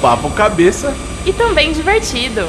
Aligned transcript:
papo 0.00 0.30
cabeça 0.30 0.94
e 1.26 1.32
também 1.32 1.72
divertido. 1.72 2.48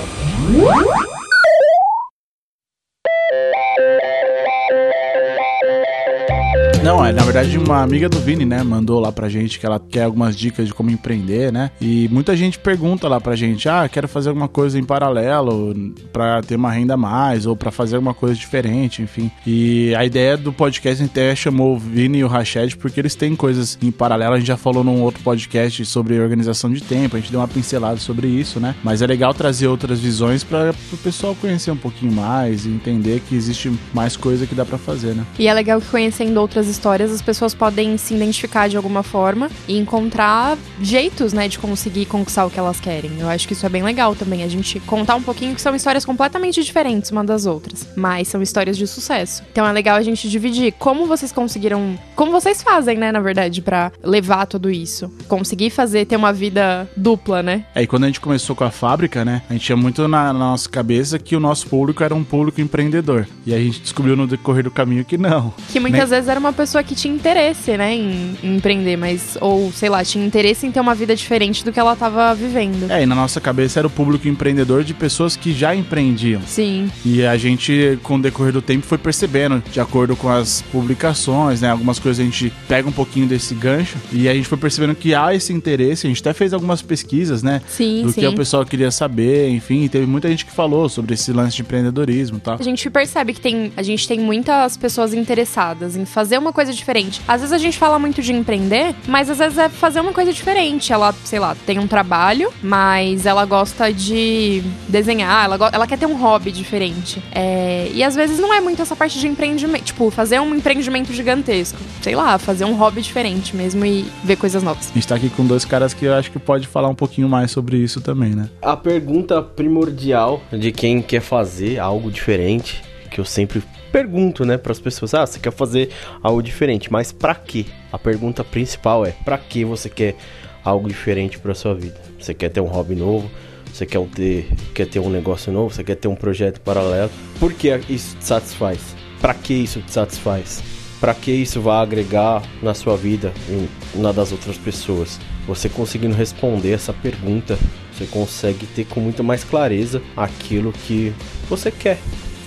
Não, 6.84 7.06
é 7.06 7.12
na 7.12 7.22
verdade 7.22 7.60
uma 7.60 7.84
amiga 7.84 8.10
do 8.10 8.20
Vini, 8.20 8.44
né, 8.44 8.64
mandou 8.64 9.00
lá 9.00 9.12
pra 9.12 9.30
gente 9.30 9.60
que 9.60 9.66
ela 9.68 9.80
quer 9.80 10.04
algumas 10.04 10.36
dicas 10.36 10.66
de 10.66 10.74
como 10.74 10.90
empreender, 10.90 11.52
né? 11.52 11.70
E 11.80 12.10
muita 12.12 12.36
gente 12.36 12.58
pergunta 12.58 13.08
lá 13.08 13.22
pra 13.22 13.36
gente: 13.36 13.70
"Ah, 13.70 13.88
quero 13.88 14.08
fazer 14.08 14.30
alguma 14.30 14.48
coisa 14.48 14.80
em 14.80 14.84
paralelo 14.84 15.76
para 16.12 16.42
ter 16.42 16.56
uma 16.56 16.72
renda 16.72 16.96
a 16.96 16.98
mais 16.98 17.46
ou 17.46 17.56
para 17.56 17.70
fazer 17.70 17.98
alguma 17.98 18.16
coisa 18.16 18.34
diferente, 18.34 19.04
enfim". 19.04 19.30
E 19.46 19.94
a 19.94 20.04
ideia 20.04 20.36
do 20.36 20.52
podcast 20.52 21.04
até 21.04 21.36
chamou 21.36 21.76
o 21.76 21.80
Vini 21.80 22.18
e 22.20 22.24
o 22.24 22.28
Rached 22.28 22.76
porque 22.78 23.00
eles 23.00 23.14
têm 23.14 23.36
coisas 23.36 23.78
em 23.80 23.92
paralelo. 23.92 24.34
A 24.34 24.40
gente 24.40 24.48
já 24.48 24.58
falou 24.58 24.84
num 24.84 25.04
outro 25.04 25.22
podcast 25.22 25.86
sobre 25.86 26.20
organização 26.20 26.72
de 26.74 26.82
tempo, 26.82 27.16
a 27.16 27.20
gente 27.20 27.32
deu 27.32 27.40
uma 27.40 27.48
pincelada 27.48 27.98
sobre 27.98 28.28
isso, 28.28 28.60
né? 28.60 28.74
Mas 28.84 29.04
é 29.04 29.08
legal 29.08 29.36
trazer 29.36 29.68
outras 29.68 30.00
visões 30.00 30.44
para 30.44 30.74
o 30.92 30.98
pessoal 30.98 31.36
conhecer 31.36 31.70
um 31.70 31.78
pouquinho 31.78 32.12
mais 32.12 32.66
e 32.66 32.70
entender 32.70 33.22
que 33.30 33.36
existe 33.36 33.72
mais 33.94 34.18
coisa 34.18 34.48
que 34.48 34.56
dá 34.56 34.66
para 34.66 34.80
fazer, 34.80 35.14
né? 35.14 35.24
E 35.38 35.48
é 35.48 35.54
legal 35.54 35.80
que 35.80 35.88
conhecendo 35.88 36.40
outras 36.42 36.71
histórias, 36.72 37.12
as 37.12 37.22
pessoas 37.22 37.54
podem 37.54 37.98
se 37.98 38.16
identificar 38.16 38.68
de 38.68 38.78
alguma 38.78 39.04
forma 39.04 39.50
e 39.68 39.78
encontrar 39.78 40.58
jeitos, 40.82 41.34
né, 41.34 41.48
de 41.48 41.60
conseguir 41.60 42.06
conquistar 42.06 42.46
o 42.46 42.50
que 42.50 42.58
elas 42.58 42.80
querem. 42.80 43.20
Eu 43.20 43.30
acho 43.30 43.48
que 43.48 43.54
isso 43.54 43.66
é 43.66 43.70
bem 43.70 43.84
legal 43.84 44.16
também, 44.16 44.44
a 44.44 44.48
gente 44.48 44.80
contar 44.82 45.16
um 45.16 45.22
pouquinho 45.22 45.54
que 45.54 45.62
são 45.62 45.76
histórias 45.76 46.06
completamente 46.06 46.64
diferentes 46.64 47.12
uma 47.12 47.24
das 47.24 47.46
outras, 47.46 47.88
mas 47.96 48.28
são 48.28 48.42
histórias 48.42 48.78
de 48.78 48.88
sucesso. 48.88 49.44
Então 49.52 49.66
é 49.66 49.72
legal 49.72 49.98
a 49.98 50.02
gente 50.02 50.30
dividir 50.30 50.74
como 50.80 51.06
vocês 51.06 51.32
conseguiram, 51.32 52.00
como 52.16 52.32
vocês 52.32 52.64
fazem, 52.64 52.98
né, 52.98 53.12
na 53.12 53.20
verdade, 53.20 53.62
para 53.62 53.92
levar 54.04 54.46
tudo 54.46 54.70
isso, 54.70 55.12
conseguir 55.28 55.70
fazer 55.70 56.06
ter 56.06 56.16
uma 56.16 56.34
vida 56.34 56.90
dupla, 56.96 57.44
né? 57.44 57.66
É, 57.76 57.84
e 57.84 57.88
quando 57.88 58.06
a 58.06 58.08
gente 58.08 58.20
começou 58.22 58.56
com 58.56 58.64
a 58.64 58.72
fábrica, 58.72 59.26
né, 59.26 59.42
a 59.50 59.54
gente 59.54 59.66
tinha 59.66 59.78
muito 59.78 60.08
na, 60.08 60.34
na 60.34 60.34
nossa 60.34 60.70
cabeça 60.70 61.20
que 61.20 61.36
o 61.36 61.40
nosso 61.40 61.68
público 61.68 62.04
era 62.04 62.16
um 62.16 62.24
público 62.24 62.62
empreendedor. 62.62 63.28
E 63.46 63.54
a 63.54 63.58
gente 63.58 63.82
descobriu 63.82 64.16
no 64.16 64.28
decorrer 64.28 64.64
do 64.64 64.72
caminho 64.72 65.04
que 65.04 65.18
não. 65.18 65.54
Que 65.72 65.80
muitas 65.80 66.10
vezes 66.10 66.30
era 66.30 66.40
uma 66.40 66.54
pessoa 66.62 66.84
que 66.84 66.94
tinha 66.94 67.12
interesse, 67.12 67.76
né, 67.76 67.96
em, 67.96 68.38
em, 68.44 68.56
empreender, 68.56 68.96
mas, 68.96 69.36
ou 69.42 69.72
sei 69.72 69.90
lá, 69.90 70.06
tinha 70.06 70.24
interesse 70.24 70.68
em 70.68 70.72
ter 70.72 70.80
uma 70.80 70.94
vida 70.94 71.16
diferente 71.16 71.66
do 71.66 71.72
que 71.72 71.80
ela 71.80 71.94
estava 71.94 72.36
vivendo. 72.36 72.92
É, 72.92 73.02
e 73.02 73.06
na 73.08 73.16
nossa 73.16 73.42
cabeça 73.42 73.80
era 73.80 73.88
o 73.88 73.90
público 73.90 74.28
empreendedor 74.28 74.84
de 74.84 74.94
pessoas 74.94 75.36
que 75.36 75.54
já 75.54 75.76
empreendiam. 75.76 76.40
Sim. 76.46 76.92
E 77.04 77.26
a 77.26 77.36
gente, 77.36 77.98
com 78.04 78.18
o 78.18 78.22
decorrer 78.22 78.54
do 78.54 78.62
tempo, 78.62 78.86
foi 78.86 79.00
percebendo, 79.00 79.64
de 79.72 79.80
acordo 79.80 80.16
com 80.16 80.30
as 80.30 80.62
publicações, 80.72 81.62
né, 81.62 81.72
algumas 81.72 81.98
coisas 81.98 82.20
a 82.20 82.24
gente 82.24 82.54
pega 82.68 82.88
um 82.88 82.92
pouquinho 82.92 83.26
desse 83.26 83.56
gancho 83.56 83.98
e 84.12 84.30
a 84.30 84.34
gente 84.36 84.48
foi 84.48 84.60
percebendo 84.60 84.94
que 84.94 85.16
há 85.16 85.34
esse 85.34 85.52
interesse. 85.52 86.06
A 86.06 86.10
gente 86.10 86.22
até 86.22 86.32
fez 86.32 86.54
algumas 86.54 86.84
pesquisas, 86.84 87.42
né, 87.42 87.64
sim, 87.68 88.04
do 88.04 88.12
sim. 88.12 88.22
que 88.22 88.28
o 88.28 88.36
pessoal 88.36 88.64
queria 88.64 88.92
saber, 88.92 89.50
enfim, 89.50 89.88
teve 89.88 90.06
muita 90.06 90.30
gente 90.30 90.46
que 90.46 90.52
falou 90.52 90.88
sobre 90.88 91.16
esse 91.16 91.34
lance 91.34 91.56
de 91.56 91.64
empreendedorismo 91.64 92.40
tal. 92.40 92.58
A 92.60 92.64
gente 92.64 92.88
percebe 92.92 93.34
que 93.34 93.42
tem, 93.42 93.74
a 93.76 93.82
gente 93.82 94.08
tem 94.08 94.20
muitas 94.20 94.78
pessoas 94.78 95.12
interessadas 95.12 95.96
em 95.96 96.06
fazer 96.06 96.38
uma 96.38 96.51
coisa 96.54 96.74
diferente. 96.74 97.22
Às 97.28 97.42
vezes 97.42 97.54
a 97.54 97.58
gente 97.58 97.78
fala 97.78 97.98
muito 98.00 98.22
de 98.22 98.34
empreender, 98.34 98.96
mas 99.08 99.30
às 99.30 99.38
vezes 99.38 99.58
é 99.58 99.70
fazer 99.70 100.00
uma 100.00 100.14
coisa 100.14 100.32
diferente. 100.34 100.92
Ela, 100.92 101.14
sei 101.24 101.40
lá, 101.40 101.56
tem 101.66 101.80
um 101.80 101.88
trabalho, 101.88 102.52
mas 102.62 103.26
ela 103.26 103.46
gosta 103.46 103.92
de 103.92 104.64
desenhar, 104.88 105.46
ela, 105.46 105.70
ela 105.72 105.88
quer 105.88 105.98
ter 105.98 106.06
um 106.06 106.16
hobby 106.16 106.52
diferente. 106.52 107.22
É, 107.32 107.90
e 107.94 108.04
às 108.04 108.16
vezes 108.16 108.40
não 108.40 108.54
é 108.54 108.62
muito 108.62 108.82
essa 108.82 108.96
parte 108.96 109.20
de 109.20 109.28
empreendimento, 109.28 109.86
tipo, 109.86 110.10
fazer 110.12 110.40
um 110.40 110.56
empreendimento 110.56 111.14
gigantesco. 111.14 111.80
Sei 112.02 112.16
lá, 112.16 112.38
fazer 112.38 112.66
um 112.66 112.76
hobby 112.76 113.02
diferente 113.02 113.56
mesmo 113.56 113.86
e 113.86 114.06
ver 114.24 114.36
coisas 114.36 114.64
novas. 114.64 114.90
A 114.92 114.94
gente 114.94 115.08
tá 115.08 115.16
aqui 115.16 115.30
com 115.30 115.46
dois 115.46 115.66
caras 115.66 115.94
que 115.94 116.06
eu 116.06 116.14
acho 116.14 116.32
que 116.32 116.40
pode 116.40 116.68
falar 116.68 116.90
um 116.90 116.96
pouquinho 116.96 117.30
mais 117.30 117.52
sobre 117.52 117.78
isso 117.78 118.02
também, 118.02 118.32
né? 118.32 118.50
A 118.62 118.76
pergunta 118.76 119.42
primordial 119.42 120.42
de 120.52 120.72
quem 120.72 121.02
quer 121.02 121.22
fazer 121.22 121.80
algo 121.80 122.12
diferente, 122.12 122.82
que 123.10 123.20
eu 123.20 123.26
sempre 123.26 123.62
pergunto, 123.92 124.46
né, 124.46 124.58
para 124.58 124.72
as 124.72 124.80
pessoas: 124.80 125.14
"Ah, 125.14 125.26
você 125.26 125.40
quer 125.40 125.52
fazer 125.52 125.90
algo 126.22 126.42
diferente, 126.42 126.92
mas 126.92 127.12
para 127.12 127.36
quê?" 127.36 127.66
A 127.92 128.00
pergunta 128.00 128.44
principal 128.44 129.06
é: 129.06 129.12
"Para 129.12 129.38
que 129.38 129.66
você 129.66 129.90
quer 129.90 130.16
algo 130.64 130.88
diferente 130.88 131.40
para 131.40 131.54
sua 131.54 131.74
vida? 131.74 132.00
Você 132.20 132.34
quer 132.34 132.50
ter 132.50 132.62
um 132.62 132.68
hobby 132.68 132.96
novo? 132.96 133.30
Você 133.74 133.86
quer 133.86 134.06
ter, 134.08 134.50
quer 134.74 134.88
ter 134.88 135.00
um 135.00 135.10
negócio 135.10 135.52
novo? 135.52 135.74
Você 135.74 135.84
quer 135.84 135.96
ter 135.96 136.08
um 136.08 136.16
projeto 136.16 136.60
paralelo? 136.62 137.10
Por 137.40 137.54
que 137.54 137.70
isso 137.90 138.16
te 138.18 138.26
satisfaz? 138.26 138.80
Para 139.20 139.34
que 139.34 139.54
isso 139.54 139.82
te 139.82 139.92
satisfaz? 139.92 140.62
Para 141.00 141.14
que 141.14 141.32
isso 141.32 141.62
vai 141.62 141.82
agregar 141.82 142.44
na 142.62 142.74
sua 142.74 142.96
vida 142.96 143.34
e 143.50 143.68
na 143.98 144.12
das 144.12 144.32
outras 144.32 144.58
pessoas? 144.58 145.20
Você 145.48 145.68
conseguindo 145.68 146.16
responder 146.16 146.74
essa 146.74 146.94
pergunta, 146.94 147.58
você 147.92 148.06
consegue 148.06 148.68
ter 148.68 148.86
com 148.86 149.00
muito 149.00 149.24
mais 149.24 149.44
clareza 149.44 150.02
aquilo 150.16 150.72
que 150.72 151.14
você 151.50 151.72
quer 151.72 151.98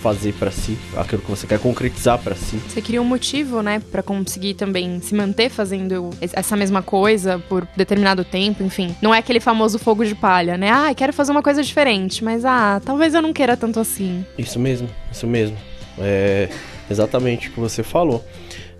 fazer 0.04 0.34
para 0.34 0.50
si, 0.50 0.76
aquilo 0.98 1.22
que 1.22 1.30
você 1.30 1.46
quer 1.46 1.58
concretizar 1.58 2.18
para 2.18 2.34
si. 2.34 2.58
Você 2.68 2.82
cria 2.82 3.00
um 3.00 3.06
motivo, 3.06 3.62
né, 3.62 3.80
para 3.90 4.02
conseguir 4.02 4.52
também 4.52 5.00
se 5.00 5.14
manter 5.14 5.48
fazendo 5.48 6.10
essa 6.20 6.54
mesma 6.54 6.82
coisa 6.82 7.38
por 7.48 7.66
determinado 7.74 8.22
tempo, 8.22 8.62
enfim. 8.62 8.94
Não 9.00 9.14
é 9.14 9.18
aquele 9.18 9.40
famoso 9.40 9.78
fogo 9.78 10.04
de 10.04 10.14
palha, 10.14 10.58
né? 10.58 10.70
Ah, 10.70 10.92
quero 10.94 11.10
fazer 11.10 11.32
uma 11.32 11.42
coisa 11.42 11.62
diferente, 11.62 12.22
mas 12.22 12.44
ah, 12.44 12.82
talvez 12.84 13.14
eu 13.14 13.22
não 13.22 13.32
queira 13.32 13.56
tanto 13.56 13.80
assim. 13.80 14.26
Isso 14.36 14.58
mesmo, 14.58 14.90
isso 15.10 15.26
mesmo. 15.26 15.56
É 15.98 16.50
exatamente 16.90 17.48
o 17.48 17.52
que 17.52 17.60
você 17.60 17.82
falou. 17.82 18.22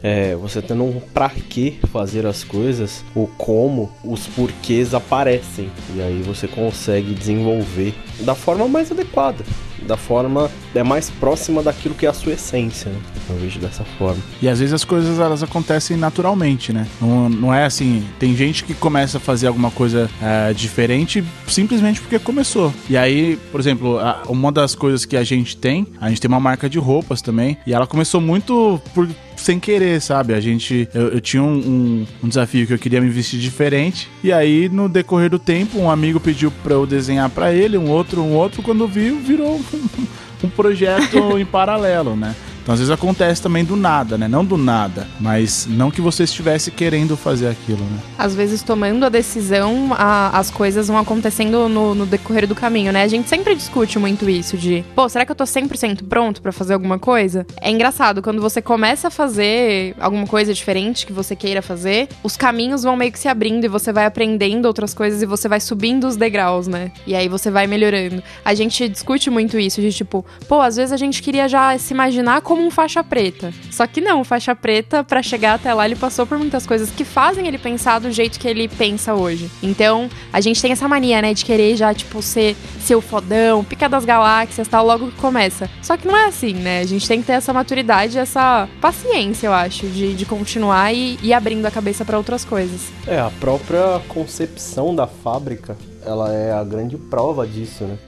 É, 0.03 0.35
você 0.35 0.61
tendo 0.61 0.85
um 0.85 1.01
pra 1.01 1.31
que 1.31 1.79
fazer 1.91 2.27
as 2.27 2.45
coisas, 2.45 3.03
o 3.15 3.27
como, 3.39 3.91
os 4.05 4.27
porquês 4.27 4.93
aparecem. 4.93 5.71
E 5.97 6.03
aí 6.03 6.21
você 6.21 6.47
consegue 6.47 7.15
desenvolver 7.15 7.95
da 8.21 8.35
forma 8.35 8.69
mais 8.69 8.93
adequada 8.93 9.43
da 9.87 9.97
forma 9.97 10.51
é 10.75 10.83
mais 10.83 11.11
próxima 11.11 11.63
daquilo 11.63 11.95
que 11.95 12.07
é 12.07 12.09
a 12.09 12.13
sua 12.13 12.33
essência, 12.33 12.91
né? 12.91 12.99
Eu 13.29 13.37
vejo 13.37 13.59
dessa 13.59 13.85
forma. 13.99 14.21
E 14.43 14.49
às 14.49 14.59
vezes 14.59 14.75
as 14.75 14.85
coisas 14.85 15.19
elas 15.19 15.43
acontecem 15.43 15.97
naturalmente, 15.97 16.73
né? 16.73 16.87
Não, 17.01 17.29
não 17.29 17.55
é 17.55 17.65
assim. 17.65 18.05
Tem 18.19 18.35
gente 18.37 18.65
que 18.65 18.75
começa 18.75 19.19
a 19.19 19.21
fazer 19.21 19.47
alguma 19.47 19.71
coisa 19.71 20.11
é, 20.21 20.53
diferente 20.53 21.25
simplesmente 21.47 22.01
porque 22.01 22.19
começou. 22.19 22.73
E 22.89 22.97
aí, 22.97 23.39
por 23.51 23.61
exemplo, 23.61 23.99
a, 23.99 24.23
uma 24.29 24.51
das 24.51 24.75
coisas 24.75 25.05
que 25.05 25.17
a 25.17 25.25
gente 25.25 25.57
tem, 25.57 25.87
a 26.01 26.09
gente 26.09 26.21
tem 26.21 26.29
uma 26.29 26.41
marca 26.41 26.69
de 26.69 26.79
roupas 26.79 27.23
também, 27.23 27.57
e 27.67 27.73
ela 27.73 27.87
começou 27.87 28.21
muito 28.21 28.81
por 28.95 29.09
sem 29.37 29.59
querer, 29.59 30.01
sabe? 30.01 30.35
A 30.35 30.41
gente. 30.41 30.89
Eu, 30.95 31.09
eu 31.09 31.21
tinha 31.21 31.43
um, 31.43 31.57
um, 31.57 32.07
um, 32.23 32.29
desafio 32.29 32.67
que 32.67 32.73
eu 32.73 32.79
queria 32.79 33.01
me 33.01 33.09
vestir 33.09 33.39
diferente. 33.39 34.09
E 34.23 34.33
aí, 34.33 34.69
no 34.69 34.89
decorrer 34.89 35.31
do 35.31 35.39
tempo, 35.39 35.79
um 35.79 35.91
amigo 35.91 36.21
pediu 36.21 36.51
pra 36.63 36.75
eu 36.75 36.87
desenhar 36.87 37.29
para 37.31 37.53
ele, 37.53 37.77
um 37.77 37.91
outro, 37.91 38.23
um 38.23 38.35
outro. 38.35 38.63
Quando 38.63 38.87
viu, 38.87 39.19
virou 39.19 39.61
um, 40.43 40.49
projeto 40.51 41.39
em 41.39 41.45
paralelo, 41.45 42.17
né? 42.17 42.35
Então, 42.65 42.73
às 42.73 42.81
vezes 42.81 42.91
acontece 42.91 43.43
também 43.43 43.63
do 43.63 43.77
nada, 43.77 44.17
né? 44.17 44.27
Não 44.27 44.43
do 44.43 44.57
nada, 44.57 45.07
mas 45.21 45.67
não 45.69 45.91
que 45.91 46.01
você 46.01 46.25
estivesse 46.25 46.71
querendo 46.71 47.15
fazer 47.15 47.49
aquilo, 47.49 47.85
né? 47.85 47.99
Às 48.17 48.35
vezes, 48.35 48.63
tomando 48.63 49.05
a 49.05 49.11
decisão, 49.11 49.91
a, 49.93 50.39
as 50.39 50.51
coisas 50.51 50.89
vão 50.89 50.97
acontecendo 50.97 51.69
no, 51.69 51.95
no, 51.95 52.07
decorrer 52.07 52.49
do 52.49 52.55
caminho, 52.55 52.91
né? 52.91 53.03
A 53.03 53.07
gente 53.07 53.29
sempre 53.29 53.55
discute 53.55 53.99
muito 53.99 54.31
isso 54.31 54.57
de, 54.57 54.83
pô, 54.95 55.07
será 55.11 55.27
que 55.27 55.33
eu 55.33 55.37
tô 55.37 55.45
100% 55.45 56.09
pronto 56.09 56.41
para 56.41 56.53
fazer 56.53 56.73
alguma 56.73 56.99
coisa? 56.99 57.47
É 57.61 57.71
engraçado, 57.71 58.23
quando 58.23 58.41
você 58.41 58.63
começa 58.63 59.09
a 59.09 59.11
fazer 59.11 59.95
alguma 60.01 60.27
coisa 60.27 60.55
diferente 60.55 61.05
que 61.05 61.13
você 61.13 61.37
queira 61.37 61.61
fazer, 61.61 62.09
os 62.23 62.35
caminhos 62.35 62.83
vão 62.83 62.97
meio 62.97 63.13
que 63.13 63.19
se 63.19 63.29
abrindo 63.29 63.65
e 63.65 63.69
você 63.69 63.93
vai 63.93 64.07
aprendendo 64.07 64.65
outras 64.65 64.95
coisas 64.95 65.21
e 65.21 65.27
você 65.27 65.49
vai 65.49 65.61
subindo 65.61 66.07
os 66.07 66.17
degraus, 66.17 66.67
né? 66.67 66.91
E 67.07 67.15
aí 67.15 67.29
você 67.29 67.51
vai 67.51 67.67
melhorando. 67.67 68.23
A 68.43 68.55
gente 68.55 68.89
discute 68.89 69.29
muito 69.29 69.59
isso, 69.59 69.83
de 69.83 69.93
tipo, 69.93 70.25
pô, 70.49 70.63
às 70.63 70.77
vezes 70.77 70.93
a 70.93 70.97
gente 70.97 71.23
queria 71.23 71.47
já 71.47 71.77
se 71.77 71.93
imaginar 71.93 72.41
como 72.41 72.54
um 72.59 72.71
faixa 72.71 73.03
preta. 73.03 73.53
Só 73.71 73.87
que 73.87 74.01
não, 74.01 74.25
faixa 74.25 74.55
preta, 74.55 75.03
para 75.03 75.23
chegar 75.23 75.55
até 75.55 75.73
lá, 75.73 75.85
ele 75.85 75.97
passou 75.97 76.27
por 76.27 76.39
muitas 76.39 76.67
coisas 76.67 76.91
que 76.91 77.05
fazem 77.05 77.47
ele 77.47 77.59
pensar 77.59 77.99
do 77.99 78.11
jeito 78.11 78.39
que 78.39 78.49
ele 78.49 78.69
pensa 78.69 79.15
hoje. 79.15 79.51
Então, 79.63 80.09
a 80.33 80.41
gente 80.41 80.61
tem 80.61 80.73
essa 80.73 80.89
mania, 80.89 81.21
né, 81.23 81.35
de 81.35 81.45
querer 81.45 81.77
já, 81.77 81.93
tipo, 81.93 82.23
ser, 82.23 82.57
o 82.95 83.01
fodão, 83.01 83.65
pica 83.65 83.89
das 83.89 84.05
galáxias, 84.05 84.69
tal, 84.69 84.87
logo 84.87 85.11
que 85.11 85.21
começa. 85.21 85.69
Só 85.83 85.97
que 85.97 86.07
não 86.07 86.17
é 86.17 86.27
assim, 86.27 86.55
né? 86.55 86.81
A 86.81 86.87
gente 86.87 87.07
tem 87.07 87.21
que 87.21 87.27
ter 87.27 87.35
essa 87.35 87.53
maturidade, 87.53 88.19
essa 88.19 88.69
paciência, 88.81 89.47
eu 89.47 89.53
acho, 89.53 89.87
de, 89.89 90.15
de 90.15 90.27
continuar 90.27 90.93
e 90.93 91.19
ir 91.23 91.33
abrindo 91.33 91.67
a 91.67 91.71
cabeça 91.71 92.05
para 92.05 92.17
outras 92.17 92.45
coisas. 92.45 92.93
É, 93.07 93.19
a 93.19 93.31
própria 93.41 94.01
concepção 94.09 94.95
da 94.95 95.07
fábrica, 95.07 95.77
ela 96.05 96.33
é 96.33 96.53
a 96.53 96.63
grande 96.63 96.97
prova 96.97 97.47
disso, 97.47 97.85
né? 97.85 97.99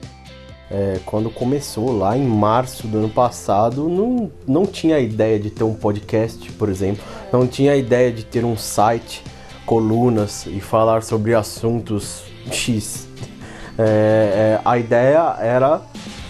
É, 0.71 0.99
quando 1.05 1.31
começou 1.31 1.97
lá 1.97 2.17
em 2.17 2.27
março 2.27 2.87
do 2.87 2.99
ano 2.99 3.09
passado, 3.09 3.89
não, 3.89 4.31
não 4.47 4.67
tinha 4.67 4.97
a 4.97 5.01
ideia 5.01 5.39
de 5.39 5.51
ter 5.51 5.65
um 5.65 5.75
podcast, 5.75 6.51
por 6.53 6.69
exemplo, 6.69 7.05
não 7.33 7.47
tinha 7.47 7.73
a 7.73 7.77
ideia 7.77 8.13
de 8.13 8.25
ter 8.25 8.45
um 8.45 8.57
site, 8.57 9.23
colunas 9.65 10.47
e 10.47 10.61
falar 10.61 11.03
sobre 11.03 11.35
assuntos 11.35 12.25
X. 12.51 13.07
É, 13.79 14.57
é, 14.57 14.61
a 14.65 14.79
ideia 14.79 15.37
era 15.39 15.83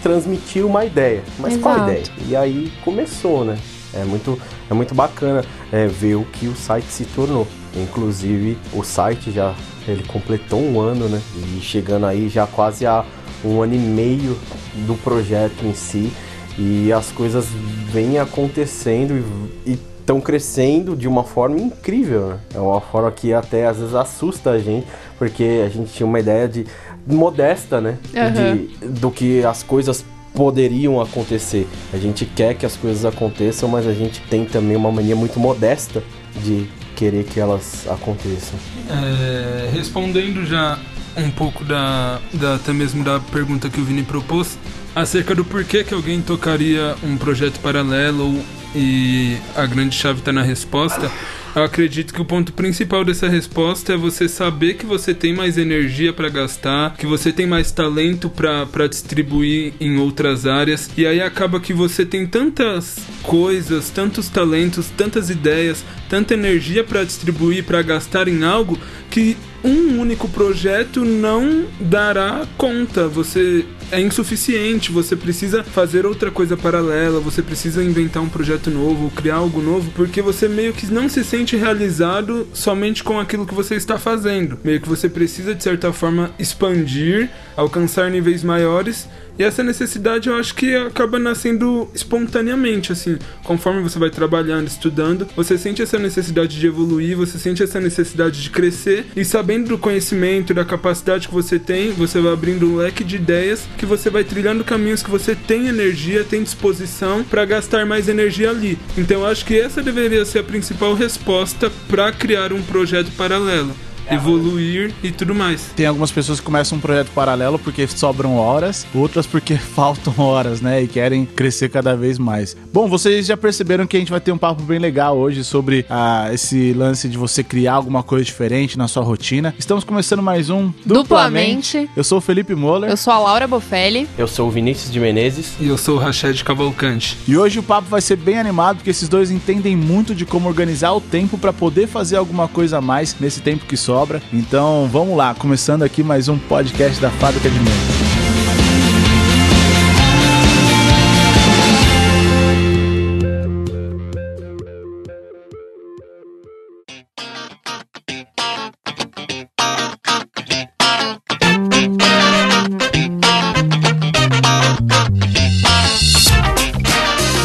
transmitir 0.03 0.65
uma 0.65 0.83
ideia, 0.83 1.23
mas 1.39 1.53
Exato. 1.53 1.63
qual 1.63 1.89
ideia? 1.89 2.03
E 2.27 2.35
aí 2.35 2.73
começou, 2.83 3.45
né? 3.45 3.57
É 3.93 4.03
muito, 4.03 4.37
é 4.69 4.73
muito 4.73 4.93
bacana 4.93 5.45
é, 5.71 5.87
ver 5.87 6.15
o 6.15 6.25
que 6.25 6.47
o 6.47 6.55
site 6.57 6.87
se 6.87 7.05
tornou. 7.05 7.47
Inclusive, 7.73 8.57
o 8.73 8.83
site 8.83 9.31
já 9.31 9.55
ele 9.87 10.03
completou 10.03 10.59
um 10.59 10.81
ano, 10.81 11.07
né? 11.07 11.21
E 11.37 11.61
chegando 11.61 12.05
aí 12.05 12.27
já 12.27 12.45
quase 12.45 12.85
a 12.85 13.05
um 13.43 13.61
ano 13.61 13.75
e 13.75 13.77
meio 13.77 14.37
do 14.85 14.95
projeto 14.95 15.65
em 15.65 15.73
si. 15.73 16.11
E 16.57 16.91
as 16.91 17.11
coisas 17.11 17.45
vêm 17.91 18.17
acontecendo 18.17 19.23
e 19.65 19.77
estão 19.99 20.21
crescendo 20.21 20.95
de 20.95 21.07
uma 21.07 21.23
forma 21.23 21.59
incrível. 21.59 22.29
Né? 22.29 22.39
É 22.55 22.59
uma 22.59 22.79
forma 22.79 23.11
que 23.11 23.33
até 23.33 23.67
às 23.67 23.77
vezes 23.77 23.93
assusta 23.93 24.51
a 24.51 24.59
gente, 24.59 24.87
porque 25.17 25.63
a 25.65 25.69
gente 25.69 25.91
tinha 25.91 26.07
uma 26.07 26.19
ideia 26.19 26.47
de 26.47 26.65
modesta, 27.05 27.81
né? 27.81 27.97
Uhum. 28.13 28.55
De, 28.55 28.99
do 28.99 29.11
que 29.11 29.43
as 29.43 29.63
coisas 29.63 30.03
poderiam 30.33 31.01
acontecer. 31.01 31.67
A 31.91 31.97
gente 31.97 32.25
quer 32.25 32.53
que 32.53 32.65
as 32.65 32.77
coisas 32.77 33.03
aconteçam, 33.05 33.67
mas 33.67 33.85
a 33.85 33.93
gente 33.93 34.21
tem 34.29 34.45
também 34.45 34.77
uma 34.77 34.91
mania 34.91 35.15
muito 35.15 35.39
modesta 35.39 36.01
de 36.43 36.69
querer 36.95 37.25
que 37.25 37.39
elas 37.39 37.85
aconteçam. 37.87 38.57
É, 38.89 39.69
respondendo 39.73 40.45
já 40.45 40.79
um 41.17 41.31
pouco 41.31 41.65
da, 41.65 42.19
da 42.33 42.55
até 42.55 42.71
mesmo 42.71 43.03
da 43.03 43.19
pergunta 43.19 43.69
que 43.69 43.81
o 43.81 43.83
Vini 43.83 44.03
propôs 44.03 44.57
acerca 44.95 45.33
do 45.33 45.43
porquê 45.43 45.83
que 45.83 45.93
alguém 45.93 46.21
tocaria 46.21 46.95
um 47.03 47.17
projeto 47.17 47.59
paralelo 47.59 48.39
e 48.75 49.37
a 49.55 49.65
grande 49.65 49.95
chave 49.95 50.19
está 50.19 50.31
na 50.31 50.41
resposta. 50.41 51.11
Eu 51.55 51.63
acredito 51.63 52.13
que 52.13 52.21
o 52.21 52.25
ponto 52.25 52.53
principal 52.53 53.03
dessa 53.03 53.27
resposta 53.27 53.93
é 53.93 53.97
você 53.97 54.27
saber 54.27 54.75
que 54.75 54.85
você 54.85 55.11
tem 55.11 55.33
mais 55.33 55.57
energia 55.57 56.13
para 56.13 56.29
gastar, 56.29 56.95
que 56.95 57.07
você 57.07 57.31
tem 57.31 57.47
mais 57.47 57.71
talento 57.71 58.29
para 58.29 58.87
distribuir 58.87 59.73
em 59.79 59.97
outras 59.97 60.45
áreas, 60.45 60.87
e 60.95 61.03
aí 61.07 61.19
acaba 61.19 61.59
que 61.59 61.73
você 61.73 62.05
tem 62.05 62.27
tantas 62.27 62.97
coisas, 63.23 63.89
tantos 63.89 64.29
talentos, 64.29 64.91
tantas 64.95 65.31
ideias, 65.31 65.83
tanta 66.07 66.35
energia 66.35 66.83
para 66.83 67.03
distribuir, 67.03 67.63
para 67.63 67.81
gastar 67.81 68.27
em 68.27 68.43
algo, 68.43 68.77
que 69.09 69.35
um 69.63 69.99
único 69.99 70.29
projeto 70.29 71.03
não 71.03 71.65
dará 71.79 72.45
conta. 72.55 73.07
Você 73.07 73.65
é 73.91 73.99
insuficiente, 73.99 74.91
você 74.91 75.15
precisa 75.15 75.63
fazer 75.63 76.05
outra 76.05 76.29
coisa 76.29 76.57
paralela, 76.57 77.19
você 77.19 77.41
precisa 77.41 77.83
inventar 77.83 78.21
um 78.21 78.29
projeto 78.29 78.69
novo, 78.69 79.09
criar 79.11 79.35
algo 79.35 79.61
novo, 79.61 79.91
porque 79.95 80.21
você 80.21 80.47
meio 80.47 80.73
que 80.73 80.85
não 80.87 81.07
se 81.07 81.23
sente 81.23 81.55
realizado 81.55 82.47
somente 82.53 83.03
com 83.03 83.19
aquilo 83.19 83.45
que 83.45 83.53
você 83.53 83.75
está 83.75 83.97
fazendo. 83.97 84.59
Meio 84.63 84.81
que 84.81 84.89
você 84.89 85.07
precisa 85.07 85.55
de 85.55 85.63
certa 85.63 85.93
forma 85.93 86.31
expandir, 86.37 87.29
alcançar 87.55 88.09
níveis 88.11 88.43
maiores 88.43 89.07
e 89.37 89.43
essa 89.43 89.63
necessidade 89.63 90.29
eu 90.29 90.35
acho 90.35 90.55
que 90.55 90.75
acaba 90.75 91.19
nascendo 91.19 91.89
espontaneamente, 91.93 92.91
assim, 92.91 93.17
conforme 93.43 93.81
você 93.81 93.99
vai 93.99 94.09
trabalhando, 94.09 94.67
estudando, 94.67 95.27
você 95.35 95.57
sente 95.57 95.81
essa 95.81 95.99
necessidade 95.99 96.59
de 96.59 96.67
evoluir, 96.67 97.15
você 97.15 97.37
sente 97.37 97.61
essa 97.61 97.79
necessidade 97.79 98.41
de 98.41 98.49
crescer. 98.49 99.05
E 99.15 99.23
sabendo 99.23 99.69
do 99.69 99.77
conhecimento, 99.77 100.53
da 100.53 100.65
capacidade 100.65 101.27
que 101.27 101.33
você 101.33 101.59
tem, 101.59 101.91
você 101.91 102.19
vai 102.19 102.33
abrindo 102.33 102.67
um 102.67 102.77
leque 102.77 103.03
de 103.03 103.15
ideias 103.15 103.67
que 103.77 103.85
você 103.85 104.09
vai 104.09 104.23
trilhando 104.23 104.63
caminhos 104.63 105.03
que 105.03 105.09
você 105.09 105.35
tem 105.35 105.67
energia, 105.67 106.23
tem 106.23 106.43
disposição 106.43 107.23
para 107.23 107.45
gastar 107.45 107.85
mais 107.85 108.07
energia 108.09 108.49
ali. 108.49 108.77
Então 108.97 109.21
eu 109.21 109.25
acho 109.25 109.45
que 109.45 109.59
essa 109.59 109.81
deveria 109.81 110.25
ser 110.25 110.39
a 110.39 110.43
principal 110.43 110.93
resposta 110.93 111.71
para 111.87 112.11
criar 112.11 112.51
um 112.53 112.61
projeto 112.61 113.11
paralelo 113.11 113.75
evoluir 114.09 114.93
e 115.03 115.11
tudo 115.11 115.33
mais. 115.35 115.71
Tem 115.75 115.85
algumas 115.85 116.11
pessoas 116.11 116.39
que 116.39 116.45
começam 116.45 116.77
um 116.77 116.81
projeto 116.81 117.09
paralelo 117.13 117.59
porque 117.59 117.87
sobram 117.87 118.37
horas, 118.37 118.85
outras 118.93 119.25
porque 119.25 119.55
faltam 119.57 120.13
horas, 120.17 120.61
né? 120.61 120.81
E 120.83 120.87
querem 120.87 121.25
crescer 121.25 121.69
cada 121.69 121.95
vez 121.95 122.17
mais. 122.17 122.55
Bom, 122.73 122.87
vocês 122.87 123.25
já 123.25 123.37
perceberam 123.37 123.85
que 123.85 123.97
a 123.97 123.99
gente 123.99 124.11
vai 124.11 124.19
ter 124.19 124.31
um 124.31 124.37
papo 124.37 124.63
bem 124.63 124.79
legal 124.79 125.17
hoje 125.17 125.43
sobre 125.43 125.85
ah, 125.89 126.29
esse 126.31 126.73
lance 126.73 127.07
de 127.07 127.17
você 127.17 127.43
criar 127.43 127.73
alguma 127.73 128.03
coisa 128.03 128.25
diferente 128.25 128.77
na 128.77 128.87
sua 128.87 129.03
rotina. 129.03 129.53
Estamos 129.57 129.83
começando 129.83 130.21
mais 130.21 130.49
um 130.49 130.71
Duplamente. 130.85 131.89
Eu 131.95 132.03
sou 132.03 132.19
o 132.19 132.21
Felipe 132.21 132.55
Moller. 132.55 132.89
Eu 132.89 132.97
sou 132.97 133.13
a 133.13 133.19
Laura 133.19 133.47
Bofelli. 133.47 134.07
Eu 134.17 134.27
sou 134.27 134.47
o 134.47 134.51
Vinícius 134.51 134.91
de 134.91 134.99
Menezes. 134.99 135.53
E 135.59 135.67
eu 135.67 135.77
sou 135.77 135.95
o 135.95 135.99
Rached 135.99 136.43
Cavalcante. 136.43 137.17
E 137.27 137.37
hoje 137.37 137.59
o 137.59 137.63
papo 137.63 137.87
vai 137.89 138.01
ser 138.01 138.15
bem 138.15 138.39
animado 138.39 138.77
porque 138.77 138.89
esses 138.89 139.09
dois 139.09 139.31
entendem 139.31 139.75
muito 139.75 140.15
de 140.15 140.25
como 140.25 140.47
organizar 140.47 140.93
o 140.93 141.01
tempo 141.01 141.37
para 141.37 141.51
poder 141.51 141.87
fazer 141.87 142.15
alguma 142.15 142.47
coisa 142.47 142.77
a 142.77 142.81
mais 142.81 143.15
nesse 143.19 143.41
tempo 143.41 143.65
que 143.65 143.75
sobra 143.75 143.96
obra. 143.97 144.21
Então 144.31 144.87
vamos 144.91 145.17
lá, 145.17 145.33
começando 145.33 145.83
aqui 145.83 146.03
mais 146.03 146.29
um 146.29 146.37
podcast 146.37 147.01
da 147.01 147.09
Fábrica 147.09 147.49
de. 147.49 147.57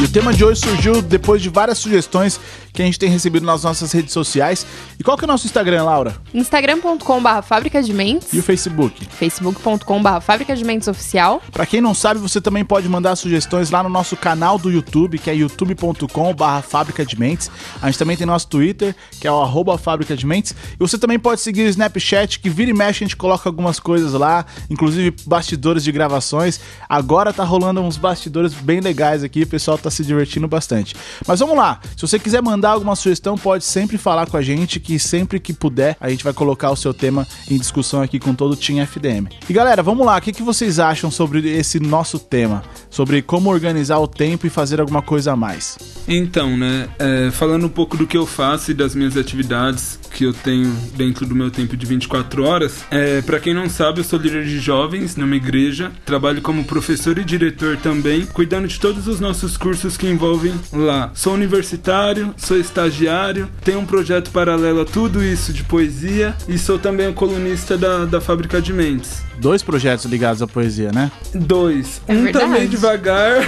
E 0.01 0.05
o 0.05 0.09
tema 0.09 0.35
de 0.35 0.45
hoje 0.45 0.61
surgiu 0.61 1.01
depois 1.01 1.41
de 1.41 1.49
várias 1.49 1.79
sugestões 1.79 2.39
que 2.73 2.81
a 2.81 2.85
gente 2.85 2.99
tem 2.99 3.11
recebido 3.11 3.45
nas 3.45 3.63
nossas 3.65 3.93
redes 3.93 4.13
sociais. 4.13 4.67
E 4.99 5.05
qual 5.05 5.17
que 5.17 5.25
é 5.25 5.27
o 5.27 5.29
nosso 5.29 5.47
Instagram, 5.47 5.85
Laura? 5.85 6.17
Instagram.com.br 6.33 7.43
Fábrica 7.45 7.83
de 7.83 7.93
Mentes. 7.93 8.33
E 8.33 8.39
o 8.39 8.43
Facebook? 8.43 9.07
Facebook.com.br 9.07 10.21
Fábrica 10.23 10.57
de 10.57 10.65
Mentes 10.65 10.89
Oficial. 10.89 11.43
Pra 11.53 11.67
quem 11.67 11.81
não 11.81 11.95
sabe, 11.95 12.19
você 12.21 12.41
também 12.41 12.65
pode 12.65 12.89
mandar 12.89 13.15
sugestões 13.17 13.71
lá 13.71 13.83
no 13.83 13.89
nosso 13.89 14.17
canal 14.17 14.59
do 14.59 14.71
YouTube, 14.71 15.19
que 15.19 15.29
é 15.29 15.35
youtube.com.br 15.35 16.63
Fábrica 16.67 17.05
de 17.05 17.19
Mentes. 17.19 17.51
A 17.81 17.87
gente 17.87 17.99
também 17.99 18.17
tem 18.17 18.27
nosso 18.27 18.49
Twitter, 18.49 18.95
que 19.21 19.27
é 19.27 19.33
o 19.33 19.43
arroba 19.43 19.77
Fábrica 19.77 20.17
de 20.17 20.27
Mentes. 20.27 20.55
E 20.75 20.79
você 20.79 20.97
também 20.97 21.19
pode 21.19 21.41
seguir 21.41 21.67
o 21.67 21.69
Snapchat, 21.69 22.41
que 22.41 22.49
vira 22.49 22.71
e 22.71 22.75
mexe, 22.75 23.05
a 23.05 23.07
gente 23.07 23.17
coloca 23.17 23.49
algumas 23.49 23.79
coisas 23.79 24.15
lá, 24.15 24.47
inclusive 24.71 25.15
bastidores 25.27 25.85
de 25.85 25.93
gravações. 25.93 26.61
Agora 26.89 27.33
tá 27.33 27.45
rolando 27.45 27.83
uns 27.83 27.97
bastidores 27.99 28.55
bem 28.55 28.81
legais 28.81 29.23
aqui, 29.23 29.43
o 29.43 29.47
pessoal 29.47 29.77
tá 29.77 29.91
se 29.91 30.05
divertindo 30.05 30.49
bastante. 30.49 30.97
Mas 31.27 31.41
vamos 31.41 31.57
lá, 31.57 31.81
se 31.97 32.07
você 32.07 32.19
quiser 32.19 32.41
mandar 32.41 32.62
alguma 32.71 32.95
sugestão, 32.95 33.37
pode 33.37 33.65
sempre 33.65 33.99
falar 33.99 34.29
com 34.29 34.37
a 34.37 34.43
gente, 34.43 34.79
que 34.79 34.99
sempre 34.99 35.41
que 35.41 35.53
puder, 35.53 35.97
a 36.01 36.09
gente 36.09 36.25
vai 36.25 36.33
colocar 36.33 36.71
o 36.71 36.77
seu 36.77 36.95
tema 36.95 37.27
em 37.51 37.59
discussão 37.59 38.01
aqui 38.01 38.19
com 38.19 38.35
todo 38.35 38.53
o 38.53 38.57
Team 38.57 38.81
FDM. 38.81 39.29
E 39.49 39.53
galera, 39.53 39.83
vamos 39.83 40.07
lá, 40.07 40.17
o 40.17 40.21
que, 40.21 40.33
que 40.33 40.43
vocês 40.43 40.79
acham 40.79 41.11
sobre 41.11 41.49
esse 41.49 41.81
nosso 41.81 42.19
tema? 42.19 42.63
Sobre 42.91 43.23
como 43.23 43.51
organizar 43.51 43.99
o 43.99 44.07
tempo 44.07 44.47
e 44.47 44.51
fazer 44.51 44.81
alguma 44.81 45.03
coisa 45.03 45.33
a 45.33 45.37
mais? 45.37 45.79
Então, 46.07 46.57
né, 46.57 46.89
é, 46.99 47.31
falando 47.31 47.67
um 47.67 47.71
pouco 47.71 47.97
do 47.97 48.07
que 48.07 48.17
eu 48.17 48.27
faço 48.27 48.71
e 48.71 48.75
das 48.75 48.95
minhas 48.95 49.17
atividades 49.17 49.99
que 50.13 50.25
eu 50.25 50.33
tenho 50.33 50.71
dentro 50.95 51.25
do 51.25 51.35
meu 51.35 51.51
tempo 51.51 51.77
de 51.77 51.87
24 51.87 52.45
horas, 52.45 52.85
é, 52.91 53.23
para 53.23 53.41
quem 53.41 53.55
não 53.55 53.69
sabe, 53.69 54.01
eu 54.01 54.05
sou 54.05 54.19
líder 54.19 54.45
de 54.45 54.59
jovens 54.59 55.17
numa 55.17 55.37
igreja, 55.37 55.91
trabalho 56.05 56.43
como 56.43 56.65
professor 56.65 57.17
e 57.19 57.25
diretor 57.25 57.77
também, 57.77 58.27
cuidando 58.27 58.69
de 58.69 58.79
todos 58.79 59.07
os 59.09 59.21
nossos 59.21 59.57
cursos 59.57 59.97
que 59.97 60.07
envolvem 60.07 60.55
lá. 60.73 61.11
Sou 61.15 61.35
universitário, 61.35 62.35
sou 62.37 62.52
estagiário, 62.57 63.49
tenho 63.65 63.81
um 63.81 63.87
projeto 63.87 64.31
paralelo 64.31 64.83
a 64.83 64.85
tudo 64.85 65.23
isso 65.25 65.53
de 65.53 65.65
poesia 65.65 66.35
e 66.49 66.59
sou 66.59 66.79
também 66.79 67.09
o 67.09 67.15
colunista 67.15 67.77
da, 67.77 68.05
da 68.05 68.21
Fábrica 68.21 68.61
de 68.61 68.73
Mentes. 68.73 69.23
Dois 69.39 69.63
projetos 69.63 70.05
ligados 70.05 70.43
à 70.43 70.47
poesia, 70.47 70.93
né? 70.93 71.11
Dois. 71.35 72.01
É 72.07 72.13
um 72.13 72.25
verdade. 72.25 72.45
também 72.45 72.69
devagar, 72.69 73.43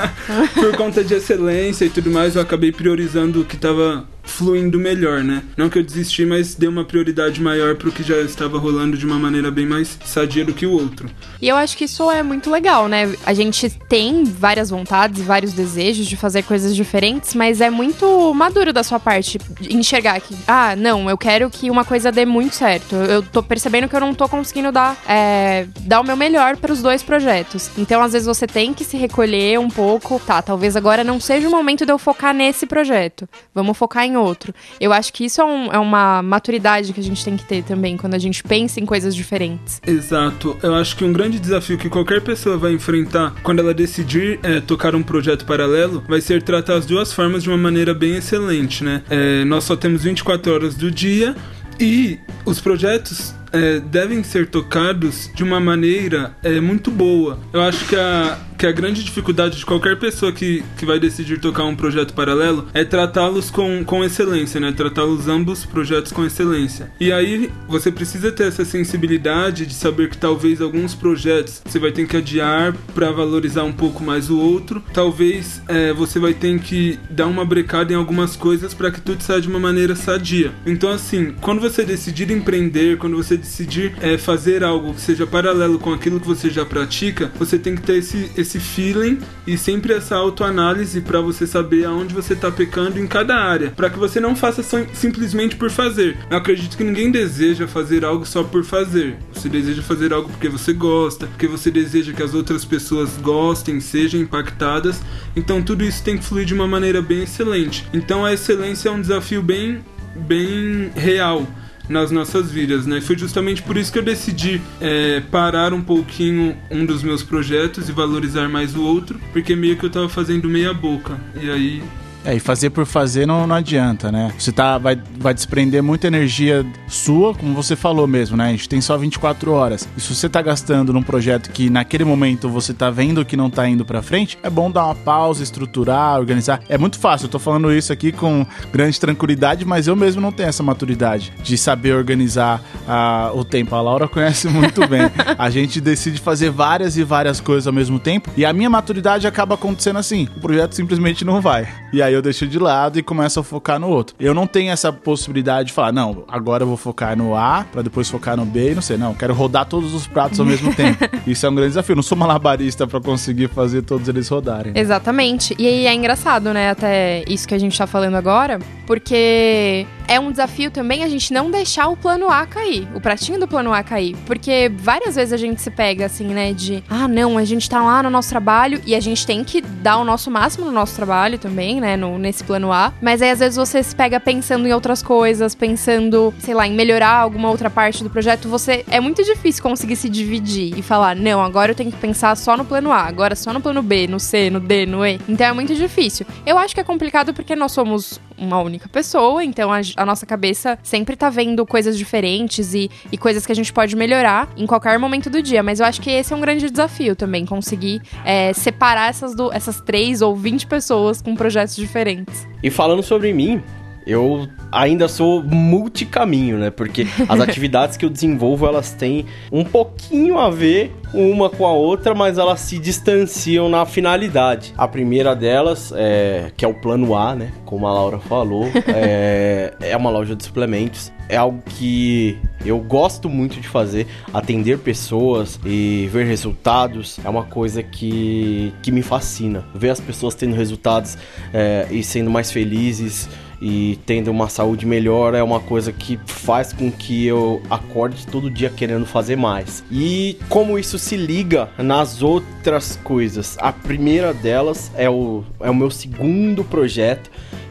por 0.54 0.76
conta 0.76 1.04
de 1.04 1.14
excelência 1.14 1.84
e 1.84 1.90
tudo 1.90 2.10
mais, 2.10 2.36
eu 2.36 2.42
acabei 2.42 2.72
priorizando 2.72 3.42
o 3.42 3.44
que 3.44 3.56
tava 3.56 4.06
fluindo 4.26 4.78
melhor, 4.78 5.22
né? 5.22 5.42
Não 5.56 5.70
que 5.70 5.78
eu 5.78 5.82
desisti, 5.82 6.26
mas 6.26 6.54
dei 6.54 6.68
uma 6.68 6.84
prioridade 6.84 7.40
maior 7.40 7.76
pro 7.76 7.92
que 7.92 8.02
já 8.02 8.16
estava 8.20 8.58
rolando 8.58 8.96
de 8.96 9.06
uma 9.06 9.18
maneira 9.18 9.50
bem 9.50 9.64
mais 9.64 9.96
sadia 10.04 10.44
do 10.44 10.52
que 10.52 10.66
o 10.66 10.72
outro. 10.72 11.08
E 11.40 11.48
eu 11.48 11.56
acho 11.56 11.76
que 11.76 11.84
isso 11.84 12.10
é 12.10 12.22
muito 12.22 12.50
legal, 12.50 12.88
né? 12.88 13.14
A 13.24 13.32
gente 13.32 13.70
tem 13.88 14.24
várias 14.24 14.68
vontades, 14.68 15.22
vários 15.22 15.52
desejos 15.52 16.06
de 16.06 16.16
fazer 16.16 16.42
coisas 16.42 16.74
diferentes, 16.74 17.34
mas 17.34 17.60
é 17.60 17.70
muito 17.70 18.34
maduro 18.46 18.72
da 18.72 18.82
sua 18.84 19.00
parte 19.00 19.38
enxergar 19.68 20.20
que, 20.20 20.34
ah, 20.46 20.76
não, 20.76 21.10
eu 21.10 21.18
quero 21.18 21.50
que 21.50 21.68
uma 21.68 21.84
coisa 21.84 22.12
dê 22.12 22.24
muito 22.24 22.54
certo. 22.54 22.94
Eu 22.94 23.20
tô 23.22 23.42
percebendo 23.42 23.88
que 23.88 23.96
eu 23.96 24.00
não 24.00 24.14
tô 24.14 24.28
conseguindo 24.28 24.70
dar, 24.70 24.96
é, 25.08 25.66
dar 25.80 26.00
o 26.00 26.04
meu 26.04 26.16
melhor 26.16 26.56
para 26.56 26.72
os 26.72 26.80
dois 26.80 27.02
projetos. 27.02 27.70
Então, 27.76 28.00
às 28.00 28.12
vezes, 28.12 28.26
você 28.26 28.46
tem 28.46 28.72
que 28.72 28.84
se 28.84 28.96
recolher 28.96 29.58
um 29.58 29.68
pouco. 29.68 30.20
Tá, 30.24 30.40
talvez 30.40 30.76
agora 30.76 31.02
não 31.02 31.18
seja 31.20 31.48
o 31.48 31.50
momento 31.50 31.84
de 31.84 31.92
eu 31.92 31.98
focar 31.98 32.32
nesse 32.32 32.66
projeto. 32.66 33.28
Vamos 33.54 33.76
focar 33.76 34.04
em 34.04 34.16
outro. 34.16 34.54
Eu 34.80 34.92
acho 34.92 35.12
que 35.12 35.24
isso 35.24 35.40
é, 35.40 35.44
um- 35.44 35.72
é 35.72 35.78
uma 35.78 36.22
maturidade 36.22 36.92
que 36.92 37.00
a 37.00 37.02
gente 37.02 37.24
tem 37.24 37.36
que 37.36 37.44
ter 37.44 37.64
também 37.64 37.96
quando 37.96 38.14
a 38.14 38.18
gente 38.18 38.42
pensa 38.44 38.78
em 38.78 38.86
coisas 38.86 39.14
diferentes. 39.14 39.80
Exato. 39.86 40.56
Eu 40.62 40.74
acho 40.74 40.96
que 40.96 41.04
um 41.04 41.12
grande 41.12 41.38
desafio 41.40 41.76
que 41.76 41.88
qualquer 41.88 42.20
pessoa 42.22 42.56
vai 42.56 42.72
enfrentar 42.72 43.34
quando 43.42 43.58
ela 43.58 43.74
decidir 43.74 44.38
é, 44.42 44.60
tocar 44.60 44.94
um 44.94 45.02
projeto 45.02 45.44
paralelo 45.44 46.04
vai 46.08 46.20
ser 46.20 46.42
tratar 46.42 46.74
as 46.76 46.86
duas 46.86 47.12
formas 47.12 47.42
de 47.42 47.48
uma 47.48 47.56
maneira 47.58 47.92
bem 47.94 48.16
excelente, 48.16 48.35
né? 48.84 49.02
É, 49.10 49.44
nós 49.44 49.64
só 49.64 49.76
temos 49.76 50.02
24 50.02 50.52
horas 50.52 50.74
do 50.74 50.90
dia 50.90 51.34
e 51.78 52.18
os 52.44 52.60
projetos 52.60 53.34
é, 53.52 53.80
devem 53.80 54.22
ser 54.22 54.48
tocados 54.48 55.30
de 55.34 55.42
uma 55.42 55.60
maneira 55.60 56.36
é, 56.42 56.60
muito 56.60 56.90
boa. 56.90 57.38
Eu 57.52 57.62
acho 57.62 57.86
que 57.86 57.96
a 57.96 58.38
que 58.56 58.66
a 58.66 58.72
grande 58.72 59.04
dificuldade 59.04 59.58
de 59.58 59.66
qualquer 59.66 59.98
pessoa 59.98 60.32
que, 60.32 60.64
que 60.76 60.86
vai 60.86 60.98
decidir 60.98 61.38
tocar 61.38 61.64
um 61.64 61.76
projeto 61.76 62.14
paralelo 62.14 62.66
é 62.72 62.84
tratá-los 62.84 63.50
com, 63.50 63.84
com 63.84 64.02
excelência, 64.02 64.58
né? 64.58 64.72
Tratá-los 64.72 65.28
ambos 65.28 65.64
projetos 65.64 66.10
com 66.10 66.24
excelência. 66.24 66.90
E 66.98 67.12
aí 67.12 67.50
você 67.68 67.92
precisa 67.92 68.32
ter 68.32 68.48
essa 68.48 68.64
sensibilidade 68.64 69.66
de 69.66 69.74
saber 69.74 70.08
que 70.08 70.16
talvez 70.16 70.60
alguns 70.60 70.94
projetos 70.94 71.62
você 71.64 71.78
vai 71.78 71.92
ter 71.92 72.06
que 72.06 72.16
adiar 72.16 72.74
para 72.94 73.12
valorizar 73.12 73.64
um 73.64 73.72
pouco 73.72 74.02
mais 74.02 74.30
o 74.30 74.38
outro. 74.38 74.82
Talvez 74.92 75.60
é, 75.68 75.92
você 75.92 76.18
vai 76.18 76.32
ter 76.32 76.58
que 76.60 76.98
dar 77.10 77.26
uma 77.26 77.44
brecada 77.44 77.92
em 77.92 77.96
algumas 77.96 78.36
coisas 78.36 78.72
para 78.72 78.90
que 78.90 79.00
tudo 79.00 79.22
saia 79.22 79.40
de 79.40 79.48
uma 79.48 79.58
maneira 79.58 79.94
sadia. 79.94 80.52
Então, 80.64 80.90
assim, 80.90 81.34
quando 81.40 81.60
você 81.60 81.84
decidir 81.84 82.30
empreender, 82.30 82.96
quando 82.96 83.16
você 83.16 83.36
decidir 83.46 83.94
é, 84.00 84.18
fazer 84.18 84.64
algo 84.64 84.92
que 84.92 85.00
seja 85.00 85.26
paralelo 85.26 85.78
com 85.78 85.92
aquilo 85.92 86.18
que 86.18 86.26
você 86.26 86.50
já 86.50 86.66
pratica, 86.66 87.30
você 87.38 87.56
tem 87.56 87.76
que 87.76 87.82
ter 87.82 87.98
esse, 87.98 88.30
esse 88.36 88.58
feeling 88.58 89.20
e 89.46 89.56
sempre 89.56 89.92
essa 89.92 90.16
autoanálise 90.16 91.00
para 91.00 91.20
você 91.20 91.46
saber 91.46 91.84
aonde 91.84 92.12
você 92.12 92.32
está 92.32 92.50
pecando 92.50 92.98
em 92.98 93.06
cada 93.06 93.36
área, 93.36 93.70
para 93.70 93.88
que 93.88 93.98
você 93.98 94.18
não 94.18 94.34
faça 94.34 94.62
simplesmente 94.92 95.54
por 95.56 95.70
fazer. 95.70 96.16
Eu 96.28 96.36
acredito 96.36 96.76
que 96.76 96.84
ninguém 96.84 97.10
deseja 97.10 97.68
fazer 97.68 98.04
algo 98.04 98.26
só 98.26 98.42
por 98.42 98.64
fazer. 98.64 99.16
Você 99.32 99.48
deseja 99.48 99.82
fazer 99.82 100.12
algo 100.12 100.28
porque 100.28 100.48
você 100.48 100.72
gosta, 100.72 101.26
porque 101.28 101.46
você 101.46 101.70
deseja 101.70 102.12
que 102.12 102.22
as 102.22 102.34
outras 102.34 102.64
pessoas 102.64 103.16
gostem, 103.18 103.80
sejam 103.80 104.20
impactadas. 104.20 105.00
Então 105.36 105.62
tudo 105.62 105.84
isso 105.84 106.02
tem 106.02 106.18
que 106.18 106.24
fluir 106.24 106.44
de 106.44 106.54
uma 106.54 106.66
maneira 106.66 107.00
bem 107.00 107.22
excelente. 107.22 107.86
Então 107.94 108.24
a 108.24 108.32
excelência 108.32 108.88
é 108.88 108.92
um 108.92 109.00
desafio 109.00 109.42
bem 109.42 109.84
bem 110.16 110.90
real 110.94 111.46
nas 111.88 112.10
nossas 112.10 112.50
vidas, 112.50 112.86
né? 112.86 113.00
Foi 113.00 113.16
justamente 113.16 113.62
por 113.62 113.76
isso 113.76 113.92
que 113.92 113.98
eu 113.98 114.02
decidi 114.02 114.60
é, 114.80 115.20
parar 115.30 115.72
um 115.72 115.82
pouquinho 115.82 116.56
um 116.70 116.84
dos 116.84 117.02
meus 117.02 117.22
projetos 117.22 117.88
e 117.88 117.92
valorizar 117.92 118.48
mais 118.48 118.74
o 118.74 118.82
outro, 118.82 119.20
porque 119.32 119.54
meio 119.54 119.76
que 119.76 119.86
eu 119.86 119.90
tava 119.90 120.08
fazendo 120.08 120.48
meia 120.48 120.72
boca. 120.74 121.18
E 121.40 121.50
aí 121.50 121.82
é, 122.26 122.34
e 122.34 122.40
fazer 122.40 122.70
por 122.70 122.84
fazer 122.84 123.24
não, 123.24 123.46
não 123.46 123.54
adianta, 123.54 124.10
né? 124.10 124.32
Você 124.36 124.50
tá, 124.50 124.76
vai, 124.78 125.00
vai 125.16 125.32
desprender 125.32 125.80
muita 125.80 126.08
energia 126.08 126.66
sua, 126.88 127.32
como 127.32 127.54
você 127.54 127.76
falou 127.76 128.06
mesmo, 128.06 128.36
né? 128.36 128.48
A 128.48 128.50
gente 128.50 128.68
tem 128.68 128.80
só 128.80 128.98
24 128.98 129.52
horas. 129.52 129.88
E 129.96 130.00
se 130.00 130.12
você 130.12 130.28
tá 130.28 130.42
gastando 130.42 130.92
num 130.92 131.02
projeto 131.02 131.50
que 131.50 131.70
naquele 131.70 132.04
momento 132.04 132.48
você 132.48 132.74
tá 132.74 132.90
vendo 132.90 133.24
que 133.24 133.36
não 133.36 133.48
tá 133.48 133.68
indo 133.68 133.84
pra 133.84 134.02
frente, 134.02 134.36
é 134.42 134.50
bom 134.50 134.68
dar 134.68 134.86
uma 134.86 134.94
pausa, 134.96 135.42
estruturar, 135.42 136.18
organizar. 136.18 136.60
É 136.68 136.76
muito 136.76 136.98
fácil, 136.98 137.26
eu 137.26 137.30
tô 137.30 137.38
falando 137.38 137.72
isso 137.72 137.92
aqui 137.92 138.10
com 138.10 138.44
grande 138.72 138.98
tranquilidade, 138.98 139.64
mas 139.64 139.86
eu 139.86 139.94
mesmo 139.94 140.20
não 140.20 140.32
tenho 140.32 140.48
essa 140.48 140.64
maturidade 140.64 141.32
de 141.44 141.56
saber 141.56 141.94
organizar 141.94 142.60
uh, 142.88 143.38
o 143.38 143.44
tempo. 143.44 143.76
A 143.76 143.80
Laura 143.80 144.08
conhece 144.08 144.48
muito 144.48 144.86
bem. 144.88 145.02
A 145.38 145.48
gente 145.48 145.80
decide 145.80 146.20
fazer 146.20 146.50
várias 146.50 146.96
e 146.96 147.04
várias 147.04 147.40
coisas 147.40 147.68
ao 147.68 147.72
mesmo 147.72 148.00
tempo, 148.00 148.30
e 148.36 148.44
a 148.44 148.52
minha 148.52 148.68
maturidade 148.68 149.26
acaba 149.26 149.54
acontecendo 149.54 149.98
assim: 149.98 150.28
o 150.36 150.40
projeto 150.40 150.74
simplesmente 150.74 151.24
não 151.24 151.40
vai. 151.40 151.68
E 151.92 152.02
aí 152.02 152.15
eu 152.16 152.22
deixo 152.22 152.46
de 152.46 152.58
lado 152.58 152.98
e 152.98 153.02
começo 153.02 153.40
a 153.40 153.44
focar 153.44 153.78
no 153.78 153.88
outro. 153.88 154.16
Eu 154.18 154.34
não 154.34 154.46
tenho 154.46 154.72
essa 154.72 154.92
possibilidade 154.92 155.68
de 155.68 155.72
falar, 155.72 155.92
não, 155.92 156.24
agora 156.28 156.64
eu 156.64 156.68
vou 156.68 156.76
focar 156.76 157.16
no 157.16 157.34
A 157.34 157.64
para 157.70 157.82
depois 157.82 158.08
focar 158.08 158.36
no 158.36 158.44
B 158.44 158.72
e 158.72 158.74
não 158.74 158.82
sei, 158.82 158.96
não, 158.96 159.14
quero 159.14 159.34
rodar 159.34 159.66
todos 159.66 159.94
os 159.94 160.06
pratos 160.06 160.40
ao 160.40 160.46
mesmo 160.46 160.74
tempo. 160.74 161.04
Isso 161.26 161.46
é 161.46 161.50
um 161.50 161.54
grande 161.54 161.70
desafio. 161.70 161.92
Eu 161.92 161.96
não 161.96 162.02
sou 162.02 162.16
malabarista 162.16 162.86
para 162.86 163.00
conseguir 163.00 163.48
fazer 163.48 163.82
todos 163.82 164.08
eles 164.08 164.28
rodarem. 164.28 164.72
Né? 164.72 164.80
Exatamente. 164.80 165.54
E 165.58 165.66
aí 165.66 165.86
é 165.86 165.94
engraçado, 165.94 166.52
né, 166.52 166.70
até 166.70 167.24
isso 167.28 167.46
que 167.46 167.54
a 167.54 167.58
gente 167.58 167.76
tá 167.76 167.86
falando 167.86 168.14
agora, 168.14 168.58
porque 168.86 169.86
é 170.08 170.20
um 170.20 170.30
desafio 170.30 170.70
também 170.70 171.02
a 171.02 171.08
gente 171.08 171.32
não 171.32 171.50
deixar 171.50 171.88
o 171.88 171.96
plano 171.96 172.28
A 172.28 172.46
cair, 172.46 172.86
o 172.94 173.00
pratinho 173.00 173.38
do 173.40 173.48
plano 173.48 173.72
A 173.72 173.82
cair. 173.82 174.16
Porque 174.26 174.70
várias 174.76 175.16
vezes 175.16 175.32
a 175.32 175.36
gente 175.36 175.60
se 175.60 175.70
pega 175.70 176.06
assim, 176.06 176.26
né, 176.26 176.52
de 176.52 176.82
ah, 176.88 177.08
não, 177.08 177.38
a 177.38 177.44
gente 177.44 177.68
tá 177.68 177.82
lá 177.82 178.02
no 178.02 178.10
nosso 178.10 178.28
trabalho 178.28 178.80
e 178.86 178.94
a 178.94 179.00
gente 179.00 179.26
tem 179.26 179.42
que 179.42 179.60
dar 179.60 179.98
o 179.98 180.04
nosso 180.04 180.30
máximo 180.30 180.66
no 180.66 180.72
nosso 180.72 180.94
trabalho 180.94 181.38
também, 181.38 181.80
né, 181.80 181.96
no, 181.96 182.05
nesse 182.18 182.44
plano 182.44 182.72
A. 182.72 182.92
Mas 183.00 183.20
aí 183.22 183.30
às 183.30 183.40
vezes 183.40 183.56
você 183.56 183.82
se 183.82 183.94
pega 183.94 184.20
pensando 184.20 184.66
em 184.66 184.72
outras 184.72 185.02
coisas, 185.02 185.54
pensando, 185.54 186.32
sei 186.38 186.54
lá, 186.54 186.66
em 186.66 186.74
melhorar 186.74 187.20
alguma 187.20 187.50
outra 187.50 187.68
parte 187.68 188.02
do 188.02 188.10
projeto. 188.10 188.48
Você 188.48 188.84
é 188.90 189.00
muito 189.00 189.22
difícil 189.24 189.62
conseguir 189.62 189.96
se 189.96 190.08
dividir 190.08 190.78
e 190.78 190.82
falar, 190.82 191.16
não, 191.16 191.42
agora 191.42 191.72
eu 191.72 191.74
tenho 191.74 191.90
que 191.90 191.98
pensar 191.98 192.36
só 192.36 192.56
no 192.56 192.64
plano 192.64 192.92
A, 192.92 193.02
agora 193.02 193.34
só 193.34 193.52
no 193.52 193.60
plano 193.60 193.82
B, 193.82 194.06
no 194.06 194.20
C, 194.20 194.50
no 194.50 194.60
D, 194.60 194.86
no 194.86 195.04
E. 195.04 195.20
Então 195.28 195.46
é 195.46 195.52
muito 195.52 195.74
difícil. 195.74 196.26
Eu 196.44 196.58
acho 196.58 196.74
que 196.74 196.80
é 196.80 196.84
complicado 196.84 197.34
porque 197.34 197.56
nós 197.56 197.72
somos 197.72 198.20
uma 198.38 198.60
única 198.60 198.88
pessoa, 198.88 199.44
então 199.44 199.72
a, 199.72 199.80
a 199.96 200.06
nossa 200.06 200.26
cabeça 200.26 200.78
sempre 200.82 201.16
tá 201.16 201.30
vendo 201.30 201.64
coisas 201.66 201.96
diferentes 201.96 202.74
e, 202.74 202.90
e 203.10 203.16
coisas 203.16 203.46
que 203.46 203.52
a 203.52 203.54
gente 203.54 203.72
pode 203.72 203.96
melhorar 203.96 204.48
em 204.56 204.66
qualquer 204.66 204.98
momento 204.98 205.30
do 205.30 205.42
dia. 205.42 205.62
Mas 205.62 205.80
eu 205.80 205.86
acho 205.86 206.00
que 206.00 206.10
esse 206.10 206.32
é 206.32 206.36
um 206.36 206.40
grande 206.40 206.70
desafio 206.70 207.16
também, 207.16 207.46
conseguir 207.46 208.02
é, 208.24 208.52
separar 208.52 209.10
essas, 209.10 209.34
do, 209.34 209.52
essas 209.52 209.80
três 209.80 210.22
ou 210.22 210.36
vinte 210.36 210.66
pessoas 210.66 211.22
com 211.22 211.34
projetos 211.34 211.76
diferentes. 211.76 212.46
E 212.62 212.70
falando 212.70 213.02
sobre 213.02 213.32
mim, 213.32 213.62
eu 214.06 214.48
ainda 214.70 215.08
sou 215.08 215.42
multicaminho, 215.42 216.58
né? 216.58 216.70
Porque 216.70 217.06
as 217.28 217.40
atividades 217.40 217.96
que 217.96 218.04
eu 218.04 218.10
desenvolvo, 218.10 218.66
elas 218.66 218.92
têm 218.92 219.26
um 219.50 219.64
pouquinho 219.64 220.38
a 220.38 220.48
ver 220.48 220.94
uma 221.12 221.50
com 221.50 221.66
a 221.66 221.72
outra, 221.72 222.14
mas 222.14 222.38
elas 222.38 222.60
se 222.60 222.78
distanciam 222.78 223.68
na 223.68 223.84
finalidade. 223.84 224.72
A 224.76 224.86
primeira 224.86 225.34
delas, 225.34 225.92
é, 225.96 226.52
que 226.56 226.64
é 226.64 226.68
o 226.68 226.74
plano 226.74 227.16
A, 227.16 227.34
né? 227.34 227.52
Como 227.64 227.86
a 227.86 227.92
Laura 227.92 228.18
falou, 228.18 228.66
é, 228.86 229.74
é 229.80 229.96
uma 229.96 230.10
loja 230.10 230.36
de 230.36 230.44
suplementos. 230.44 231.12
É 231.28 231.36
algo 231.36 231.60
que 231.66 232.38
eu 232.64 232.78
gosto 232.78 233.28
muito 233.28 233.60
de 233.60 233.66
fazer, 233.66 234.06
atender 234.32 234.78
pessoas 234.78 235.58
e 235.64 236.08
ver 236.12 236.24
resultados 236.24 237.18
é 237.24 237.28
uma 237.28 237.42
coisa 237.42 237.82
que, 237.82 238.72
que 238.80 238.92
me 238.92 239.02
fascina. 239.02 239.64
Ver 239.74 239.90
as 239.90 239.98
pessoas 239.98 240.36
tendo 240.36 240.54
resultados 240.54 241.18
é, 241.52 241.88
e 241.90 242.04
sendo 242.04 242.30
mais 242.30 242.52
felizes 242.52 243.28
e 243.60 243.98
tendo 244.04 244.30
uma 244.30 244.48
saúde 244.48 244.84
melhor 244.84 245.34
é 245.34 245.42
uma 245.42 245.60
coisa 245.60 245.92
que 245.92 246.18
faz 246.26 246.72
com 246.72 246.90
que 246.90 247.26
eu 247.26 247.62
acorde 247.70 248.26
todo 248.26 248.50
dia 248.50 248.70
querendo 248.70 249.06
fazer 249.06 249.36
mais. 249.36 249.84
E 249.90 250.38
como 250.48 250.78
isso 250.78 250.98
se 250.98 251.16
liga 251.16 251.68
nas 251.78 252.22
outras 252.22 252.98
coisas? 253.02 253.56
A 253.60 253.72
primeira 253.72 254.34
delas 254.34 254.90
é 254.94 255.08
o, 255.08 255.44
é 255.60 255.70
o 255.70 255.74
meu 255.74 255.90
segundo 255.90 256.64
projeto, 256.64 257.30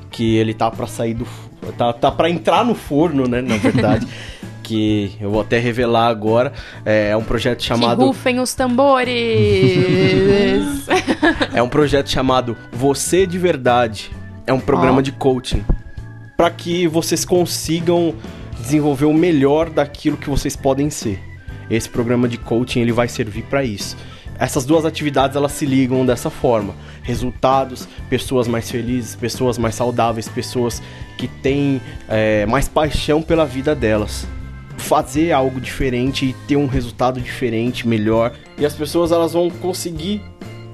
que 0.10 0.38
ele 0.38 0.54
tá 0.54 0.72
para 0.72 0.88
sair 0.88 1.14
do 1.14 1.28
tá, 1.78 1.94
tá 1.94 2.12
para 2.12 2.30
entrar 2.30 2.66
no 2.66 2.76
forno, 2.76 3.28
né, 3.28 3.42
na 3.42 3.58
verdade. 3.58 4.08
que 4.64 5.12
eu 5.22 5.30
vou 5.30 5.42
até 5.42 5.60
revelar 5.60 6.08
agora. 6.08 6.52
É 6.84 7.16
um 7.16 7.24
projeto 7.24 7.62
chamado. 7.62 8.00
Que 8.00 8.06
rufem 8.06 8.40
os 8.40 8.56
tambores! 8.56 9.14
é 11.54 11.62
um 11.62 11.70
projeto 11.70 12.10
chamado 12.10 12.58
Você 12.72 13.28
de 13.28 13.38
Verdade. 13.38 14.10
É 14.48 14.52
um 14.52 14.60
programa 14.60 15.00
oh. 15.00 15.02
de 15.04 15.12
coaching 15.12 15.64
para 16.36 16.50
que 16.50 16.88
vocês 16.88 17.24
consigam 17.24 18.16
desenvolver 18.60 19.06
o 19.06 19.14
melhor 19.14 19.70
daquilo 19.70 20.18
que 20.18 20.30
vocês 20.30 20.56
podem 20.56 20.90
ser. 20.90 21.22
Esse 21.70 21.90
programa 21.90 22.28
de 22.28 22.38
coaching 22.38 22.82
ele 22.82 22.92
vai 22.92 23.08
servir 23.08 23.44
para 23.44 23.64
isso. 23.64 23.96
Essas 24.38 24.66
duas 24.66 24.86
atividades 24.86 25.38
elas 25.38 25.54
se 25.54 25.66
ligam 25.66 26.06
dessa 26.06 26.30
forma. 26.30 26.76
Resultados, 27.02 27.88
pessoas 28.10 28.48
mais 28.48 28.70
felizes, 28.70 29.16
pessoas 29.16 29.58
mais 29.58 29.76
saudáveis, 29.76 30.28
pessoas 30.28 30.82
que 31.18 31.28
têm 31.28 31.82
é, 32.10 32.46
mais 32.46 32.68
paixão 32.68 33.22
pela 33.22 33.46
vida 33.46 33.74
delas. 33.74 34.28
Fazer 34.78 35.32
algo 35.32 35.62
diferente 35.62 36.26
e 36.26 36.34
ter 36.48 36.58
um 36.58 36.68
resultado 36.68 37.22
diferente, 37.22 37.88
melhor. 37.88 38.34
E 38.58 38.66
as 38.66 38.74
pessoas 38.74 39.12
elas 39.12 39.32
vão 39.32 39.50
conseguir 39.50 40.22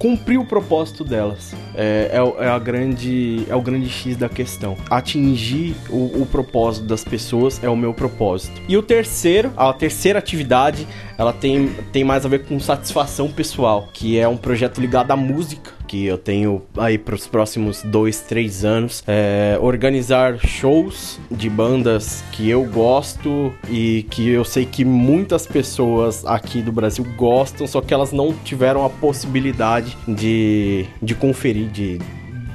cumprir 0.01 0.39
o 0.39 0.45
propósito 0.45 1.03
delas. 1.03 1.53
É, 1.75 2.09
é, 2.11 2.45
é, 2.45 2.49
a 2.49 2.57
grande, 2.57 3.45
é 3.47 3.55
o 3.55 3.61
grande 3.61 3.87
X 3.87 4.17
da 4.17 4.27
questão. 4.27 4.75
Atingir 4.89 5.75
o, 5.91 6.23
o 6.23 6.25
propósito 6.25 6.87
das 6.87 7.03
pessoas 7.03 7.63
é 7.63 7.69
o 7.69 7.75
meu 7.75 7.93
propósito. 7.93 8.59
E 8.67 8.75
o 8.75 8.81
terceiro, 8.81 9.53
a 9.55 9.71
terceira 9.71 10.17
atividade, 10.17 10.87
ela 11.19 11.31
tem, 11.31 11.67
tem 11.91 12.03
mais 12.03 12.25
a 12.25 12.29
ver 12.29 12.45
com 12.45 12.59
satisfação 12.59 13.31
pessoal, 13.31 13.89
que 13.93 14.17
é 14.17 14.27
um 14.27 14.37
projeto 14.37 14.81
ligado 14.81 15.11
à 15.11 15.15
música 15.15 15.80
que 15.91 16.05
eu 16.05 16.17
tenho 16.17 16.61
aí 16.77 16.97
para 16.97 17.13
os 17.13 17.27
próximos 17.27 17.83
dois, 17.83 18.21
três 18.21 18.63
anos. 18.63 19.03
É, 19.05 19.57
organizar 19.59 20.39
shows 20.39 21.19
de 21.29 21.49
bandas 21.49 22.23
que 22.31 22.49
eu 22.49 22.63
gosto 22.63 23.53
e 23.69 24.03
que 24.03 24.29
eu 24.29 24.45
sei 24.45 24.65
que 24.65 24.85
muitas 24.85 25.45
pessoas 25.45 26.25
aqui 26.25 26.61
do 26.61 26.71
Brasil 26.71 27.05
gostam, 27.17 27.67
só 27.67 27.81
que 27.81 27.93
elas 27.93 28.13
não 28.13 28.31
tiveram 28.31 28.85
a 28.85 28.89
possibilidade 28.89 29.97
de, 30.07 30.85
de 31.01 31.13
conferir, 31.13 31.67
de, 31.67 31.99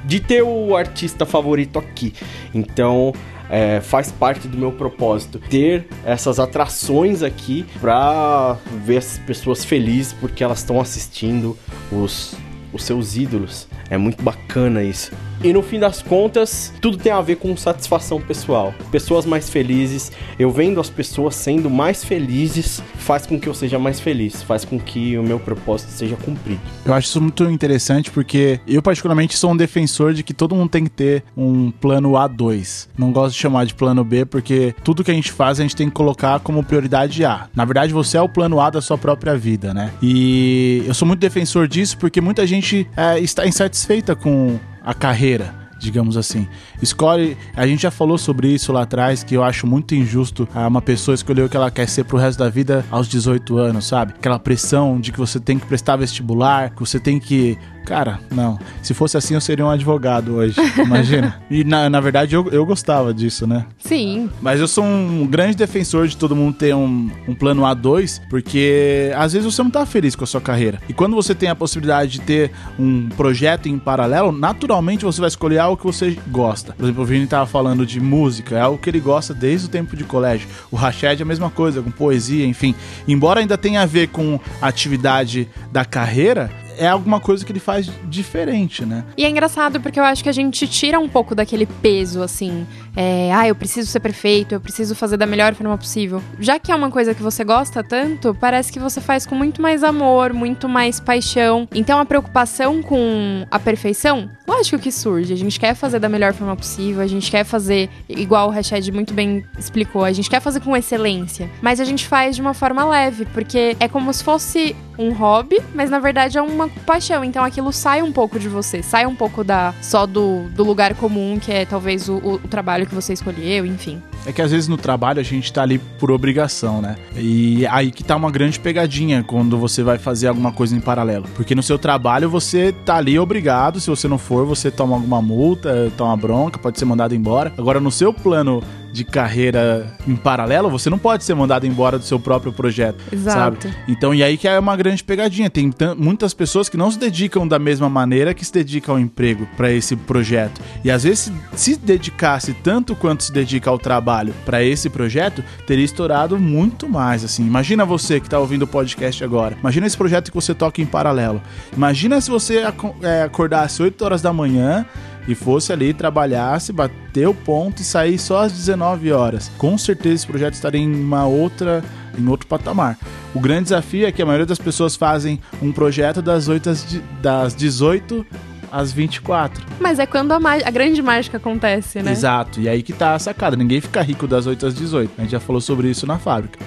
de 0.03 0.19
ter 0.19 0.41
o 0.41 0.75
artista 0.75 1.23
favorito 1.23 1.77
aqui. 1.77 2.15
Então, 2.55 3.13
é, 3.51 3.79
faz 3.81 4.11
parte 4.11 4.47
do 4.47 4.57
meu 4.57 4.71
propósito 4.71 5.37
ter 5.37 5.87
essas 6.03 6.39
atrações 6.39 7.21
aqui 7.21 7.67
para 7.79 8.57
ver 8.83 8.97
as 8.97 9.19
pessoas 9.19 9.63
felizes 9.63 10.11
porque 10.13 10.43
elas 10.43 10.57
estão 10.57 10.81
assistindo 10.81 11.55
os 11.91 12.35
os 12.77 12.83
seus 12.83 13.17
ídolos. 13.17 13.67
É 13.89 13.97
muito 13.97 14.23
bacana 14.23 14.83
isso. 14.83 15.11
E 15.43 15.53
no 15.53 15.61
fim 15.61 15.79
das 15.79 16.01
contas, 16.01 16.73
tudo 16.81 16.97
tem 16.97 17.11
a 17.11 17.21
ver 17.21 17.35
com 17.35 17.55
satisfação 17.55 18.19
pessoal. 18.19 18.73
Pessoas 18.91 19.25
mais 19.25 19.49
felizes, 19.49 20.11
eu 20.39 20.49
vendo 20.49 20.79
as 20.79 20.89
pessoas 20.89 21.35
sendo 21.35 21.69
mais 21.69 22.03
felizes, 22.03 22.81
faz 22.95 23.25
com 23.25 23.39
que 23.39 23.47
eu 23.47 23.53
seja 23.53 23.77
mais 23.77 23.99
feliz, 23.99 24.41
faz 24.41 24.65
com 24.65 24.79
que 24.79 25.17
o 25.17 25.23
meu 25.23 25.39
propósito 25.39 25.91
seja 25.91 26.15
cumprido. 26.15 26.59
Eu 26.83 26.93
acho 26.93 27.07
isso 27.07 27.21
muito 27.21 27.43
interessante 27.45 28.09
porque 28.09 28.59
eu, 28.67 28.81
particularmente, 28.81 29.37
sou 29.37 29.51
um 29.51 29.57
defensor 29.57 30.13
de 30.13 30.23
que 30.23 30.33
todo 30.33 30.55
mundo 30.55 30.69
tem 30.69 30.83
que 30.83 30.89
ter 30.89 31.23
um 31.35 31.69
plano 31.71 32.13
A2. 32.13 32.87
Não 32.97 33.11
gosto 33.11 33.35
de 33.35 33.39
chamar 33.39 33.65
de 33.65 33.75
plano 33.75 34.03
B 34.03 34.25
porque 34.25 34.73
tudo 34.83 35.03
que 35.03 35.11
a 35.11 35.13
gente 35.13 35.31
faz 35.31 35.59
a 35.59 35.63
gente 35.63 35.75
tem 35.75 35.87
que 35.87 35.93
colocar 35.93 36.39
como 36.39 36.63
prioridade 36.63 37.23
A. 37.23 37.47
Na 37.55 37.63
verdade, 37.63 37.93
você 37.93 38.17
é 38.17 38.21
o 38.21 38.27
plano 38.27 38.59
A 38.59 38.69
da 38.69 38.81
sua 38.81 38.97
própria 38.97 39.37
vida, 39.37 39.73
né? 39.73 39.93
E 40.01 40.83
eu 40.87 40.93
sou 40.93 41.07
muito 41.07 41.19
defensor 41.19 41.67
disso 41.67 41.97
porque 41.97 42.19
muita 42.19 42.45
gente 42.47 42.87
é, 42.97 43.19
está 43.19 43.47
insatisfeita 43.47 44.15
com 44.15 44.59
a 44.87 44.93
carreira 44.93 45.67
digamos 45.79 46.17
assim. 46.17 46.47
Escolhe, 46.81 47.37
a 47.55 47.67
gente 47.67 47.83
já 47.83 47.91
falou 47.91 48.17
sobre 48.17 48.47
isso 48.47 48.71
lá 48.73 48.81
atrás, 48.81 49.23
que 49.23 49.35
eu 49.35 49.43
acho 49.43 49.67
muito 49.67 49.93
injusto 49.93 50.47
uma 50.55 50.81
pessoa 50.81 51.15
escolher 51.15 51.43
o 51.43 51.49
que 51.49 51.55
ela 51.55 51.69
quer 51.69 51.87
ser 51.87 52.03
pro 52.03 52.17
resto 52.17 52.39
da 52.39 52.49
vida 52.49 52.83
aos 52.89 53.07
18 53.07 53.57
anos, 53.57 53.85
sabe? 53.85 54.13
Aquela 54.17 54.39
pressão 54.39 54.99
de 54.99 55.11
que 55.11 55.19
você 55.19 55.39
tem 55.39 55.59
que 55.59 55.65
prestar 55.65 55.95
vestibular, 55.95 56.71
que 56.71 56.79
você 56.79 56.99
tem 56.99 57.19
que 57.19 57.57
Cara, 57.87 58.19
não. 58.29 58.59
Se 58.83 58.93
fosse 58.93 59.15
assim, 59.15 59.33
eu 59.33 59.39
seria 59.39 59.65
um 59.65 59.69
advogado 59.69 60.35
hoje. 60.35 60.59
Imagina. 60.77 61.41
e 61.49 61.63
na, 61.63 61.89
na 61.89 62.01
verdade, 62.01 62.35
eu, 62.35 62.45
eu 62.51 62.65
gostava 62.65 63.13
disso, 63.13 63.47
né? 63.47 63.65
Sim. 63.77 64.29
Mas 64.41 64.59
eu 64.59 64.67
sou 64.67 64.83
um 64.83 65.25
grande 65.25 65.55
defensor 65.55 66.05
de 66.05 66.17
todo 66.17 66.35
mundo 66.35 66.57
ter 66.57 66.75
um, 66.75 67.09
um 67.25 67.33
plano 67.33 67.61
A2, 67.61 68.19
porque 68.29 69.09
às 69.15 69.31
vezes 69.31 69.53
você 69.53 69.63
não 69.63 69.71
tá 69.71 69.85
feliz 69.85 70.17
com 70.17 70.25
a 70.25 70.27
sua 70.27 70.41
carreira. 70.41 70.81
E 70.89 70.93
quando 70.93 71.15
você 71.15 71.33
tem 71.33 71.47
a 71.47 71.55
possibilidade 71.55 72.11
de 72.11 72.21
ter 72.21 72.51
um 72.77 73.07
projeto 73.07 73.69
em 73.69 73.79
paralelo, 73.79 74.33
naturalmente 74.33 75.05
você 75.05 75.21
vai 75.21 75.29
escolher 75.29 75.59
algo 75.59 75.77
que 75.77 75.85
você 75.85 76.17
gosta. 76.27 76.73
Por 76.73 76.83
exemplo, 76.83 77.03
o 77.03 77.05
Vini 77.05 77.25
tava 77.25 77.45
falando 77.45 77.85
de 77.85 78.01
música, 78.01 78.57
é 78.57 78.59
algo 78.59 78.77
que 78.77 78.89
ele 78.89 78.99
gosta 78.99 79.33
desde 79.33 79.67
o 79.67 79.69
tempo 79.69 79.95
de 79.95 80.03
colégio. 80.03 80.49
O 80.69 80.75
Rached 80.75 81.21
é 81.21 81.23
a 81.23 81.25
mesma 81.25 81.49
coisa, 81.49 81.81
com 81.81 81.89
poesia, 81.89 82.45
enfim. 82.45 82.75
Embora 83.07 83.39
ainda 83.39 83.57
tenha 83.57 83.81
a 83.81 83.85
ver 83.85 84.09
com 84.09 84.37
a 84.61 84.67
atividade 84.67 85.47
da 85.71 85.85
carreira, 85.85 86.51
é 86.77 86.87
alguma 86.87 87.19
coisa 87.19 87.45
que 87.45 87.51
ele 87.51 87.59
faz 87.59 87.89
diferente, 88.05 88.85
né? 88.85 89.03
E 89.17 89.25
é 89.25 89.29
engraçado 89.29 89.81
porque 89.81 89.99
eu 89.99 90.03
acho 90.03 90.23
que 90.23 90.29
a 90.29 90.33
gente 90.33 90.67
tira 90.67 90.99
um 90.99 91.09
pouco 91.09 91.35
daquele 91.35 91.65
peso, 91.65 92.21
assim. 92.21 92.65
É, 92.95 93.31
ah, 93.33 93.47
eu 93.47 93.55
preciso 93.55 93.89
ser 93.89 93.99
perfeito, 93.99 94.53
eu 94.53 94.59
preciso 94.59 94.95
fazer 94.95 95.17
da 95.17 95.25
melhor 95.25 95.53
forma 95.53 95.77
possível. 95.77 96.21
Já 96.39 96.57
que 96.57 96.71
é 96.71 96.75
uma 96.75 96.89
coisa 96.89 97.13
que 97.13 97.21
você 97.21 97.43
gosta 97.43 97.83
tanto, 97.83 98.35
parece 98.39 98.71
que 98.71 98.79
você 98.79 98.99
faz 98.99 99.25
com 99.25 99.35
muito 99.35 99.61
mais 99.61 99.83
amor, 99.83 100.33
muito 100.33 100.67
mais 100.67 100.99
paixão. 100.99 101.67
Então 101.73 101.99
a 101.99 102.05
preocupação 102.05 102.81
com 102.81 103.45
a 103.51 103.59
perfeição, 103.59 104.29
lógico 104.47 104.79
que 104.79 104.91
surge. 104.91 105.33
A 105.33 105.37
gente 105.37 105.59
quer 105.59 105.75
fazer 105.75 105.99
da 105.99 106.09
melhor 106.09 106.33
forma 106.33 106.55
possível, 106.55 107.01
a 107.01 107.07
gente 107.07 107.29
quer 107.29 107.43
fazer, 107.43 107.89
igual 108.09 108.47
o 108.47 108.51
Rashad 108.51 108.89
muito 108.91 109.13
bem 109.13 109.45
explicou, 109.57 110.03
a 110.03 110.11
gente 110.11 110.29
quer 110.29 110.41
fazer 110.41 110.59
com 110.59 110.75
excelência. 110.75 111.49
Mas 111.61 111.79
a 111.79 111.85
gente 111.85 112.07
faz 112.07 112.35
de 112.35 112.41
uma 112.41 112.53
forma 112.53 112.83
leve, 112.83 113.25
porque 113.25 113.75
é 113.79 113.87
como 113.87 114.11
se 114.11 114.23
fosse 114.23 114.75
um 114.97 115.11
hobby, 115.13 115.59
mas 115.73 115.89
na 115.89 115.99
verdade 115.99 116.37
é 116.37 116.41
uma 116.41 116.69
paixão. 116.85 117.23
Então 117.23 117.43
aquilo 117.43 117.71
sai 117.71 118.01
um 118.01 118.11
pouco 118.11 118.39
de 118.39 118.49
você, 118.49 118.81
sai 118.81 119.05
um 119.05 119.15
pouco 119.15 119.43
da 119.43 119.73
só 119.81 120.05
do, 120.05 120.43
do 120.49 120.63
lugar 120.63 120.95
comum, 120.95 121.39
que 121.39 121.51
é 121.51 121.65
talvez 121.65 122.09
o, 122.09 122.17
o, 122.17 122.33
o 122.35 122.47
trabalho 122.47 122.85
que 122.85 122.95
você 122.95 123.13
escolheu, 123.13 123.65
enfim. 123.65 124.01
É 124.25 124.31
que 124.31 124.41
às 124.41 124.51
vezes 124.51 124.67
no 124.67 124.77
trabalho 124.77 125.19
a 125.19 125.23
gente 125.23 125.51
tá 125.51 125.61
ali 125.61 125.79
por 125.99 126.11
obrigação, 126.11 126.81
né? 126.81 126.95
E 127.15 127.65
aí 127.67 127.91
que 127.91 128.03
tá 128.03 128.15
uma 128.15 128.29
grande 128.29 128.59
pegadinha 128.59 129.23
quando 129.23 129.57
você 129.57 129.83
vai 129.83 129.97
fazer 129.97 130.27
alguma 130.27 130.51
coisa 130.51 130.75
em 130.75 130.81
paralelo. 130.81 131.25
Porque 131.35 131.55
no 131.55 131.63
seu 131.63 131.79
trabalho 131.79 132.29
você 132.29 132.73
tá 132.85 132.95
ali 132.97 133.17
obrigado, 133.17 133.79
se 133.79 133.89
você 133.89 134.07
não 134.07 134.17
for, 134.17 134.45
você 134.45 134.69
toma 134.69 134.95
alguma 134.95 135.21
multa, 135.21 135.91
toma 135.95 136.15
bronca, 136.17 136.59
pode 136.59 136.77
ser 136.77 136.85
mandado 136.85 137.15
embora. 137.15 137.53
Agora 137.57 137.79
no 137.79 137.91
seu 137.91 138.13
plano 138.13 138.61
de 138.91 139.03
carreira 139.03 139.95
em 140.07 140.15
paralelo, 140.15 140.69
você 140.69 140.89
não 140.89 140.97
pode 140.97 141.23
ser 141.23 141.35
mandado 141.35 141.67
embora 141.67 141.99
do 141.99 142.05
seu 142.05 142.19
próprio 142.19 142.51
projeto, 142.51 143.03
Exato. 143.11 143.63
sabe? 143.63 143.75
Então, 143.87 144.13
e 144.13 144.23
aí 144.23 144.37
que 144.37 144.47
é 144.47 144.57
uma 144.57 144.75
grande 144.75 145.03
pegadinha. 145.03 145.49
Tem 145.49 145.71
muitas 145.97 146.33
pessoas 146.33 146.67
que 146.67 146.77
não 146.77 146.89
se 146.89 146.97
dedicam 146.97 147.47
da 147.47 147.59
mesma 147.59 147.89
maneira 147.89 148.33
que 148.33 148.43
se 148.43 148.51
dedicam 148.51 148.95
ao 148.95 148.99
emprego 148.99 149.47
para 149.55 149.71
esse 149.71 149.95
projeto. 149.95 150.59
E 150.83 150.89
às 150.89 151.03
vezes, 151.03 151.31
se, 151.53 151.73
se 151.73 151.77
dedicasse 151.77 152.53
tanto 152.53 152.95
quanto 152.95 153.23
se 153.23 153.31
dedica 153.31 153.69
ao 153.69 153.77
trabalho 153.77 154.06
para 154.45 154.63
esse 154.63 154.89
projeto, 154.89 155.43
teria 155.65 155.83
estourado 155.83 156.39
muito 156.39 156.87
mais, 156.87 157.23
assim. 157.23 157.45
Imagina 157.45 157.85
você 157.85 158.19
que 158.19 158.29
tá 158.29 158.39
ouvindo 158.39 158.63
o 158.63 158.67
podcast 158.67 159.23
agora. 159.23 159.57
Imagina 159.59 159.85
esse 159.85 159.97
projeto 159.97 160.31
que 160.31 160.35
você 160.35 160.53
toca 160.53 160.81
em 160.81 160.85
paralelo. 160.85 161.41
Imagina 161.75 162.21
se 162.21 162.29
você 162.29 162.63
é, 163.01 163.23
acordasse 163.23 163.81
8 163.81 164.01
horas 164.03 164.21
da 164.21 164.31
manhã 164.31 164.85
e 165.27 165.35
fosse 165.35 165.73
ali, 165.73 165.93
trabalhasse, 165.93 166.71
bater 166.71 167.27
o 167.27 167.33
ponto 167.33 167.81
e 167.81 167.85
sair 167.85 168.17
só 168.17 168.43
às 168.43 168.53
19 168.53 169.11
horas. 169.11 169.51
Com 169.57 169.77
certeza 169.77 170.15
esse 170.15 170.27
projeto 170.27 170.53
estaria 170.53 170.79
em 170.79 171.03
uma 171.03 171.25
outra, 171.25 171.83
em 172.17 172.25
outro 172.27 172.47
patamar. 172.47 172.97
O 173.35 173.39
grande 173.39 173.63
desafio 173.63 174.07
é 174.07 174.11
que 174.11 174.21
a 174.21 174.25
maioria 174.25 174.45
das 174.45 174.57
pessoas 174.57 174.95
fazem 174.95 175.39
um 175.61 175.71
projeto 175.71 176.21
das, 176.21 176.47
8 176.47 176.69
às, 176.69 177.01
das 177.21 177.55
18 177.55 178.25
às 178.71 178.91
24. 178.91 179.65
Mas 179.79 179.99
é 179.99 180.05
quando 180.05 180.31
a, 180.31 180.37
a, 180.37 180.71
grande 180.71 181.01
mágica 181.01 181.37
acontece, 181.37 182.01
né? 182.01 182.11
Exato, 182.11 182.59
e 182.59 182.69
aí 182.69 182.83
que 182.83 182.93
tá 182.93 183.15
a 183.15 183.19
sacada. 183.19 183.55
Ninguém 183.55 183.81
fica 183.81 184.01
rico 184.01 184.27
das 184.27 184.47
8 184.47 184.67
às 184.67 184.75
18. 184.75 185.11
A 185.17 185.21
gente 185.21 185.31
já 185.31 185.39
falou 185.39 185.61
sobre 185.61 185.89
isso 185.89 186.05
na 186.05 186.17
fábrica. 186.17 186.59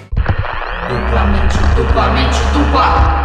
Duplamente, 0.87 1.57
duplamente, 1.75 2.37
dupla. 2.53 3.21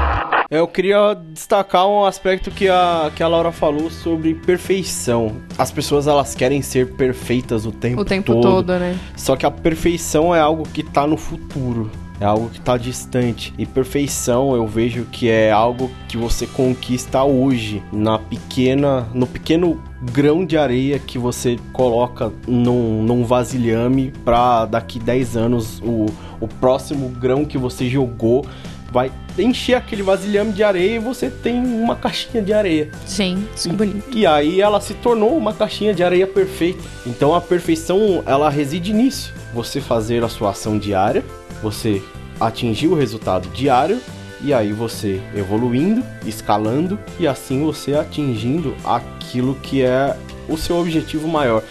Eu 0.48 0.68
queria 0.68 1.14
destacar 1.32 1.88
um 1.88 2.04
aspecto 2.04 2.52
que 2.52 2.68
a, 2.68 3.10
que 3.14 3.20
a 3.20 3.26
Laura 3.26 3.50
falou 3.50 3.90
sobre 3.90 4.32
perfeição. 4.32 5.38
As 5.58 5.72
pessoas 5.72 6.06
elas 6.06 6.36
querem 6.36 6.62
ser 6.62 6.92
perfeitas 6.92 7.66
o 7.66 7.72
tempo, 7.72 8.02
o 8.02 8.04
tempo 8.04 8.32
todo. 8.34 8.42
todo, 8.42 8.78
né? 8.78 8.96
Só 9.16 9.34
que 9.34 9.44
a 9.44 9.50
perfeição 9.50 10.32
é 10.32 10.38
algo 10.38 10.62
que 10.62 10.84
tá 10.84 11.04
no 11.04 11.16
futuro. 11.16 11.90
É 12.20 12.24
algo 12.24 12.48
que 12.48 12.58
está 12.58 12.76
distante. 12.76 13.52
E 13.58 13.66
perfeição 13.66 14.54
eu 14.54 14.66
vejo 14.66 15.04
que 15.04 15.28
é 15.28 15.50
algo 15.50 15.90
que 16.08 16.16
você 16.16 16.46
conquista 16.46 17.22
hoje, 17.22 17.82
na 17.92 18.18
pequena, 18.18 19.06
no 19.12 19.26
pequeno 19.26 19.82
grão 20.12 20.44
de 20.44 20.56
areia 20.56 20.98
que 20.98 21.18
você 21.18 21.58
coloca 21.72 22.32
num, 22.46 23.02
num 23.02 23.24
vasilhame 23.24 24.12
para 24.24 24.66
daqui 24.66 24.98
10 24.98 25.36
anos 25.36 25.80
o, 25.80 26.06
o 26.40 26.46
próximo 26.46 27.08
grão 27.08 27.44
que 27.44 27.58
você 27.58 27.88
jogou 27.88 28.44
vai 28.90 29.10
encher 29.38 29.74
aquele 29.74 30.02
vasilhame 30.02 30.52
de 30.52 30.62
areia 30.62 30.96
e 30.96 30.98
você 30.98 31.28
tem 31.28 31.58
uma 31.58 31.96
caixinha 31.96 32.42
de 32.42 32.52
areia. 32.52 32.90
Sim, 33.04 33.46
que 33.54 33.68
bonito. 33.68 34.16
E 34.16 34.26
aí 34.26 34.60
ela 34.60 34.80
se 34.80 34.94
tornou 34.94 35.36
uma 35.36 35.52
caixinha 35.52 35.92
de 35.92 36.02
areia 36.02 36.26
perfeita. 36.26 36.82
Então 37.04 37.34
a 37.34 37.40
perfeição, 37.40 38.22
ela 38.24 38.48
reside 38.48 38.92
nisso. 38.92 39.34
Você 39.52 39.80
fazer 39.80 40.24
a 40.24 40.28
sua 40.28 40.50
ação 40.50 40.78
diária, 40.78 41.24
você 41.62 42.02
atingir 42.40 42.88
o 42.88 42.94
resultado 42.94 43.48
diário 43.48 44.00
e 44.42 44.52
aí 44.52 44.72
você 44.72 45.20
evoluindo, 45.34 46.04
escalando 46.24 46.98
e 47.18 47.26
assim 47.26 47.64
você 47.64 47.94
atingindo 47.94 48.74
aquilo 48.84 49.54
que 49.56 49.82
é 49.82 50.16
o 50.48 50.56
seu 50.56 50.76
objetivo 50.76 51.26
maior. 51.26 51.62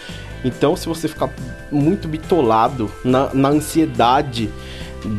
Então, 0.44 0.76
se 0.76 0.86
você 0.86 1.08
ficar 1.08 1.30
muito 1.70 2.06
bitolado 2.06 2.90
na, 3.04 3.32
na 3.32 3.48
ansiedade 3.48 4.50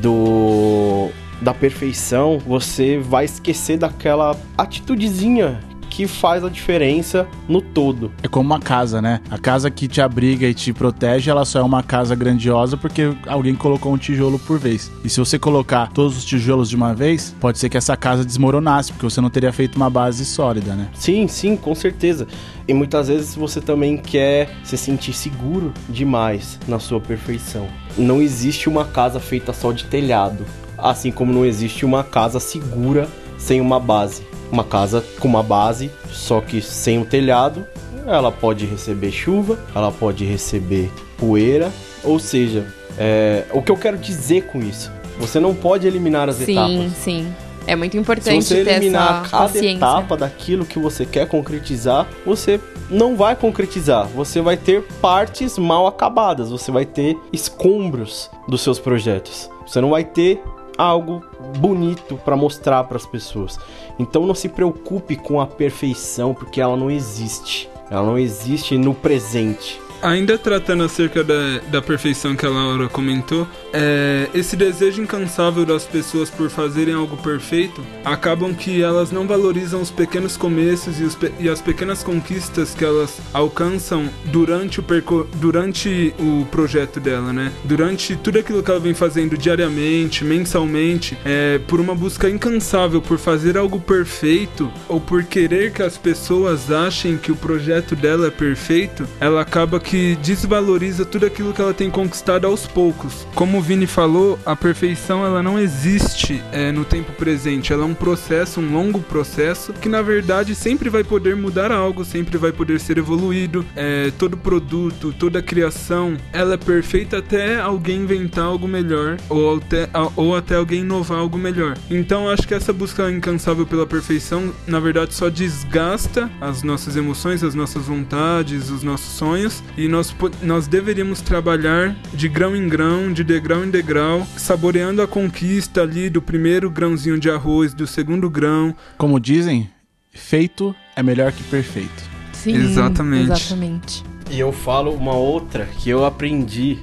do 0.01 1.09
da 1.41 1.53
perfeição, 1.53 2.39
você 2.39 2.97
vai 2.97 3.25
esquecer 3.25 3.77
daquela 3.77 4.35
atitudezinha 4.57 5.59
que 5.97 6.05
faz 6.05 6.43
a 6.43 6.49
diferença 6.49 7.27
no 7.49 7.59
todo. 7.59 8.11
É 8.21 8.27
como 8.27 8.45
uma 8.45 8.59
casa, 8.59 9.01
né? 9.01 9.19
A 9.31 9.39
casa 9.39 9.71
que 9.71 9.87
te 9.87 9.99
abriga 9.99 10.45
e 10.45 10.53
te 10.53 10.71
protege, 10.71 11.31
ela 11.31 11.43
só 11.43 11.57
é 11.57 11.63
uma 11.63 11.81
casa 11.81 12.13
grandiosa 12.13 12.77
porque 12.77 13.15
alguém 13.25 13.55
colocou 13.55 13.91
um 13.91 13.97
tijolo 13.97 14.37
por 14.37 14.59
vez. 14.59 14.91
E 15.03 15.09
se 15.09 15.19
você 15.19 15.39
colocar 15.39 15.91
todos 15.91 16.15
os 16.15 16.23
tijolos 16.23 16.69
de 16.69 16.75
uma 16.75 16.93
vez, 16.93 17.35
pode 17.39 17.57
ser 17.57 17.67
que 17.67 17.77
essa 17.77 17.97
casa 17.97 18.23
desmoronasse, 18.23 18.91
porque 18.91 19.09
você 19.09 19.19
não 19.19 19.31
teria 19.31 19.51
feito 19.51 19.75
uma 19.75 19.89
base 19.89 20.23
sólida, 20.23 20.75
né? 20.75 20.87
Sim, 20.93 21.27
sim, 21.27 21.57
com 21.57 21.73
certeza. 21.73 22.27
E 22.67 22.75
muitas 22.75 23.07
vezes 23.07 23.33
você 23.33 23.59
também 23.59 23.97
quer 23.97 24.51
se 24.63 24.77
sentir 24.77 25.13
seguro 25.13 25.73
demais 25.89 26.59
na 26.67 26.77
sua 26.77 27.01
perfeição. 27.01 27.67
Não 27.97 28.21
existe 28.21 28.69
uma 28.69 28.85
casa 28.85 29.19
feita 29.19 29.51
só 29.51 29.71
de 29.71 29.85
telhado 29.85 30.45
assim 30.77 31.11
como 31.11 31.33
não 31.33 31.43
existe 31.43 31.83
uma 31.83 32.03
casa 32.03 32.39
segura 32.39 33.07
sem 33.35 33.59
uma 33.59 33.79
base. 33.79 34.21
Uma 34.51 34.63
casa 34.63 35.03
com 35.19 35.27
uma 35.27 35.43
base, 35.43 35.91
só 36.09 36.41
que 36.41 36.61
sem 36.61 36.97
um 36.97 37.05
telhado, 37.05 37.65
ela 38.05 38.31
pode 38.31 38.65
receber 38.65 39.11
chuva, 39.11 39.59
ela 39.75 39.91
pode 39.91 40.23
receber 40.23 40.91
poeira, 41.17 41.71
ou 42.03 42.17
seja, 42.19 42.65
é, 42.97 43.43
o 43.51 43.61
que 43.61 43.71
eu 43.71 43.77
quero 43.77 43.97
dizer 43.97 44.47
com 44.47 44.59
isso? 44.59 44.91
Você 45.19 45.39
não 45.39 45.53
pode 45.53 45.87
eliminar 45.87 46.29
as 46.29 46.37
sim, 46.37 46.51
etapas. 46.51 46.71
Sim, 46.71 46.91
sim. 46.97 47.35
É 47.67 47.75
muito 47.75 47.97
importante 47.97 48.45
Se 48.45 48.63
você 48.63 48.69
eliminar 48.69 49.29
cada 49.29 49.65
etapa 49.65 50.15
daquilo 50.15 50.65
que 50.65 50.79
você 50.79 51.05
quer 51.05 51.27
concretizar, 51.27 52.07
você 52.25 52.61
não 52.89 53.17
vai 53.17 53.35
concretizar. 53.35 54.07
Você 54.07 54.39
vai 54.39 54.55
ter 54.55 54.83
partes 55.01 55.57
mal 55.57 55.85
acabadas, 55.85 56.49
você 56.49 56.71
vai 56.71 56.85
ter 56.85 57.17
escombros 57.33 58.29
dos 58.47 58.61
seus 58.61 58.79
projetos. 58.79 59.49
Você 59.67 59.81
não 59.81 59.89
vai 59.89 60.05
ter 60.05 60.41
algo 60.77 61.23
bonito 61.57 62.17
para 62.23 62.35
mostrar 62.35 62.83
para 62.83 62.97
as 62.97 63.05
pessoas. 63.05 63.59
Então 63.97 64.25
não 64.25 64.35
se 64.35 64.47
preocupe 64.49 65.15
com 65.15 65.41
a 65.41 65.47
perfeição, 65.47 66.33
porque 66.33 66.61
ela 66.61 66.77
não 66.77 66.91
existe. 66.91 67.69
Ela 67.89 68.03
não 68.03 68.17
existe 68.17 68.77
no 68.77 68.93
presente. 68.93 69.79
Ainda 70.01 70.37
tratando 70.37 70.83
acerca 70.83 71.23
da, 71.23 71.59
da 71.71 71.81
perfeição 71.81 72.35
que 72.35 72.45
a 72.45 72.49
Laura 72.49 72.87
comentou, 72.87 73.47
é, 73.73 74.29
esse 74.33 74.55
desejo 74.55 75.01
incansável 75.01 75.65
das 75.65 75.85
pessoas 75.85 76.29
por 76.29 76.49
fazerem 76.49 76.93
algo 76.93 77.17
perfeito 77.17 77.83
acabam 78.05 78.53
que 78.53 78.81
elas 78.81 79.11
não 79.11 79.27
valorizam 79.27 79.81
os 79.81 79.89
pequenos 79.89 80.37
começos 80.37 80.99
e, 80.99 81.03
os, 81.03 81.17
e 81.39 81.49
as 81.49 81.61
pequenas 81.61 82.03
conquistas 82.03 82.75
que 82.75 82.85
elas 82.85 83.19
alcançam 83.33 84.07
durante 84.25 84.79
o, 84.79 84.83
percor 84.83 85.27
durante 85.35 86.13
o 86.19 86.45
projeto 86.45 86.99
dela, 86.99 87.33
né? 87.33 87.51
Durante 87.63 88.15
tudo 88.15 88.37
aquilo 88.37 88.61
que 88.61 88.69
ela 88.69 88.79
vem 88.79 88.93
fazendo 88.93 89.35
diariamente, 89.35 90.23
mensalmente, 90.23 91.17
é, 91.25 91.59
por 91.67 91.79
uma 91.79 91.95
busca 91.95 92.29
incansável 92.29 93.01
por 93.01 93.17
fazer 93.17 93.57
algo 93.57 93.79
perfeito 93.79 94.71
ou 94.87 95.01
por 95.01 95.23
querer 95.23 95.71
que 95.73 95.81
as 95.81 95.97
pessoas 95.97 96.71
achem 96.71 97.17
que 97.17 97.31
o 97.31 97.35
projeto 97.35 97.95
dela 97.95 98.27
é 98.27 98.31
perfeito, 98.31 99.07
ela 99.19 99.41
acaba 99.41 99.79
que 99.87 100.17
desvaloriza 100.17 101.05
tudo 101.05 101.25
aquilo 101.25 101.53
que 101.53 101.61
ela 101.61 101.73
tem 101.73 101.89
conquistado 101.89 102.45
aos 102.45 102.67
poucos. 102.67 103.25
Como 103.33 103.57
o 103.57 103.61
Vini 103.61 103.87
falou, 103.87 104.37
a 104.45 104.53
perfeição 104.53 105.25
ela 105.25 105.41
não 105.41 105.57
existe 105.57 106.43
é, 106.51 106.73
no 106.73 106.83
tempo 106.83 107.13
presente, 107.13 107.71
ela 107.71 107.83
é 107.83 107.85
um 107.85 107.93
processo, 107.93 108.59
um 108.59 108.73
longo 108.73 108.99
processo 108.99 109.71
que 109.71 109.87
na 109.87 110.01
verdade 110.01 110.53
sempre 110.53 110.89
vai 110.89 111.05
poder 111.05 111.37
mudar 111.37 111.71
algo, 111.71 112.03
sempre 112.03 112.37
vai 112.37 112.51
poder 112.51 112.81
ser 112.81 112.97
evoluído. 112.97 113.65
É, 113.75 114.11
todo 114.17 114.35
produto, 114.35 115.15
toda 115.17 115.41
criação, 115.41 116.17
ela 116.33 116.55
é 116.55 116.57
perfeita 116.57 117.19
até 117.19 117.57
alguém 117.57 118.01
inventar 118.01 118.43
algo 118.43 118.67
melhor 118.67 119.17
ou 119.29 119.55
até, 119.55 119.89
ou 120.17 120.35
até 120.35 120.55
alguém 120.55 120.81
inovar 120.81 121.19
algo 121.19 121.37
melhor. 121.37 121.77
Então 121.89 122.29
acho 122.29 122.45
que 122.45 122.53
essa 122.53 122.73
busca 122.73 123.09
incansável 123.09 123.65
pela 123.65 123.87
perfeição, 123.87 124.53
na 124.67 124.81
verdade, 124.81 125.13
só 125.13 125.29
desgasta 125.29 126.29
as 126.41 126.61
nossas 126.61 126.97
emoções, 126.97 127.41
as 127.41 127.55
nossas 127.55 127.85
vontades, 127.85 128.69
os 128.69 128.83
nossos 128.83 129.13
sonhos 129.17 129.63
e 129.77 129.87
nós, 129.87 130.13
nós 130.41 130.67
deveríamos 130.67 131.21
trabalhar 131.21 131.95
de 132.11 132.27
grão 132.27 132.55
em 132.55 132.67
grão, 132.67 133.13
de 133.13 133.23
degrau 133.23 133.63
em 133.63 133.69
degrau, 133.69 134.25
saboreando 134.35 135.03
a 135.03 135.07
conquista 135.07 135.83
ali 135.83 136.09
do 136.09 136.19
primeiro 136.19 136.69
grãozinho 136.69 137.19
de 137.19 137.29
arroz, 137.29 137.75
do 137.75 137.85
segundo 137.85 138.27
grão. 138.27 138.75
Como 138.97 139.19
dizem, 139.19 139.69
feito 140.11 140.75
é 140.95 141.03
melhor 141.03 141.31
que 141.31 141.43
perfeito. 141.43 142.09
Sim, 142.33 142.55
Exatamente. 142.55 143.31
exatamente. 143.31 144.03
E 144.31 144.39
eu 144.39 144.51
falo 144.51 144.91
uma 144.93 145.13
outra 145.13 145.65
que 145.77 145.89
eu 145.91 146.05
aprendi: 146.05 146.79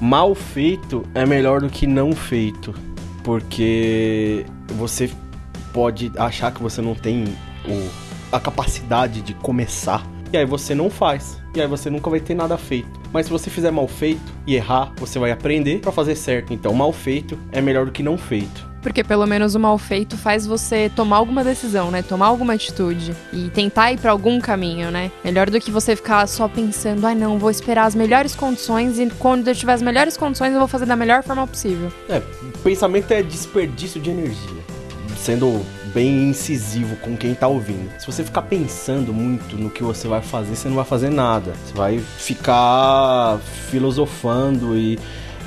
mal 0.00 0.34
feito 0.34 1.04
é 1.14 1.26
melhor 1.26 1.60
do 1.60 1.68
que 1.68 1.86
não 1.86 2.12
feito. 2.12 2.74
Porque 3.22 4.46
você 4.68 5.10
pode 5.72 6.10
achar 6.16 6.50
que 6.50 6.62
você 6.62 6.80
não 6.80 6.94
tem 6.94 7.24
o, 7.66 7.88
a 8.32 8.40
capacidade 8.40 9.20
de 9.20 9.34
começar. 9.34 10.02
E 10.32 10.36
aí 10.36 10.46
você 10.46 10.74
não 10.74 10.88
faz. 10.88 11.38
E 11.58 11.60
aí 11.60 11.66
você 11.66 11.90
nunca 11.90 12.08
vai 12.08 12.20
ter 12.20 12.36
nada 12.36 12.56
feito. 12.56 12.88
Mas 13.12 13.26
se 13.26 13.32
você 13.32 13.50
fizer 13.50 13.72
mal 13.72 13.88
feito 13.88 14.32
e 14.46 14.54
errar, 14.54 14.92
você 14.96 15.18
vai 15.18 15.32
aprender 15.32 15.80
para 15.80 15.90
fazer 15.90 16.14
certo. 16.14 16.54
Então, 16.54 16.72
mal 16.72 16.92
feito 16.92 17.36
é 17.50 17.60
melhor 17.60 17.84
do 17.84 17.90
que 17.90 18.00
não 18.00 18.16
feito. 18.16 18.64
Porque 18.80 19.02
pelo 19.02 19.26
menos 19.26 19.56
o 19.56 19.58
mal 19.58 19.76
feito 19.76 20.16
faz 20.16 20.46
você 20.46 20.88
tomar 20.94 21.16
alguma 21.16 21.42
decisão, 21.42 21.90
né? 21.90 22.00
Tomar 22.00 22.26
alguma 22.26 22.52
atitude 22.52 23.12
e 23.32 23.50
tentar 23.50 23.90
ir 23.90 23.98
pra 23.98 24.12
algum 24.12 24.40
caminho, 24.40 24.92
né? 24.92 25.10
Melhor 25.24 25.50
do 25.50 25.58
que 25.58 25.68
você 25.68 25.96
ficar 25.96 26.28
só 26.28 26.46
pensando, 26.46 27.04
ai 27.04 27.14
ah, 27.14 27.16
não, 27.16 27.40
vou 27.40 27.50
esperar 27.50 27.86
as 27.86 27.94
melhores 27.96 28.36
condições 28.36 29.00
e 29.00 29.10
quando 29.18 29.48
eu 29.48 29.54
tiver 29.54 29.72
as 29.72 29.82
melhores 29.82 30.16
condições 30.16 30.52
eu 30.52 30.60
vou 30.60 30.68
fazer 30.68 30.86
da 30.86 30.94
melhor 30.94 31.24
forma 31.24 31.44
possível. 31.44 31.92
É, 32.08 32.22
pensamento 32.62 33.10
é 33.10 33.20
desperdício 33.20 34.00
de 34.00 34.10
energia. 34.10 34.62
Sendo 35.16 35.60
bem 35.92 36.28
incisivo 36.28 36.96
com 36.96 37.16
quem 37.16 37.34
tá 37.34 37.48
ouvindo. 37.48 37.90
Se 37.98 38.06
você 38.06 38.24
ficar 38.24 38.42
pensando 38.42 39.12
muito 39.12 39.56
no 39.56 39.70
que 39.70 39.82
você 39.82 40.08
vai 40.08 40.20
fazer, 40.22 40.54
você 40.54 40.68
não 40.68 40.76
vai 40.76 40.84
fazer 40.84 41.10
nada. 41.10 41.52
Você 41.64 41.74
vai 41.74 41.98
ficar 41.98 43.38
filosofando 43.70 44.76
e 44.76 44.98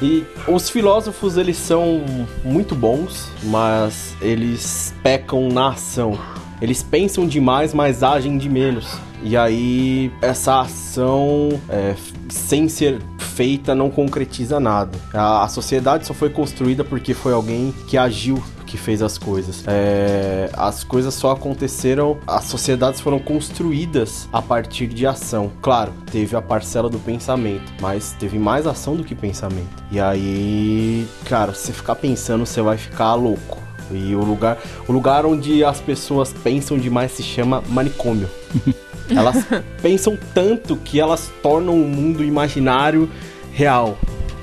e 0.02 0.26
os 0.48 0.68
filósofos, 0.68 1.38
eles 1.38 1.58
são 1.58 2.04
muito 2.44 2.74
bons, 2.74 3.30
mas 3.44 4.16
eles 4.20 4.96
pecam 5.04 5.48
na 5.48 5.70
ação. 5.70 6.18
Eles 6.60 6.82
pensam 6.82 7.28
demais, 7.28 7.72
mas 7.72 8.02
agem 8.02 8.36
de 8.38 8.50
menos. 8.50 8.98
E 9.24 9.38
aí, 9.38 10.12
essa 10.20 10.62
ação, 10.62 11.50
é, 11.70 11.96
sem 12.30 12.68
ser 12.68 13.00
feita, 13.20 13.76
não 13.76 13.92
concretiza 13.92 14.60
nada. 14.60 14.98
A, 15.14 15.44
a 15.44 15.48
sociedade 15.48 16.08
só 16.08 16.14
foi 16.16 16.32
construída 16.32 16.84
porque 16.84 17.14
foi 17.14 17.34
alguém 17.34 17.72
que 17.88 17.96
agiu 17.96 18.42
que 18.72 18.78
fez 18.78 19.02
as 19.02 19.18
coisas. 19.18 19.66
É, 19.68 20.50
as 20.54 20.82
coisas 20.82 21.14
só 21.14 21.32
aconteceram, 21.32 22.18
as 22.26 22.46
sociedades 22.46 23.02
foram 23.02 23.20
construídas 23.20 24.30
a 24.32 24.42
partir 24.42 24.88
de 24.88 25.06
ação. 25.06 25.52
Claro, 25.62 25.92
teve 26.10 26.38
a 26.38 26.42
parcela 26.42 26.90
do 26.90 26.98
pensamento, 26.98 27.74
mas 27.82 28.16
teve 28.18 28.40
mais 28.40 28.66
ação 28.66 28.96
do 28.96 29.04
que 29.04 29.14
pensamento. 29.14 29.84
E 29.92 30.00
aí, 30.00 31.06
cara, 31.26 31.54
se 31.54 31.74
ficar 31.74 31.96
pensando, 31.96 32.46
você 32.46 32.62
vai 32.62 32.78
ficar 32.78 33.14
louco. 33.16 33.60
E 33.92 34.16
o 34.16 34.24
lugar, 34.24 34.58
o 34.88 34.94
lugar 34.94 35.26
onde 35.26 35.66
as 35.66 35.82
pessoas 35.82 36.32
pensam 36.32 36.78
demais 36.78 37.12
se 37.12 37.24
chama 37.24 37.62
manicômio. 37.68 38.30
Elas 39.14 39.46
pensam 39.82 40.18
tanto 40.34 40.78
que 40.78 40.98
elas 40.98 41.30
tornam 41.44 41.74
o 41.74 41.86
mundo 41.86 42.24
imaginário 42.24 43.10
real. 43.52 43.98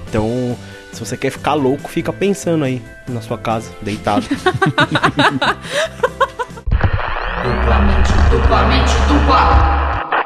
Então, 0.07 0.55
se 0.92 1.01
você 1.01 1.16
quer 1.16 1.31
ficar 1.31 1.55
louco, 1.55 1.88
fica 1.88 2.12
pensando 2.12 2.64
aí 2.64 2.83
na 3.09 3.20
sua 3.20 3.38
casa, 3.38 3.70
deitado. 3.83 4.27
duplamente, 7.42 8.12
duplamente, 8.31 8.92
dupla. 9.09 9.79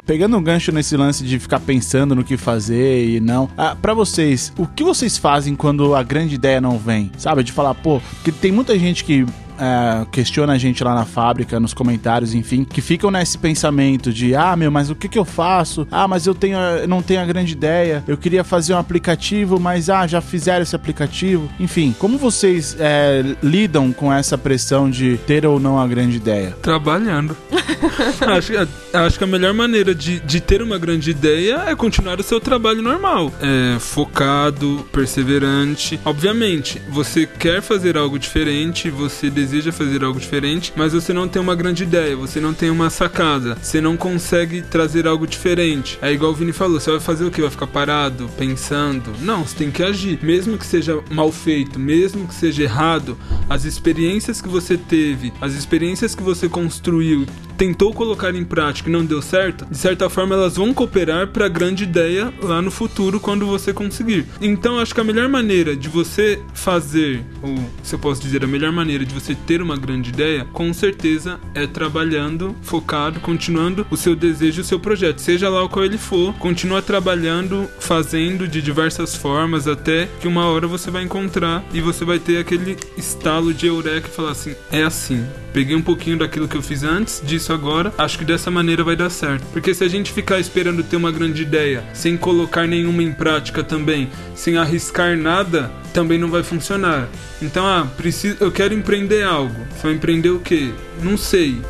Pegando 0.04 0.36
um 0.36 0.42
gancho 0.42 0.72
nesse 0.72 0.96
lance 0.96 1.24
de 1.24 1.38
ficar 1.38 1.60
pensando 1.60 2.14
no 2.14 2.24
que 2.24 2.36
fazer 2.36 3.08
e 3.08 3.20
não. 3.20 3.48
Ah, 3.56 3.76
para 3.80 3.94
vocês, 3.94 4.52
o 4.58 4.66
que 4.66 4.82
vocês 4.82 5.16
fazem 5.16 5.54
quando 5.54 5.94
a 5.94 6.02
grande 6.02 6.34
ideia 6.34 6.60
não 6.60 6.76
vem? 6.76 7.12
Sabe? 7.16 7.44
De 7.44 7.52
falar, 7.52 7.74
pô, 7.74 8.00
porque 8.14 8.32
tem 8.32 8.50
muita 8.50 8.76
gente 8.78 9.04
que 9.04 9.24
é, 9.62 10.04
questiona 10.10 10.54
a 10.54 10.58
gente 10.58 10.82
lá 10.82 10.92
na 10.92 11.04
fábrica, 11.04 11.60
nos 11.60 11.72
comentários, 11.72 12.34
enfim, 12.34 12.64
que 12.64 12.80
ficam 12.80 13.12
nesse 13.12 13.38
pensamento 13.38 14.12
de 14.12 14.34
ah, 14.34 14.56
meu, 14.56 14.72
mas 14.72 14.90
o 14.90 14.94
que 14.96 15.08
que 15.08 15.18
eu 15.18 15.24
faço? 15.24 15.86
Ah, 15.90 16.08
mas 16.08 16.26
eu 16.26 16.34
tenho, 16.34 16.58
eu 16.58 16.88
não 16.88 17.00
tenho 17.00 17.20
a 17.20 17.24
grande 17.24 17.52
ideia. 17.52 18.02
Eu 18.08 18.16
queria 18.16 18.42
fazer 18.42 18.74
um 18.74 18.78
aplicativo, 18.78 19.60
mas 19.60 19.88
ah, 19.88 20.04
já 20.06 20.20
fizeram 20.20 20.62
esse 20.62 20.74
aplicativo. 20.74 21.48
Enfim, 21.60 21.94
como 21.96 22.18
vocês 22.18 22.76
é, 22.80 23.36
lidam 23.40 23.92
com 23.92 24.12
essa 24.12 24.36
pressão 24.36 24.90
de 24.90 25.16
ter 25.26 25.46
ou 25.46 25.60
não 25.60 25.78
a 25.78 25.86
grande 25.86 26.16
ideia? 26.16 26.56
Trabalhando. 26.60 27.36
acho, 28.26 28.52
acho 28.92 29.18
que 29.18 29.24
a 29.24 29.26
melhor 29.26 29.54
maneira 29.54 29.94
de, 29.94 30.18
de 30.20 30.40
ter 30.40 30.60
uma 30.60 30.78
grande 30.78 31.10
ideia 31.10 31.64
é 31.68 31.76
continuar 31.76 32.18
o 32.18 32.22
seu 32.22 32.40
trabalho 32.40 32.82
normal. 32.82 33.32
É, 33.40 33.78
focado, 33.78 34.84
perseverante. 34.90 36.00
Obviamente, 36.04 36.82
você 36.90 37.26
quer 37.26 37.62
fazer 37.62 37.96
algo 37.96 38.18
diferente, 38.18 38.90
você 38.90 39.30
deseja 39.30 39.51
fazer 39.72 40.04
algo 40.04 40.18
diferente, 40.18 40.72
mas 40.74 40.92
você 40.92 41.12
não 41.12 41.28
tem 41.28 41.42
uma 41.42 41.54
grande 41.54 41.82
ideia, 41.82 42.16
você 42.16 42.40
não 42.40 42.54
tem 42.54 42.70
uma 42.70 42.88
sacada, 42.88 43.58
você 43.60 43.80
não 43.80 43.96
consegue 43.96 44.62
trazer 44.62 45.06
algo 45.06 45.26
diferente. 45.26 45.98
É 46.00 46.12
igual 46.12 46.30
o 46.30 46.34
Vini 46.34 46.52
falou, 46.52 46.80
você 46.80 46.90
vai 46.92 47.00
fazer 47.00 47.24
o 47.24 47.30
que? 47.30 47.40
Vai 47.42 47.50
ficar 47.50 47.66
parado, 47.66 48.30
pensando? 48.38 49.12
Não, 49.20 49.44
você 49.44 49.56
tem 49.56 49.70
que 49.70 49.82
agir. 49.82 50.18
Mesmo 50.22 50.56
que 50.56 50.64
seja 50.64 51.02
mal 51.10 51.30
feito, 51.30 51.78
mesmo 51.78 52.26
que 52.26 52.34
seja 52.34 52.62
errado, 52.62 53.18
as 53.50 53.64
experiências 53.64 54.40
que 54.40 54.48
você 54.48 54.78
teve, 54.78 55.32
as 55.40 55.52
experiências 55.52 56.14
que 56.14 56.22
você 56.22 56.48
construiu, 56.48 57.26
tentou 57.62 57.94
colocar 57.94 58.34
em 58.34 58.44
prática 58.44 58.88
e 58.88 58.92
não 58.92 59.04
deu 59.04 59.22
certo, 59.22 59.64
de 59.70 59.78
certa 59.78 60.10
forma 60.10 60.34
elas 60.34 60.56
vão 60.56 60.74
cooperar 60.74 61.28
para 61.28 61.46
a 61.46 61.48
grande 61.48 61.84
ideia 61.84 62.34
lá 62.42 62.60
no 62.60 62.72
futuro 62.72 63.20
quando 63.20 63.46
você 63.46 63.72
conseguir. 63.72 64.26
Então 64.40 64.80
acho 64.80 64.92
que 64.92 65.00
a 65.00 65.04
melhor 65.04 65.28
maneira 65.28 65.76
de 65.76 65.88
você 65.88 66.40
fazer, 66.52 67.24
ou 67.40 67.56
se 67.80 67.94
eu 67.94 68.00
posso 68.00 68.20
dizer, 68.20 68.42
a 68.42 68.48
melhor 68.48 68.72
maneira 68.72 69.04
de 69.04 69.14
você 69.14 69.36
ter 69.36 69.62
uma 69.62 69.76
grande 69.76 70.10
ideia, 70.10 70.44
com 70.52 70.74
certeza 70.74 71.38
é 71.54 71.64
trabalhando, 71.64 72.56
focado, 72.62 73.20
continuando 73.20 73.86
o 73.88 73.96
seu 73.96 74.16
desejo, 74.16 74.62
o 74.62 74.64
seu 74.64 74.80
projeto, 74.80 75.20
seja 75.20 75.48
lá 75.48 75.62
o 75.62 75.68
qual 75.68 75.84
ele 75.84 75.98
for, 75.98 76.34
continua 76.38 76.82
trabalhando, 76.82 77.70
fazendo 77.78 78.48
de 78.48 78.60
diversas 78.60 79.14
formas 79.14 79.68
até 79.68 80.08
que 80.20 80.26
uma 80.26 80.46
hora 80.46 80.66
você 80.66 80.90
vai 80.90 81.04
encontrar 81.04 81.64
e 81.72 81.80
você 81.80 82.04
vai 82.04 82.18
ter 82.18 82.38
aquele 82.38 82.76
estalo 82.96 83.54
de 83.54 83.68
eureka 83.68 84.08
e 84.08 84.10
falar 84.10 84.32
assim: 84.32 84.56
é 84.72 84.82
assim. 84.82 85.24
Peguei 85.52 85.76
um 85.76 85.82
pouquinho 85.82 86.18
daquilo 86.18 86.48
que 86.48 86.56
eu 86.56 86.62
fiz 86.62 86.82
antes, 86.82 87.22
disso 87.22 87.51
agora, 87.52 87.92
acho 87.98 88.18
que 88.18 88.24
dessa 88.24 88.50
maneira 88.50 88.82
vai 88.82 88.96
dar 88.96 89.10
certo. 89.10 89.44
Porque 89.52 89.74
se 89.74 89.84
a 89.84 89.88
gente 89.88 90.12
ficar 90.12 90.38
esperando 90.38 90.82
ter 90.82 90.96
uma 90.96 91.12
grande 91.12 91.42
ideia, 91.42 91.84
sem 91.92 92.16
colocar 92.16 92.66
nenhuma 92.66 93.02
em 93.02 93.12
prática 93.12 93.62
também, 93.62 94.10
sem 94.34 94.56
arriscar 94.56 95.16
nada, 95.16 95.70
também 95.92 96.18
não 96.18 96.28
vai 96.28 96.42
funcionar. 96.42 97.08
Então, 97.40 97.66
ah, 97.66 97.86
preciso, 97.96 98.36
eu 98.40 98.50
quero 98.50 98.74
empreender 98.74 99.22
algo. 99.22 99.66
Você 99.70 99.82
vai 99.82 99.94
empreender 99.94 100.30
o 100.30 100.40
quê? 100.40 100.72
Não 101.02 101.16
sei. 101.16 101.60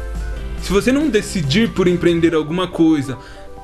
Se 0.62 0.73
você 0.73 0.92
não 0.92 1.09
decidir 1.09 1.71
por 1.71 1.88
empreender 1.88 2.35
alguma 2.35 2.68
coisa, 2.68 3.18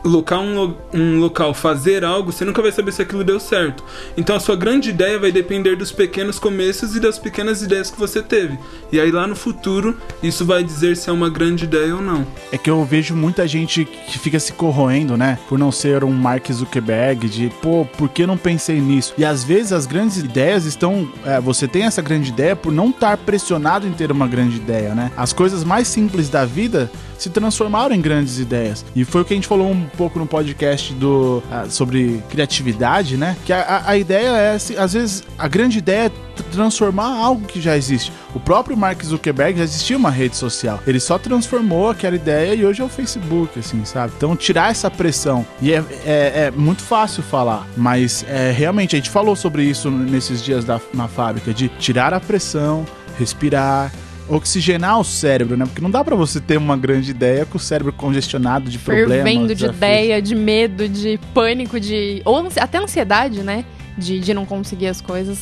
locar 0.05 0.41
um, 0.41 0.75
um 0.93 1.19
local, 1.19 1.53
fazer 1.53 2.05
algo, 2.05 2.33
você 2.33 2.45
nunca 2.45 2.63
vai 2.63 2.73
saber 2.73 2.93
se 2.93 3.03
aquilo 3.03 3.25
deu 3.25 3.41
certo. 3.41 3.83
Então 4.17 4.37
a 4.37 4.41
sua 4.41 4.57
grande 4.57 4.91
ideia 4.91 5.19
vai 5.19 5.33
depender 5.33 5.77
dos 5.77 5.93
pequenos 5.93 6.39
começos 6.39 6.95
e 6.95 7.01
das 7.01 7.19
pequenas 7.19 7.63
ideias 7.63 7.91
que 7.91 7.99
você 7.99 8.23
teve. 8.23 8.59
E 8.93 9.01
aí 9.01 9.11
lá 9.11 9.27
no 9.27 9.37
futuro, 9.37 9.97
isso 10.23 10.45
vai 10.45 10.63
dizer 10.63 10.97
se 10.97 11.11
é 11.11 11.13
uma 11.13 11.29
grande 11.29 11.65
ideia 11.65 11.95
ou 11.95 12.03
não. 12.03 12.27
É 12.53 12.59
que 12.59 12.71
eu 12.71 12.85
vejo 12.85 13.15
muita 13.15 13.47
gente 13.47 13.85
que 13.85 14.19
fica 14.19 14.39
se 14.39 14.53
corroendo, 14.53 15.17
né? 15.17 15.39
Por 15.49 15.59
não 15.59 15.73
ser 15.73 16.05
um 16.05 16.13
Mark 16.13 16.51
Zuckerberg, 16.51 17.29
de 17.29 17.53
pô, 17.61 17.87
por 17.97 18.09
que 18.09 18.27
não 18.27 18.37
pensei 18.37 18.81
nisso? 18.81 19.15
E 19.19 19.25
às 19.25 19.45
vezes 19.45 19.73
as 19.73 19.87
grandes 19.87 20.17
ideias 20.19 20.65
estão. 20.65 21.09
é, 21.25 21.41
você 21.41 21.67
tem 21.67 21.85
essa 21.85 22.03
grande 22.03 22.31
ideia 22.31 22.55
por 22.55 22.73
não 22.73 22.91
estar 22.91 23.17
pressionado 23.19 23.87
em 23.87 23.93
ter 23.93 24.11
uma 24.11 24.27
grande 24.27 24.57
ideia, 24.57 24.95
né? 24.95 25.11
As 25.17 25.33
coisas 25.33 25.65
mais 25.65 25.89
simples 25.89 26.29
da 26.29 26.45
vida 26.45 26.91
se 27.19 27.31
transformaram 27.31 27.95
em 27.95 28.01
grandes 28.01 28.39
ideias. 28.39 28.85
E 28.95 29.05
foi 29.05 29.23
o 29.23 29.25
que 29.25 29.33
a 29.35 29.37
gente 29.37 29.47
falou 29.49 29.71
um 29.71 29.85
pouco 29.97 30.19
no 30.19 30.27
podcast 30.27 30.93
do, 30.95 31.43
ah, 31.51 31.67
sobre 31.69 32.23
criatividade, 32.31 33.17
né? 33.17 33.37
Que 33.45 33.53
a, 33.53 33.83
a- 33.87 33.97
ideia 33.99 34.29
é, 34.29 34.55
às 34.79 34.93
vezes, 34.93 35.25
a 35.39 35.49
grande 35.49 35.79
ideia 35.79 36.07
é 36.07 36.09
tr- 36.09 36.43
transformar 36.53 37.17
algo 37.17 37.47
que 37.47 37.61
já 37.61 37.77
existe. 37.77 38.13
O 38.35 38.41
próprio 38.41 38.77
Mark 38.77 39.03
Zuckerberg 39.05 39.59
já 39.59 39.65
existia 39.65 39.97
uma 39.97 40.11
rede 40.11 40.37
social. 40.37 40.81
Ele 40.87 41.01
só 41.01 41.19
transformou 41.19 41.91
aquela 41.91 42.15
ideia 42.15 42.55
e 42.55 42.65
hoje 42.65 42.81
é 42.81 42.85
o 42.85 42.89
Facebook, 42.89 43.59
assim, 43.59 43.85
sabe? 43.85 44.13
Então, 44.17 44.37
tirar 44.37 44.71
essa 44.71 44.91
pressão. 44.91 45.45
E 45.61 45.73
é, 45.73 45.83
é- 46.07 46.33
é 46.47 46.51
muito 46.55 46.83
fácil 46.83 47.23
falar, 47.23 47.67
mas 47.77 48.25
é, 48.29 48.53
realmente, 48.53 48.95
a 48.95 48.99
gente 48.99 49.11
falou 49.11 49.35
sobre 49.35 49.65
isso 49.65 49.91
nesses 49.91 50.43
dias 50.43 50.65
da, 50.65 50.81
na 50.95 51.09
fábrica, 51.09 51.53
de 51.53 51.69
tirar 51.69 52.15
a 52.15 52.21
pressão, 52.21 52.85
respirar, 53.19 53.93
oxigenar 54.29 55.01
o 55.01 55.05
cérebro, 55.05 55.57
né? 55.57 55.65
Porque 55.65 55.81
não 55.81 55.91
dá 55.91 56.05
pra 56.05 56.15
você 56.15 56.41
ter 56.41 56.57
uma 56.57 56.77
grande 56.77 57.11
ideia 57.11 57.47
com 57.47 57.57
o 57.57 57.61
cérebro 57.61 57.93
congestionado 57.93 58.69
de 58.71 58.79
problemas. 58.79 59.15
Fervendo 59.25 59.55
de 59.55 59.65
ideia, 59.67 60.21
de 60.23 60.35
medo, 60.35 60.89
de 60.89 61.19
pânico, 61.33 61.81
de. 61.81 62.23
Ou 62.25 62.37
ansi- 62.37 62.61
até 62.61 62.79
ansiedade, 62.79 63.43
né? 63.43 63.65
De, 63.97 64.21
de 64.21 64.33
não 64.35 64.45
conseguir 64.45 64.87
as 64.87 65.01
coisas. 65.01 65.39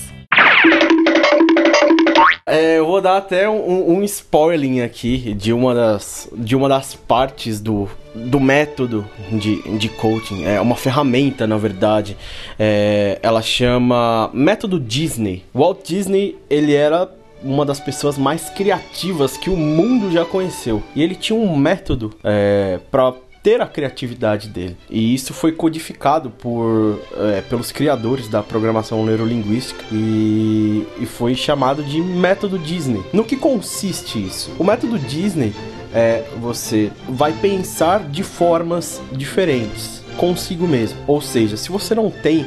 É, 2.48 2.78
eu 2.78 2.86
vou 2.86 3.00
dar 3.00 3.16
até 3.16 3.48
um, 3.48 3.96
um 3.98 4.04
spoiling 4.04 4.80
aqui 4.80 5.34
de 5.34 5.52
uma 5.52 5.74
das, 5.74 6.28
de 6.32 6.54
uma 6.54 6.68
das 6.68 6.94
partes 6.94 7.60
do, 7.60 7.88
do 8.14 8.38
método 8.38 9.04
de, 9.32 9.60
de 9.76 9.88
coaching. 9.88 10.44
É 10.44 10.60
uma 10.60 10.76
ferramenta, 10.76 11.44
na 11.46 11.56
verdade. 11.56 12.16
É, 12.56 13.18
ela 13.20 13.42
chama 13.42 14.30
Método 14.32 14.78
Disney. 14.78 15.42
Walt 15.52 15.86
Disney, 15.88 16.36
ele 16.48 16.72
era 16.72 17.10
uma 17.46 17.64
das 17.64 17.80
pessoas 17.80 18.18
mais 18.18 18.50
criativas 18.50 19.36
que 19.36 19.48
o 19.50 19.56
mundo 19.56 20.10
já 20.10 20.24
conheceu. 20.24 20.82
E 20.94 21.02
ele 21.02 21.14
tinha 21.14 21.38
um 21.38 21.56
método 21.56 22.14
é, 22.22 22.80
para 22.90 23.14
ter 23.42 23.60
a 23.60 23.66
criatividade 23.66 24.48
dele. 24.48 24.76
E 24.90 25.14
isso 25.14 25.32
foi 25.32 25.52
codificado 25.52 26.30
por, 26.30 27.00
é, 27.16 27.42
pelos 27.42 27.70
criadores 27.70 28.28
da 28.28 28.42
programação 28.42 29.06
neurolinguística 29.06 29.84
e, 29.92 30.84
e 30.98 31.06
foi 31.06 31.34
chamado 31.36 31.84
de 31.84 32.00
método 32.00 32.58
Disney. 32.58 33.04
No 33.12 33.24
que 33.24 33.36
consiste 33.36 34.24
isso? 34.24 34.50
O 34.58 34.64
método 34.64 34.98
Disney 34.98 35.52
é 35.94 36.24
você 36.40 36.90
vai 37.08 37.32
pensar 37.32 38.08
de 38.08 38.24
formas 38.24 39.00
diferentes 39.12 40.04
consigo 40.16 40.66
mesmo. 40.66 40.98
Ou 41.06 41.20
seja, 41.20 41.56
se 41.56 41.70
você 41.70 41.94
não 41.94 42.10
tem 42.10 42.44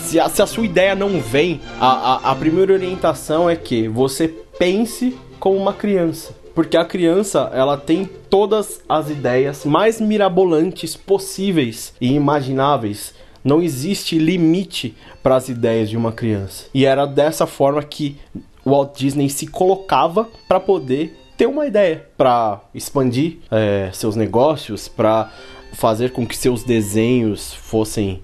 se 0.00 0.18
a, 0.18 0.28
se 0.28 0.42
a 0.42 0.46
sua 0.46 0.64
ideia 0.64 0.94
não 0.94 1.20
vem, 1.20 1.60
a, 1.80 1.86
a, 1.86 2.30
a 2.32 2.34
primeira 2.34 2.72
orientação 2.72 3.48
é 3.48 3.56
que 3.56 3.88
você 3.88 4.28
pense 4.58 5.16
como 5.38 5.56
uma 5.56 5.72
criança. 5.72 6.34
Porque 6.54 6.76
a 6.76 6.84
criança, 6.84 7.50
ela 7.54 7.76
tem 7.76 8.08
todas 8.28 8.82
as 8.88 9.08
ideias 9.08 9.64
mais 9.64 10.00
mirabolantes 10.00 10.96
possíveis 10.96 11.94
e 12.00 12.12
imagináveis. 12.12 13.14
Não 13.42 13.62
existe 13.62 14.18
limite 14.18 14.94
para 15.22 15.36
as 15.36 15.48
ideias 15.48 15.88
de 15.88 15.96
uma 15.96 16.12
criança. 16.12 16.66
E 16.74 16.84
era 16.84 17.06
dessa 17.06 17.46
forma 17.46 17.82
que 17.82 18.16
Walt 18.66 18.98
Disney 18.98 19.30
se 19.30 19.46
colocava 19.46 20.28
para 20.46 20.60
poder 20.60 21.16
ter 21.36 21.46
uma 21.46 21.66
ideia, 21.66 22.06
para 22.18 22.60
expandir 22.74 23.38
é, 23.50 23.88
seus 23.92 24.14
negócios, 24.14 24.88
para 24.88 25.32
fazer 25.72 26.12
com 26.12 26.26
que 26.26 26.36
seus 26.36 26.62
desenhos 26.64 27.54
fossem 27.54 28.20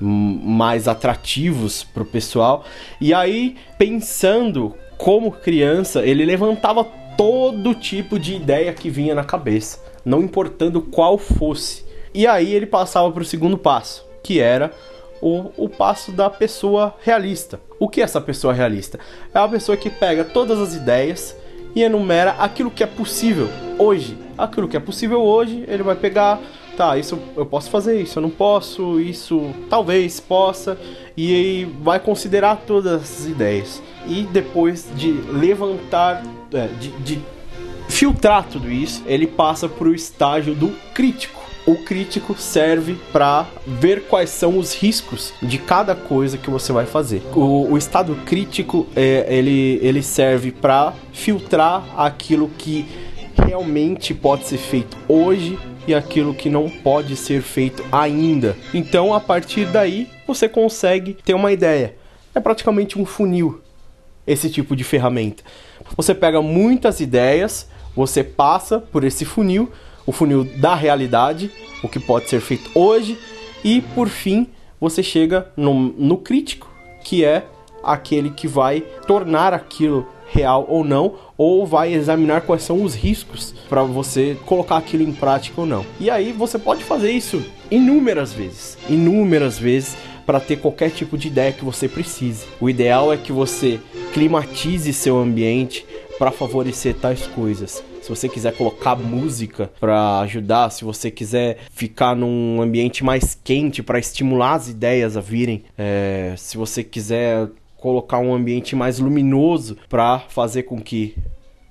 mais 0.00 0.88
atrativos 0.88 1.84
para 1.84 2.02
o 2.02 2.06
pessoal. 2.06 2.64
E 3.00 3.12
aí, 3.12 3.56
pensando 3.78 4.74
como 4.96 5.30
criança, 5.30 6.04
ele 6.04 6.24
levantava 6.24 6.84
todo 7.16 7.74
tipo 7.74 8.18
de 8.18 8.34
ideia 8.34 8.72
que 8.72 8.88
vinha 8.88 9.14
na 9.14 9.24
cabeça, 9.24 9.78
não 10.04 10.22
importando 10.22 10.80
qual 10.80 11.18
fosse. 11.18 11.84
E 12.14 12.26
aí 12.26 12.52
ele 12.54 12.66
passava 12.66 13.10
para 13.12 13.22
o 13.22 13.26
segundo 13.26 13.58
passo, 13.58 14.04
que 14.22 14.40
era 14.40 14.72
o, 15.20 15.50
o 15.56 15.68
passo 15.68 16.12
da 16.12 16.30
pessoa 16.30 16.94
realista. 17.02 17.60
O 17.78 17.88
que 17.88 18.00
é 18.00 18.04
essa 18.04 18.20
pessoa 18.20 18.52
realista? 18.52 18.98
É 19.34 19.38
uma 19.38 19.48
pessoa 19.48 19.76
que 19.76 19.90
pega 19.90 20.24
todas 20.24 20.58
as 20.58 20.74
ideias 20.74 21.36
e 21.74 21.82
enumera 21.82 22.32
aquilo 22.38 22.70
que 22.70 22.82
é 22.82 22.86
possível 22.86 23.48
hoje. 23.78 24.16
Aquilo 24.36 24.68
que 24.68 24.76
é 24.76 24.80
possível 24.80 25.20
hoje, 25.20 25.64
ele 25.68 25.82
vai 25.82 25.94
pegar, 25.94 26.40
tá, 26.76 26.96
isso 26.96 27.18
eu 27.36 27.44
posso 27.46 27.70
fazer, 27.70 28.00
isso 28.00 28.18
eu 28.18 28.22
não 28.22 28.30
posso, 28.30 29.00
isso 29.00 29.52
talvez 29.68 30.20
possa, 30.20 30.78
e 31.16 31.34
aí 31.34 31.64
vai 31.82 32.00
considerar 32.00 32.62
todas 32.66 33.02
as 33.02 33.26
ideias. 33.26 33.82
E 34.06 34.22
depois 34.22 34.88
de 34.94 35.12
levantar, 35.12 36.22
é, 36.52 36.68
de, 36.80 36.90
de 37.00 37.20
filtrar 37.88 38.46
tudo 38.48 38.70
isso, 38.70 39.02
ele 39.06 39.26
passa 39.26 39.68
para 39.68 39.88
o 39.88 39.94
estágio 39.94 40.54
do 40.54 40.74
crítico. 40.94 41.40
O 41.66 41.76
crítico 41.84 42.34
serve 42.38 42.96
para 43.12 43.46
ver 43.66 44.04
quais 44.08 44.30
são 44.30 44.58
os 44.58 44.74
riscos 44.74 45.34
de 45.42 45.58
cada 45.58 45.94
coisa 45.94 46.38
que 46.38 46.48
você 46.48 46.72
vai 46.72 46.86
fazer. 46.86 47.22
O, 47.34 47.72
o 47.72 47.78
estado 47.78 48.14
crítico 48.24 48.86
é, 48.96 49.26
ele, 49.28 49.78
ele 49.82 50.02
serve 50.02 50.50
para 50.50 50.94
filtrar 51.12 51.84
aquilo 51.96 52.48
que 52.56 52.86
realmente 53.46 54.14
pode 54.14 54.46
ser 54.46 54.58
feito 54.58 54.96
hoje 55.06 55.58
e 55.86 55.94
aquilo 55.94 56.34
que 56.34 56.48
não 56.48 56.68
pode 56.68 57.16
ser 57.16 57.42
feito 57.42 57.84
ainda. 57.90 58.56
Então, 58.72 59.14
a 59.14 59.20
partir 59.20 59.66
daí, 59.66 60.08
você 60.26 60.48
consegue 60.48 61.14
ter 61.14 61.34
uma 61.34 61.52
ideia. 61.52 61.96
É 62.34 62.40
praticamente 62.40 62.98
um 62.98 63.04
funil 63.04 63.60
esse 64.26 64.50
tipo 64.50 64.76
de 64.76 64.84
ferramenta. 64.84 65.42
Você 65.96 66.14
pega 66.14 66.40
muitas 66.40 67.00
ideias, 67.00 67.68
você 67.96 68.22
passa 68.22 68.78
por 68.78 69.02
esse 69.04 69.24
funil, 69.24 69.70
o 70.06 70.12
funil 70.12 70.44
da 70.44 70.74
realidade, 70.74 71.50
o 71.82 71.88
que 71.88 71.98
pode 71.98 72.28
ser 72.28 72.40
feito 72.40 72.70
hoje, 72.74 73.18
e 73.64 73.80
por 73.80 74.08
fim 74.08 74.48
você 74.80 75.02
chega 75.02 75.50
no, 75.56 75.74
no 75.74 76.16
crítico, 76.16 76.70
que 77.02 77.24
é 77.24 77.44
aquele 77.82 78.30
que 78.30 78.46
vai 78.46 78.80
tornar 79.06 79.52
aquilo 79.52 80.06
real 80.32 80.64
ou 80.68 80.84
não, 80.84 81.14
ou 81.36 81.66
vai 81.66 81.92
examinar 81.92 82.42
quais 82.42 82.62
são 82.62 82.82
os 82.82 82.94
riscos 82.94 83.54
para 83.68 83.82
você 83.82 84.36
colocar 84.46 84.76
aquilo 84.76 85.02
em 85.02 85.12
prática 85.12 85.60
ou 85.60 85.66
não. 85.66 85.84
E 85.98 86.08
aí 86.08 86.32
você 86.32 86.58
pode 86.58 86.84
fazer 86.84 87.10
isso 87.10 87.42
inúmeras 87.70 88.32
vezes, 88.32 88.78
inúmeras 88.88 89.58
vezes 89.58 89.96
para 90.26 90.40
ter 90.40 90.56
qualquer 90.56 90.90
tipo 90.90 91.18
de 91.18 91.28
ideia 91.28 91.52
que 91.52 91.64
você 91.64 91.88
precise. 91.88 92.46
O 92.60 92.70
ideal 92.70 93.12
é 93.12 93.16
que 93.16 93.32
você 93.32 93.80
climatize 94.12 94.92
seu 94.92 95.18
ambiente 95.18 95.84
para 96.18 96.30
favorecer 96.30 96.94
tais 96.94 97.26
coisas. 97.26 97.82
Se 98.02 98.08
você 98.08 98.28
quiser 98.28 98.54
colocar 98.54 98.94
música 98.94 99.70
para 99.80 100.20
ajudar, 100.20 100.70
se 100.70 100.84
você 100.84 101.10
quiser 101.10 101.58
ficar 101.70 102.14
num 102.14 102.60
ambiente 102.60 103.02
mais 103.02 103.38
quente 103.42 103.82
para 103.82 103.98
estimular 103.98 104.54
as 104.54 104.68
ideias 104.68 105.16
a 105.16 105.20
virem, 105.20 105.64
é, 105.76 106.34
se 106.36 106.56
você 106.56 106.84
quiser 106.84 107.48
colocar 107.80 108.18
um 108.18 108.34
ambiente 108.34 108.76
mais 108.76 108.98
luminoso 108.98 109.76
para 109.88 110.20
fazer 110.20 110.64
com 110.64 110.80
que 110.80 111.16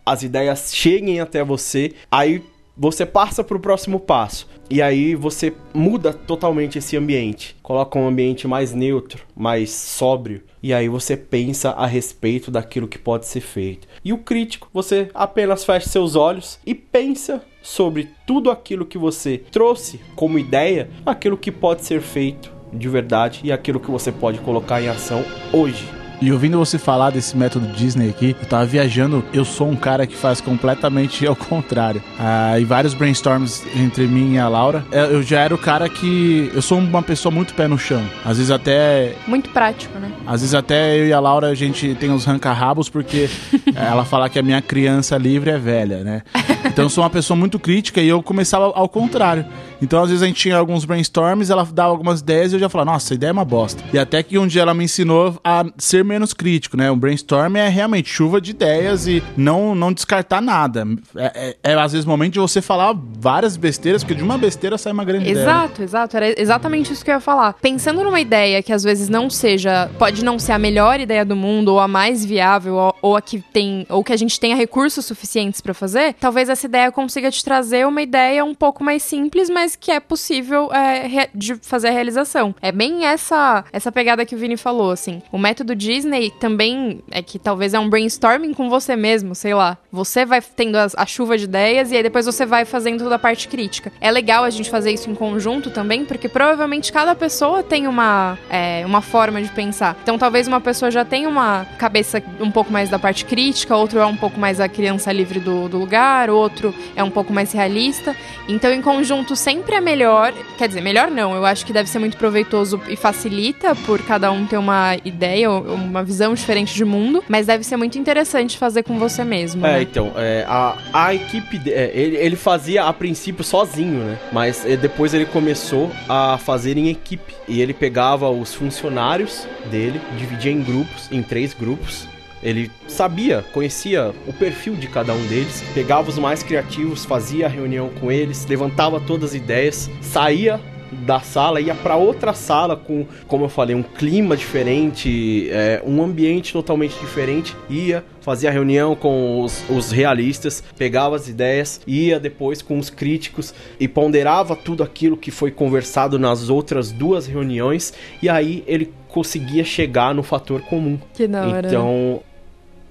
as 0.06 0.24
ideias 0.24 0.74
cheguem 0.74 1.20
até 1.20 1.44
você, 1.44 1.94
aí 2.10 2.44
você 2.76 3.06
passa 3.06 3.44
para 3.44 3.58
o 3.58 3.60
próximo 3.60 4.00
passo. 4.00 4.48
E 4.70 4.82
aí 4.82 5.14
você 5.14 5.54
muda 5.74 6.14
totalmente 6.14 6.78
esse 6.78 6.96
ambiente. 6.96 7.56
Coloca 7.62 8.00
um 8.00 8.08
ambiente 8.08 8.48
mais 8.48 8.74
neutro, 8.74 9.24
mais 9.36 9.72
sóbrio. 9.72 10.44
E 10.64 10.74
aí 10.74 10.88
você 10.88 11.18
pensa 11.18 11.72
a 11.72 11.86
respeito 11.86 12.50
daquilo 12.50 12.88
que 12.88 12.98
pode 12.98 13.26
ser 13.26 13.42
feito. 13.42 13.88
E 14.04 14.14
o 14.14 14.18
crítico, 14.20 14.70
você 14.74 15.10
apenas 15.14 15.66
fecha 15.66 15.90
seus 15.90 16.16
olhos 16.16 16.58
e 16.66 16.74
pensa 16.74 17.44
sobre 17.62 18.10
tudo 18.26 18.50
aquilo 18.50 18.86
que 18.86 18.98
você 18.98 19.40
trouxe 19.52 20.00
como 20.16 20.40
ideia, 20.40 20.90
aquilo 21.06 21.38
que 21.38 21.52
pode 21.52 21.84
ser 21.84 22.02
feito 22.02 22.52
de 22.72 22.88
verdade 22.88 23.42
e 23.44 23.52
aquilo 23.52 23.80
que 23.80 23.92
você 23.92 24.12
pode 24.12 24.40
colocar 24.40 24.82
em 24.82 24.88
ação 24.88 25.26
hoje. 25.52 25.99
E 26.22 26.32
ouvindo 26.32 26.58
você 26.58 26.78
falar 26.78 27.12
desse 27.12 27.38
método 27.38 27.68
Disney 27.68 28.10
aqui, 28.10 28.36
eu 28.40 28.48
tava 28.48 28.66
viajando, 28.66 29.24
eu 29.34 29.46
sou 29.46 29.70
um 29.70 29.76
cara 29.76 30.08
que 30.08 30.16
faz 30.16 30.42
completamente 30.42 31.26
ao 31.28 31.36
contrário. 31.36 32.02
Ah, 32.18 32.60
e 32.60 32.66
vários 32.66 32.94
brainstorms 32.94 33.64
entre 33.76 34.08
mim 34.08 34.36
e 34.36 34.40
a 34.40 34.48
Laura, 34.48 34.86
eu 34.92 35.20
eu 35.20 35.24
já 35.24 35.42
era 35.42 35.54
o 35.54 35.58
cara 35.58 35.88
que. 35.90 36.52
Eu 36.54 36.62
sou 36.62 36.80
uma 36.80 37.04
pessoa 37.04 37.34
muito 37.34 37.54
pé 37.54 37.68
no 37.68 37.78
chão. 37.78 38.02
Às 38.24 38.38
vezes 38.38 38.52
até. 38.52 39.14
Muito 39.28 39.50
prático, 39.50 39.98
né? 40.00 40.12
Às 40.26 40.42
vezes 40.42 40.56
até 40.56 40.98
eu 40.98 41.08
e 41.08 41.14
a 41.14 41.20
Laura 41.20 41.48
a 41.48 41.56
gente 41.56 41.94
tem 41.96 42.10
uns 42.10 42.26
ranca-rabos 42.26 42.90
porque 42.90 43.30
ela 43.76 44.06
fala 44.06 44.30
que 44.30 44.40
a 44.40 44.44
minha 44.44 44.62
criança 44.62 45.18
livre 45.18 45.50
é 45.50 45.58
velha, 45.58 46.04
né? 46.04 46.22
Então 46.66 46.86
eu 46.86 46.90
sou 46.90 47.04
uma 47.04 47.10
pessoa 47.10 47.38
muito 47.38 47.60
crítica 47.60 48.02
e 48.02 48.08
eu 48.08 48.24
começava 48.24 48.66
ao 48.66 48.88
contrário. 48.88 49.46
Então, 49.82 50.02
às 50.02 50.10
vezes, 50.10 50.24
a 50.24 50.28
gente 50.28 50.40
tinha 50.40 50.58
alguns 50.58 50.86
brainstorms, 50.86 51.50
ela 51.50 51.64
dava 51.66 51.90
algumas 51.90 52.20
ideias 52.20 52.52
e 52.52 52.56
eu 52.56 52.60
já 52.60 52.70
falava, 52.70 52.92
nossa, 52.92 53.14
a 53.14 53.16
ideia 53.16 53.30
é 53.30 53.34
uma 53.34 53.46
bosta. 53.46 53.84
E 53.94 54.00
até 54.00 54.22
que 54.22 54.38
um 54.38 54.48
dia 54.48 54.62
ela 54.62 54.74
me 54.74 54.84
ensinou 54.84 55.40
a 55.44 55.66
ser 55.78 56.04
menos 56.04 56.34
crítico, 56.34 56.76
né? 56.76 56.92
O 56.92 56.96
brainstorm 56.96 57.56
é 57.56 57.70
realmente 57.70 58.10
chuva 58.10 58.42
de 58.42 58.52
ideias 58.52 59.08
e 59.08 59.24
não, 59.38 59.74
não 59.76 59.94
descartar 59.94 60.42
nada. 60.42 60.86
É, 61.16 61.56
é, 61.64 61.72
é 61.72 61.74
às 61.74 61.92
vezes, 61.94 62.06
momento 62.06 62.34
de 62.34 62.40
você 62.40 62.62
falar 62.62 62.96
várias 63.20 63.56
besteiras, 63.56 64.04
porque 64.04 64.16
de 64.16 64.24
uma 64.24 64.38
besteira 64.38 64.78
sai 64.78 64.92
uma 64.92 65.06
grande 65.06 65.30
ideia. 65.30 65.46
né? 65.46 65.52
Exato, 65.52 65.84
exato. 65.84 66.18
Era 66.18 66.42
exatamente 66.42 66.92
isso 66.92 67.04
que 67.04 67.12
eu 67.12 67.16
ia 67.16 67.22
falar. 67.22 67.54
Pensando 67.54 68.04
numa 68.04 68.20
ideia 68.20 68.62
que 68.62 68.74
às 68.74 68.84
vezes 68.84 69.10
não 69.10 69.30
seja, 69.30 69.90
pode 69.98 70.24
não 70.24 70.38
ser 70.38 70.54
a 70.54 70.60
melhor 70.60 71.00
ideia 71.00 71.24
do 71.24 71.36
mundo, 71.36 71.70
ou 71.70 71.80
a 71.80 71.88
mais 71.88 72.26
viável, 72.26 72.76
ou, 72.76 72.96
ou 73.02 73.16
a 73.16 73.22
que 73.22 73.40
tem, 73.54 73.86
ou 73.90 74.04
que 74.04 74.14
a 74.14 74.18
gente 74.18 74.40
tenha 74.40 74.56
recursos 74.56 75.06
suficientes 75.06 75.62
pra 75.62 75.74
fazer, 75.74 76.14
talvez 76.20 76.50
essa 76.50 76.66
ideia 76.66 76.92
consiga 76.92 77.32
te 77.32 77.44
trazer 77.44 77.88
uma 77.88 78.02
ideia 78.02 78.44
um 78.44 78.54
pouco 78.54 78.84
mais 78.84 79.04
simples, 79.04 79.50
mas 79.50 79.69
que 79.76 79.92
é 79.92 80.00
possível 80.00 80.72
é, 80.74 81.30
de 81.34 81.56
fazer 81.56 81.90
a 81.90 81.92
realização. 81.92 82.54
É 82.62 82.72
bem 82.72 83.06
essa 83.06 83.64
essa 83.72 83.92
pegada 83.92 84.26
que 84.26 84.36
o 84.36 84.38
Vini 84.38 84.58
falou, 84.58 84.92
assim. 84.92 85.22
O 85.32 85.38
método 85.38 85.76
Disney 85.76 86.32
também 86.40 87.02
é 87.12 87.22
que 87.22 87.38
talvez 87.40 87.74
é 87.74 87.80
um 87.80 87.90
brainstorming 87.90 88.54
com 88.54 88.70
você 88.70 88.96
mesmo, 88.96 89.36
sei 89.36 89.54
lá. 89.54 89.78
Você 89.92 90.26
vai 90.26 90.42
tendo 90.42 90.76
as- 90.78 90.96
a 90.96 91.06
chuva 91.06 91.38
de 91.38 91.44
ideias 91.46 91.92
e 91.92 91.96
aí 91.98 92.04
depois 92.04 92.26
você 92.26 92.46
vai 92.46 92.66
fazendo 92.66 93.04
toda 93.04 93.16
a 93.16 93.20
parte 93.20 93.48
crítica. 93.48 93.92
É 94.00 94.10
legal 94.12 94.44
a 94.44 94.50
gente 94.50 94.70
fazer 94.70 94.92
isso 94.92 95.10
em 95.10 95.16
conjunto 95.16 95.70
também, 95.70 96.06
porque 96.06 96.28
provavelmente 96.30 96.92
cada 96.92 97.14
pessoa 97.16 97.64
tem 97.64 97.88
uma, 97.88 98.38
é, 98.50 98.84
uma 98.86 99.02
forma 99.02 99.42
de 99.42 99.50
pensar. 99.50 99.98
Então 100.04 100.18
talvez 100.18 100.48
uma 100.48 100.62
pessoa 100.62 100.90
já 100.92 101.04
tenha 101.06 101.28
uma 101.28 101.66
cabeça 101.78 102.22
um 102.40 102.52
pouco 102.52 102.72
mais 102.72 102.90
da 102.90 102.98
parte 103.00 103.26
crítica, 103.26 103.76
outro 103.76 104.00
é 104.00 104.06
um 104.06 104.16
pouco 104.18 104.40
mais 104.40 104.60
a 104.60 104.68
criança 104.68 105.12
livre 105.12 105.40
do, 105.40 105.68
do 105.68 105.78
lugar, 105.78 106.30
outro 106.30 106.74
é 106.96 107.04
um 107.04 107.10
pouco 107.12 107.32
mais 107.34 107.52
realista. 107.52 108.16
Então 108.48 108.72
em 108.72 108.82
conjunto 108.82 109.36
sempre 109.36 109.59
é 109.68 109.82
melhor. 109.82 110.34
Quer 110.58 110.68
dizer, 110.68 110.82
melhor 110.82 111.10
não, 111.10 111.36
eu 111.36 111.46
acho 111.46 111.66
que 111.66 111.74
deve 111.74 111.90
ser 111.90 112.00
muito 112.00 112.18
proveitoso 112.18 112.82
e 112.88 112.96
facilita 112.96 113.76
por 113.76 114.02
cada 114.02 114.32
um 114.32 114.46
ter 114.46 114.58
uma 114.58 114.96
ideia, 115.04 115.50
ou 115.50 115.62
uma 115.74 116.04
visão 116.04 116.34
diferente 116.34 116.74
de 116.74 116.86
mundo, 116.86 117.24
mas 117.28 117.48
deve 117.48 117.64
ser 117.64 117.78
muito 117.78 117.98
interessante 117.98 118.58
fazer 118.58 118.84
com 118.84 118.98
você 118.98 119.24
mesmo. 119.24 119.66
É, 119.66 119.74
né? 119.74 119.82
então, 119.82 120.14
é, 120.16 120.46
a, 120.48 120.78
a 120.94 121.14
equipe, 121.14 121.62
é, 121.70 121.92
ele, 121.94 122.18
ele 122.18 122.36
fazia 122.36 122.86
a 122.86 122.94
princípio 122.94 123.44
sozinho, 123.44 124.04
né? 124.04 124.20
Mas 124.32 124.66
é, 124.66 124.76
depois 124.76 125.14
ele 125.14 125.26
começou 125.26 125.92
a 126.08 126.38
fazer 126.38 126.78
em 126.78 126.90
equipe. 126.90 127.34
E 127.48 127.62
ele 127.62 127.74
pegava 127.74 128.30
os 128.30 128.54
funcionários 128.54 129.48
dele, 129.72 130.00
dividia 130.18 130.52
em 130.52 130.62
grupos, 130.62 131.10
em 131.12 131.24
três 131.24 131.54
grupos. 131.54 132.08
Ele 132.42 132.72
sabia, 132.88 133.44
conhecia 133.54 134.14
o 134.28 134.34
perfil 134.34 134.76
de 134.76 134.88
cada 134.88 135.14
um 135.14 135.28
deles, 135.28 135.64
pegava 135.74 136.10
os 136.10 136.18
mais 136.18 136.42
criativos, 136.44 137.06
fazia 137.06 137.46
a 137.46 137.50
reunião 137.50 137.90
com 138.00 138.12
eles, 138.12 138.46
levantava 138.46 139.00
todas 139.00 139.32
as 139.32 139.36
ideias, 139.36 139.90
saía 140.02 140.60
da 140.92 141.20
sala, 141.20 141.62
ia 141.62 141.76
pra 141.76 141.96
outra 141.96 142.34
sala 142.34 142.76
com, 142.76 143.06
como 143.28 143.46
eu 143.46 143.50
falei, 143.50 143.76
um 143.76 143.84
clima 143.84 144.36
diferente, 144.36 145.50
é, 145.52 145.82
um 145.86 146.02
ambiente 146.02 146.54
totalmente 146.54 146.98
diferente, 147.00 147.56
ia, 147.70 148.04
fazia 148.22 148.52
reunião 148.52 148.96
com 148.96 149.42
os, 149.42 149.64
os 149.70 149.92
realistas, 149.92 150.64
pegava 150.78 151.16
as 151.16 151.28
ideias, 151.28 151.82
ia 151.86 152.20
depois 152.20 152.62
com 152.62 152.78
os 152.78 152.90
críticos 152.90 153.54
e 153.80 153.88
ponderava 153.88 154.56
tudo 154.56 154.84
aquilo 154.84 155.18
que 155.18 155.32
foi 155.32 155.52
conversado 155.52 156.18
nas 156.18 156.50
outras 156.50 156.92
duas 156.92 157.28
reuniões, 157.28 157.94
e 158.22 158.30
aí 158.30 158.64
ele 158.68 158.92
conseguia 159.08 159.64
chegar 159.64 160.14
no 160.14 160.24
fator 160.24 160.62
comum. 160.62 161.00
Que 161.14 161.28
da 161.28 161.48
hora. 161.48 161.68
Então, 161.68 162.22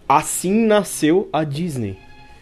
assim 0.09 0.67
nasceu 0.67 1.29
a 1.33 1.45
Disney. 1.45 1.97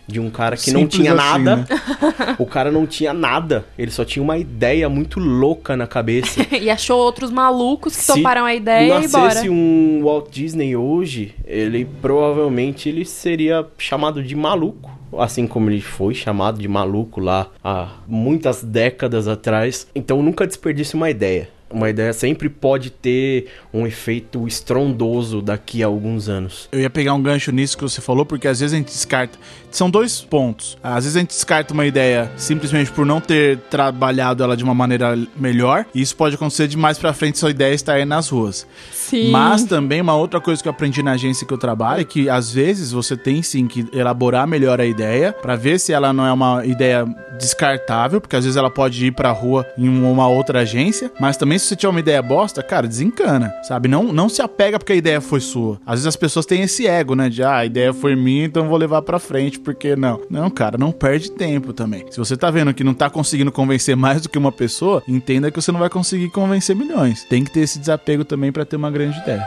De 0.09 0.21
um 0.21 0.31
cara 0.31 0.57
que 0.57 0.71
não 0.71 0.83
Simples 0.83 1.01
tinha 1.01 1.15
assim, 1.15 1.43
nada. 1.43 1.57
né? 1.57 1.67
O 2.39 2.47
cara 2.47 2.71
não 2.71 2.87
tinha 2.87 3.13
nada. 3.13 3.65
Ele 3.77 3.91
só 3.91 4.05
tinha 4.05 4.23
uma 4.23 4.39
ideia 4.39 4.89
muito 4.89 5.19
louca 5.19 5.77
na 5.77 5.85
cabeça. 5.89 6.47
e 6.57 6.71
achou 6.71 6.97
outros 7.01 7.29
malucos 7.33 7.97
que 7.97 8.03
Se 8.05 8.15
toparam 8.15 8.45
a 8.45 8.55
ideia 8.55 9.01
e 9.03 9.09
bora. 9.09 9.25
nascesse 9.25 9.51
um 9.51 10.03
Walt 10.05 10.31
Disney 10.31 10.77
hoje, 10.77 11.35
ele 11.45 11.85
provavelmente 12.01 12.89
ele 12.89 13.05
seria 13.05 13.67
chamado 13.79 14.23
de 14.23 14.37
maluco. 14.37 14.93
Assim 15.19 15.45
como 15.47 15.71
ele 15.71 15.81
foi 15.81 16.15
chamado 16.15 16.61
de 16.61 16.69
maluco 16.69 17.21
lá 17.21 17.49
há 17.65 17.89
muitas 18.07 18.63
décadas 18.63 19.27
atrás. 19.27 19.89
Então 19.93 20.23
nunca 20.23 20.47
desperdice 20.47 20.95
uma 20.95 21.11
ideia. 21.11 21.49
Uma 21.69 21.91
ideia 21.91 22.13
sempre 22.13 22.49
pode 22.49 22.91
ter 22.91 23.49
um 23.75 23.87
efeito 23.87 24.47
estrondoso 24.47 25.43
daqui 25.43 25.83
a 25.83 25.87
alguns 25.87 26.29
anos. 26.29 26.69
Eu 26.71 26.81
ia 26.81 26.89
pegar 26.89 27.13
um 27.15 27.23
gancho 27.23 27.51
nisso 27.51 27.77
que 27.77 27.83
você 27.83 28.01
falou, 28.01 28.25
porque 28.25 28.47
às 28.47 28.61
vezes 28.61 28.73
a 28.73 28.77
gente 28.77 28.87
descarta. 28.87 29.37
São 29.71 29.91
dois 29.91 30.21
pontos. 30.21 30.79
Às 30.83 31.05
vezes 31.05 31.17
a 31.17 31.21
gente 31.21 31.31
descarta 31.31 31.75
uma 31.75 31.85
ideia 31.85 32.31
simplesmente 32.37 32.91
por 32.93 33.05
não 33.05 33.21
ter 33.21 33.59
trabalhado 33.69 34.43
ela 34.43 34.57
de 34.57 34.63
uma 34.63 34.75
maneira 34.75 35.19
melhor. 35.37 35.85
E 35.95 36.01
isso 36.01 36.17
pode 36.17 36.37
acontecer 36.37 36.69
de 36.69 36.77
mais 36.77 36.99
pra 36.99 37.13
frente 37.13 37.39
sua 37.39 37.51
ideia 37.51 37.75
estar 37.75 37.95
aí 37.95 38.05
nas 38.05 38.29
ruas. 38.29 38.67
Sim. 38.93 39.31
Mas 39.31 39.65
também 39.65 40.01
uma 40.01 40.17
outra 40.17 40.41
coisa 40.41 40.63
que 40.63 40.69
eu 40.69 40.73
aprendi 40.73 41.03
na 41.03 41.13
agência 41.13 41.47
que 41.47 41.53
eu 41.53 41.59
trabalho 41.59 42.01
é 42.01 42.05
que 42.05 42.29
às 42.29 42.51
vezes 42.51 42.93
você 42.93 43.17
tem 43.17 43.43
sim 43.43 43.67
que 43.67 43.87
elaborar 43.93 44.47
melhor 44.47 44.81
a 44.81 44.87
ideia 44.87 45.33
pra 45.33 45.57
ver 45.57 45.79
se 45.79 45.93
ela 45.93 46.13
não 46.13 46.25
é 46.27 46.33
uma 46.33 46.65
ideia 46.65 47.05
descartável, 47.39 48.21
porque 48.21 48.37
às 48.37 48.45
vezes 48.45 48.57
ela 48.57 48.71
pode 48.71 49.05
ir 49.07 49.13
pra 49.13 49.31
rua 49.31 49.67
em 49.77 49.89
uma 49.89 50.29
outra 50.29 50.61
agência, 50.61 51.13
mas 51.21 51.37
também 51.37 51.56
se 51.59 51.67
você 51.67 51.77
tiver 51.77 51.91
uma 51.91 52.01
ideia 52.01 52.23
bosta, 52.23 52.63
cara, 52.63 52.87
desencana, 52.87 53.53
sabe? 53.63 53.89
Não, 53.89 54.13
não 54.13 54.29
se 54.29 54.43
apega 54.43 54.79
porque 54.79 54.93
a 54.93 54.97
ideia 54.97 55.21
foi 55.21 55.41
sua. 55.41 55.81
Às 55.87 55.95
vezes 55.95 56.07
as 56.07 56.17
pessoas 56.17 56.47
têm 56.47 56.63
esse 56.63 56.87
ego, 56.87 57.15
né, 57.15 57.29
de 57.29 57.43
ah, 57.43 57.57
a 57.57 57.67
ideia 57.67 57.93
foi 57.93 58.17
minha, 58.17 58.45
então 58.45 58.69
vou 58.69 58.79
levar 58.79 59.03
pra 59.03 59.19
frente, 59.19 59.59
porque 59.59 59.97
não. 59.97 60.21
Não, 60.31 60.51
cara, 60.51 60.79
não 60.79 60.93
perde 60.93 61.31
tempo 61.31 61.73
também. 61.73 62.05
Se 62.11 62.19
você 62.19 62.37
tá 62.37 62.51
vendo 62.51 62.75
que 62.75 62.85
não 62.85 62.95
tá 62.95 63.11
conseguindo 63.11 63.53
convencer 63.53 63.97
mais 63.97 64.23
do 64.23 64.29
que 64.29 64.39
uma 64.39 64.53
pessoa, 64.53 65.03
entenda 65.09 65.51
que 65.51 65.61
você 65.61 65.73
não 65.73 65.81
vai 65.81 65.91
conseguir 65.91 66.31
convencer 66.31 66.75
milhões. 66.77 67.25
Tem 67.25 67.45
que 67.45 67.53
ter 67.53 67.61
esse 67.61 67.79
desapego 67.79 68.25
também 68.25 68.53
pra 68.53 68.65
ter 68.65 68.77
uma 68.77 68.91
grande 68.91 69.19
ideia. 69.19 69.47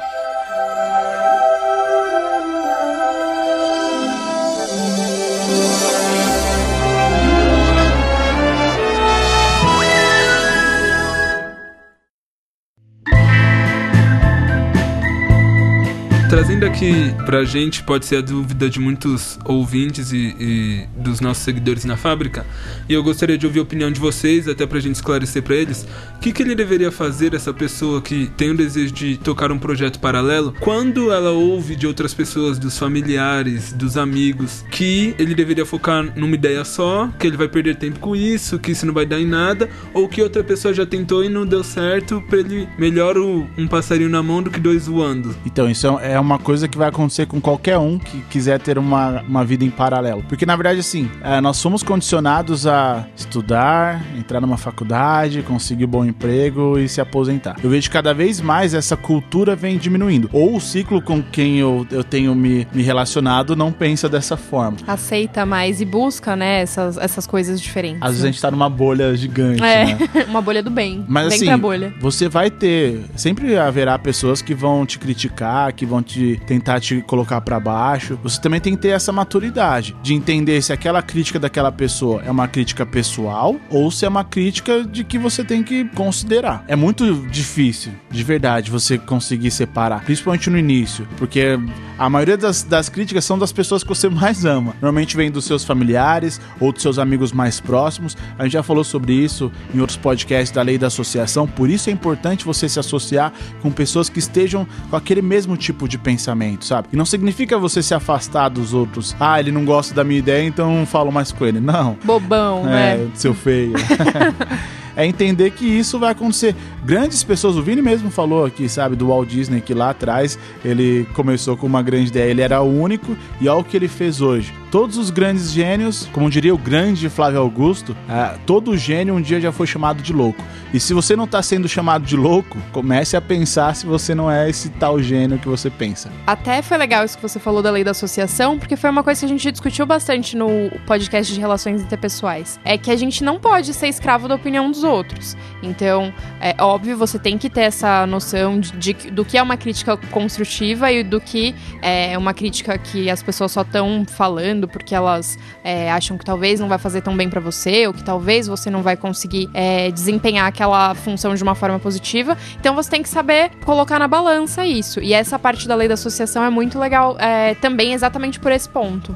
ഇതിന്റെ 16.60 16.69
aqui 16.80 17.14
pra 17.26 17.44
gente, 17.44 17.84
pode 17.84 18.06
ser 18.06 18.18
a 18.18 18.22
dúvida 18.22 18.70
de 18.70 18.80
muitos 18.80 19.38
ouvintes 19.44 20.14
e, 20.14 20.34
e 20.40 20.88
dos 20.96 21.20
nossos 21.20 21.44
seguidores 21.44 21.84
na 21.84 21.98
fábrica, 21.98 22.46
e 22.88 22.94
eu 22.94 23.04
gostaria 23.04 23.38
de 23.38 23.46
ouvir 23.46 23.60
a 23.60 23.64
opinião 23.64 23.92
de 23.92 24.00
vocês, 24.00 24.48
até 24.48 24.66
pra 24.66 24.80
gente 24.80 24.96
esclarecer 24.96 25.44
pra 25.44 25.56
eles, 25.56 25.86
o 26.16 26.20
que, 26.20 26.32
que 26.32 26.42
ele 26.42 26.56
deveria 26.56 26.90
fazer, 26.90 27.34
essa 27.34 27.54
pessoa 27.54 28.02
que 28.02 28.32
tem 28.38 28.52
o 28.52 28.56
desejo 28.56 28.94
de 28.94 29.18
tocar 29.18 29.52
um 29.52 29.60
projeto 29.60 30.00
paralelo, 30.00 30.54
quando 30.62 31.12
ela 31.12 31.32
ouve 31.32 31.76
de 31.76 31.86
outras 31.86 32.14
pessoas, 32.14 32.58
dos 32.58 32.78
familiares, 32.80 33.74
dos 33.74 33.98
amigos, 33.98 34.64
que 34.72 35.14
ele 35.20 35.36
deveria 35.36 35.66
focar 35.66 36.18
numa 36.18 36.36
ideia 36.36 36.64
só, 36.64 37.10
que 37.20 37.28
ele 37.28 37.36
vai 37.36 37.50
perder 37.50 37.76
tempo 37.76 38.00
com 38.00 38.16
isso, 38.16 38.58
que 38.58 38.72
isso 38.72 38.86
não 38.86 38.94
vai 38.94 39.06
dar 39.06 39.20
em 39.20 39.28
nada, 39.28 39.70
ou 39.94 40.08
que 40.08 40.22
outra 40.22 40.44
pessoa 40.46 40.74
já 40.74 40.86
tentou 40.86 41.26
e 41.26 41.30
não 41.30 41.46
deu 41.46 41.64
certo, 41.64 42.24
pra 42.30 42.40
ele 42.40 42.70
melhor 42.78 43.18
um 43.18 43.68
passarinho 43.68 44.10
na 44.10 44.24
mão 44.24 44.42
do 44.42 44.50
que 44.50 44.62
dois 44.62 44.88
voando. 44.88 45.36
Então, 45.46 45.70
isso 45.70 45.86
é 46.00 46.18
uma 46.18 46.40
coisa 46.40 46.69
que 46.70 46.78
vai 46.78 46.90
acontecer 46.90 47.26
com 47.26 47.42
qualquer 47.42 47.78
um 47.78 47.98
que 47.98 48.22
quiser 48.30 48.60
ter 48.60 48.78
uma, 48.78 49.22
uma 49.22 49.44
vida 49.44 49.64
em 49.64 49.70
paralelo. 49.70 50.24
Porque, 50.28 50.46
na 50.46 50.56
verdade, 50.56 50.80
assim, 50.80 51.10
é, 51.22 51.42
nós 51.42 51.58
somos 51.58 51.84
condicionados 51.84 52.66
a 52.68 53.06
estudar, 53.16 54.04
entrar 54.18 54.40
numa 54.40 54.58
faculdade, 54.58 55.42
conseguir 55.42 55.86
bom 55.86 56.06
emprego 56.06 56.78
e 56.78 56.88
se 56.88 57.02
aposentar. 57.02 57.56
Eu 57.64 57.70
vejo 57.70 57.90
que 57.90 57.94
cada 57.94 58.14
vez 58.14 58.40
mais 58.42 58.74
essa 58.74 58.96
cultura 58.96 59.56
vem 59.56 59.78
diminuindo. 59.78 60.30
Ou 60.32 60.56
o 60.56 60.62
ciclo 60.62 61.02
com 61.02 61.22
quem 61.22 61.58
eu, 61.58 61.86
eu 61.92 62.04
tenho 62.04 62.36
me, 62.36 62.68
me 62.74 62.84
relacionado 62.84 63.56
não 63.56 63.72
pensa 63.72 64.08
dessa 64.08 64.38
forma. 64.38 64.78
Aceita 64.88 65.46
mais 65.46 65.82
e 65.82 65.86
busca, 65.86 66.36
né, 66.36 66.62
essas, 66.62 66.98
essas 66.98 67.26
coisas 67.26 67.60
diferentes. 67.60 68.02
Às 68.02 68.10
vezes 68.12 68.24
a 68.24 68.28
gente 68.28 68.42
tá 68.42 68.52
numa 68.52 68.70
bolha 68.70 69.16
gigante, 69.16 69.62
né? 69.62 69.98
É, 70.16 70.24
uma 70.30 70.42
bolha 70.42 70.62
do 70.62 70.70
bem. 70.70 71.04
Mas 71.08 71.30
Vem 71.30 71.36
assim, 71.36 71.46
pra 71.46 71.58
bolha. 71.58 71.94
você 72.00 72.30
vai 72.30 72.50
ter. 72.52 73.02
Sempre 73.16 73.58
haverá 73.58 73.98
pessoas 73.98 74.42
que 74.42 74.54
vão 74.54 74.86
te 74.86 75.00
criticar, 75.00 75.74
que 75.74 75.86
vão 75.86 76.02
te 76.02 76.40
tentar 76.46 76.59
te 76.80 77.02
colocar 77.02 77.42
pra 77.42 77.60
baixo. 77.60 78.20
Você 78.24 78.40
também 78.42 78.60
tem 78.60 78.76
que 78.76 78.82
ter 78.82 78.90
essa 78.90 79.12
maturidade 79.12 79.96
de 80.02 80.14
entender 80.14 80.62
se 80.62 80.74
aquela 80.74 81.02
crítica 81.02 81.40
daquela 81.40 81.72
pessoa 81.72 82.22
é 82.26 82.32
uma 82.32 82.48
crítica 82.48 82.86
pessoal 82.86 83.56
ou 83.70 83.90
se 83.92 84.06
é 84.06 84.10
uma 84.10 84.24
crítica 84.24 84.84
de 84.84 85.04
que 85.04 85.18
você 85.18 85.44
tem 85.44 85.64
que 85.64 85.86
considerar. 85.90 86.64
É 86.68 86.76
muito 86.76 87.28
difícil, 87.28 87.92
de 88.10 88.24
verdade, 88.24 88.72
você 88.72 88.98
conseguir 88.98 89.52
separar, 89.52 90.04
principalmente 90.04 90.50
no 90.50 90.58
início, 90.58 91.08
porque 91.18 91.58
a 92.00 92.10
maioria 92.10 92.38
das, 92.38 92.64
das 92.64 92.88
críticas 92.88 93.26
são 93.26 93.38
das 93.38 93.52
pessoas 93.52 93.84
que 93.84 93.90
você 93.90 94.08
mais 94.10 94.46
ama. 94.46 94.74
Normalmente 94.82 95.18
vem 95.18 95.30
dos 95.30 95.44
seus 95.46 95.64
familiares 95.66 96.40
ou 96.60 96.72
dos 96.72 96.82
seus 96.82 96.98
amigos 96.98 97.32
mais 97.34 97.60
próximos. 97.60 98.16
A 98.38 98.44
gente 98.44 98.54
já 98.54 98.64
falou 98.64 98.84
sobre 98.86 99.14
isso 99.14 99.52
em 99.76 99.80
outros 99.82 99.98
podcasts 99.98 100.52
da 100.52 100.62
lei 100.62 100.78
da 100.78 100.88
associação. 100.88 101.46
Por 101.46 101.70
isso 101.70 101.90
é 101.90 101.94
importante 101.94 102.46
você 102.46 102.70
se 102.70 102.80
associar 102.80 103.34
com 103.62 103.70
pessoas 103.70 104.08
que 104.10 104.20
estejam 104.20 104.66
com 104.90 104.96
aquele 104.96 105.22
mesmo 105.22 105.58
tipo 105.58 105.88
de 105.90 105.98
pensamento, 105.98 106.64
sabe? 106.66 106.88
E 106.94 106.96
não 106.96 107.06
significa 107.06 107.58
você 107.58 107.84
se 107.84 107.94
afastar 107.94 108.48
dos 108.50 108.74
outros. 108.74 109.16
Ah, 109.20 109.40
ele 109.40 109.52
não 109.52 109.66
gosta 109.66 109.94
da 109.94 110.04
minha 110.04 110.20
ideia, 110.20 110.48
então 110.48 110.74
não 110.74 110.86
falo 110.86 111.12
mais 111.12 111.32
com 111.34 111.46
ele. 111.46 111.60
Não. 111.60 111.98
Bobão, 112.06 112.62
É, 112.68 112.96
né? 112.98 113.08
seu 113.14 113.34
feio. 113.34 113.74
é 115.00 115.06
entender 115.06 115.52
que 115.52 115.66
isso 115.66 115.98
vai 115.98 116.12
acontecer. 116.12 116.54
Grandes 116.84 117.24
pessoas, 117.24 117.56
o 117.56 117.64
Vini 117.64 117.82
mesmo 117.82 118.12
falou 118.12 118.46
aqui, 118.46 118.68
sabe, 118.68 118.96
do 118.98 119.08
Walt 119.08 119.30
Disney, 119.30 119.62
que 119.62 119.74
lá 119.74 119.92
atrás 119.92 120.38
ele 120.64 121.08
começou 121.14 121.56
com 121.56 121.66
uma 121.66 121.82
grande 121.82 122.10
ideia, 122.10 122.30
ele 122.30 122.42
era 122.42 122.62
o 122.62 122.82
único, 122.82 123.16
e 123.40 123.48
olha 123.48 123.62
o 123.62 123.64
que 123.64 123.78
ele 123.78 123.88
fez 123.88 124.20
hoje. 124.20 124.54
Todos 124.72 124.98
os 124.98 125.10
grandes 125.10 125.52
gênios, 125.52 126.08
como 126.14 126.30
diria 126.30 126.54
o 126.54 126.58
grande 126.58 127.10
Flávio 127.10 127.40
Augusto, 127.40 127.98
é, 128.08 128.38
todo 128.46 128.78
gênio 128.78 129.16
um 129.16 129.22
dia 129.22 129.42
já 129.42 129.52
foi 129.52 129.66
chamado 129.66 130.04
de 130.04 130.14
louco. 130.14 130.44
E 130.72 130.80
se 130.80 130.94
você 130.94 131.16
não 131.16 131.24
está 131.24 131.42
sendo 131.42 131.68
chamado 131.68 132.06
de 132.06 132.16
louco, 132.16 132.56
comece 132.72 133.18
a 133.18 133.22
pensar 133.22 133.76
se 133.76 133.88
você 133.88 134.14
não 134.14 134.30
é 134.30 134.48
esse 134.48 134.70
tal 134.70 135.02
gênio 135.02 135.40
que 135.40 135.48
você 135.48 135.72
pensa. 135.72 136.12
Até 136.28 136.62
foi 136.62 136.78
legal 136.78 137.04
isso 137.04 137.18
que 137.18 137.24
você 137.24 137.40
falou 137.40 137.64
da 137.64 137.72
lei 137.72 137.84
da 137.84 137.92
associação, 137.92 138.60
porque 138.60 138.76
foi 138.76 138.92
uma 138.92 139.04
coisa 139.04 139.22
que 139.22 139.26
a 139.26 139.30
gente 139.30 139.52
discutiu 139.52 139.88
bastante 139.88 140.38
no 140.38 140.70
podcast 140.86 141.34
de 141.34 141.40
relações 141.40 141.82
interpessoais. 141.82 142.60
É 142.64 142.78
que 142.78 142.92
a 142.92 142.96
gente 142.96 143.24
não 143.24 143.40
pode 143.40 143.74
ser 143.74 143.88
escravo 143.88 144.28
da 144.28 144.36
opinião 144.36 144.70
dos 144.70 144.84
outros. 144.84 145.36
Então, 145.64 146.14
é 146.40 146.56
óbvio, 146.62 146.96
você 146.96 147.18
tem 147.18 147.40
que 147.40 147.50
ter 147.50 147.62
essa 147.62 148.06
noção 148.06 148.60
de, 148.60 148.72
de 148.74 148.94
do 149.10 149.26
que 149.26 149.36
é 149.36 149.42
uma 149.42 149.58
crítica 149.58 149.98
construtiva 149.98 150.92
e 150.92 151.04
do 151.04 151.20
que 151.20 151.56
é 151.82 152.16
uma 152.16 152.36
crítica 152.36 152.78
que 152.78 153.10
as 153.10 153.24
pessoas 153.24 153.52
só 153.52 153.62
estão 153.62 154.06
falando 154.08 154.59
porque 154.68 154.96
elas 154.96 155.38
é, 155.64 155.92
acham 155.92 156.18
que 156.18 156.26
talvez 156.26 156.60
não 156.60 156.68
vai 156.68 156.78
fazer 156.78 157.02
tão 157.02 157.16
bem 157.16 157.30
para 157.30 157.40
você, 157.40 157.88
ou 157.88 157.94
que 157.94 158.04
talvez 158.04 158.48
você 158.48 158.70
não 158.70 158.82
vai 158.82 158.98
conseguir 158.98 159.50
é, 159.54 159.92
desempenhar 159.92 160.48
aquela 160.48 160.94
função 160.96 161.36
de 161.36 161.44
uma 161.44 161.56
forma 161.56 161.80
positiva. 161.80 162.38
Então 162.60 162.76
você 162.76 162.90
tem 162.90 163.04
que 163.04 163.10
saber 163.10 163.52
colocar 163.66 164.00
na 164.00 164.08
balança 164.08 164.66
isso. 164.66 165.00
E 165.00 165.14
essa 165.14 165.38
parte 165.38 165.68
da 165.68 165.76
lei 165.76 165.88
da 165.88 165.94
associação 165.94 166.44
é 166.44 166.50
muito 166.50 166.80
legal 166.80 167.16
é, 167.20 167.56
também 167.56 167.94
exatamente 167.94 168.40
por 168.40 168.52
esse 168.52 168.68
ponto. 168.68 169.16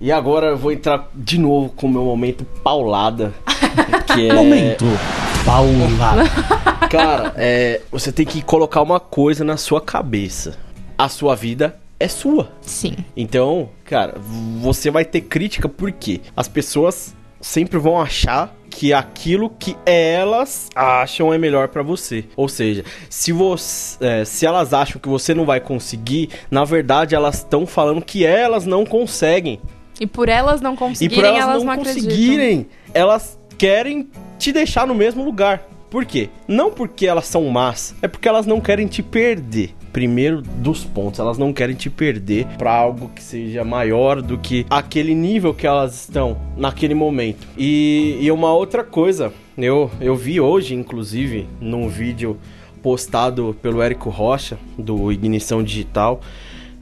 E 0.00 0.10
agora 0.10 0.48
eu 0.48 0.56
vou 0.56 0.72
entrar 0.72 1.08
de 1.14 1.38
novo 1.38 1.68
com 1.70 1.86
o 1.86 1.90
meu 1.90 2.04
momento 2.04 2.44
paulada. 2.62 3.32
Que 4.12 4.28
é... 4.28 4.32
Momento 4.32 4.84
paulada. 5.44 6.24
Cara, 6.88 7.32
é, 7.36 7.80
você 7.90 8.10
tem 8.10 8.26
que 8.26 8.42
colocar 8.42 8.82
uma 8.82 8.98
coisa 8.98 9.44
na 9.44 9.56
sua 9.56 9.80
cabeça. 9.80 10.58
A 10.98 11.08
sua 11.08 11.36
vida 11.36 11.79
é 12.00 12.08
sua. 12.08 12.50
Sim. 12.62 12.96
Então, 13.14 13.68
cara, 13.84 14.14
você 14.58 14.90
vai 14.90 15.04
ter 15.04 15.20
crítica 15.20 15.68
porque 15.68 16.22
as 16.34 16.48
pessoas 16.48 17.14
sempre 17.40 17.78
vão 17.78 18.00
achar 18.00 18.54
que 18.70 18.92
aquilo 18.92 19.50
que 19.50 19.76
elas 19.84 20.70
acham 20.74 21.32
é 21.34 21.38
melhor 21.38 21.68
para 21.68 21.82
você. 21.82 22.24
Ou 22.36 22.48
seja, 22.48 22.84
se 23.10 23.32
você, 23.32 23.98
é, 24.04 24.24
se 24.24 24.46
elas 24.46 24.72
acham 24.72 25.00
que 25.00 25.08
você 25.08 25.34
não 25.34 25.44
vai 25.44 25.60
conseguir, 25.60 26.30
na 26.50 26.64
verdade 26.64 27.14
elas 27.14 27.36
estão 27.36 27.66
falando 27.66 28.02
que 28.02 28.24
elas 28.24 28.64
não 28.64 28.86
conseguem. 28.86 29.60
E 30.00 30.06
por 30.06 30.30
elas 30.30 30.62
não 30.62 30.74
conseguirem, 30.74 31.18
e 31.18 31.20
por 31.20 31.24
elas, 31.28 31.42
elas 31.42 31.62
não, 31.62 31.76
não 31.76 31.84
conseguirem, 31.84 32.66
elas 32.94 33.38
querem 33.58 34.08
te 34.38 34.50
deixar 34.50 34.86
no 34.86 34.94
mesmo 34.94 35.22
lugar. 35.22 35.62
Por 35.90 36.06
quê? 36.06 36.30
Não 36.48 36.70
porque 36.70 37.06
elas 37.06 37.26
são 37.26 37.44
más, 37.50 37.94
é 38.00 38.08
porque 38.08 38.28
elas 38.28 38.46
não 38.46 38.60
querem 38.60 38.86
te 38.86 39.02
perder 39.02 39.74
primeiro 39.92 40.42
dos 40.42 40.84
pontos. 40.84 41.20
Elas 41.20 41.38
não 41.38 41.52
querem 41.52 41.74
te 41.74 41.90
perder 41.90 42.46
para 42.58 42.72
algo 42.72 43.10
que 43.14 43.22
seja 43.22 43.64
maior 43.64 44.20
do 44.20 44.38
que 44.38 44.66
aquele 44.68 45.14
nível 45.14 45.54
que 45.54 45.66
elas 45.66 45.94
estão 45.94 46.36
naquele 46.56 46.94
momento. 46.94 47.46
E, 47.56 48.18
e 48.20 48.30
uma 48.30 48.52
outra 48.52 48.82
coisa, 48.84 49.32
eu, 49.56 49.90
eu 50.00 50.16
vi 50.16 50.40
hoje, 50.40 50.74
inclusive, 50.74 51.46
num 51.60 51.88
vídeo 51.88 52.36
postado 52.82 53.56
pelo 53.60 53.82
Érico 53.82 54.10
Rocha, 54.10 54.58
do 54.78 55.12
Ignição 55.12 55.62
Digital, 55.62 56.20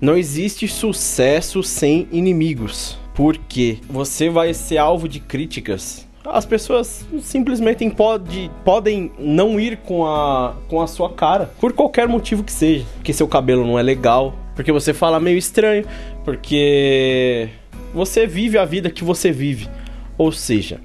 não 0.00 0.16
existe 0.16 0.68
sucesso 0.68 1.62
sem 1.62 2.06
inimigos. 2.12 2.96
Porque 3.14 3.78
você 3.90 4.30
vai 4.30 4.54
ser 4.54 4.78
alvo 4.78 5.08
de 5.08 5.18
críticas 5.18 6.07
as 6.24 6.44
pessoas 6.44 7.06
simplesmente 7.20 7.88
pode, 7.90 8.50
podem 8.64 9.10
não 9.18 9.58
ir 9.58 9.78
com 9.78 10.06
a, 10.06 10.54
com 10.68 10.80
a 10.80 10.86
sua 10.86 11.12
cara, 11.12 11.50
por 11.60 11.72
qualquer 11.72 12.08
motivo 12.08 12.42
que 12.44 12.52
seja. 12.52 12.84
Porque 12.94 13.12
seu 13.12 13.28
cabelo 13.28 13.66
não 13.66 13.78
é 13.78 13.82
legal, 13.82 14.34
porque 14.54 14.72
você 14.72 14.92
fala 14.92 15.20
meio 15.20 15.38
estranho, 15.38 15.86
porque 16.24 17.48
você 17.94 18.26
vive 18.26 18.58
a 18.58 18.64
vida 18.64 18.90
que 18.90 19.04
você 19.04 19.30
vive. 19.30 19.68
Ou 20.16 20.32
seja, 20.32 20.80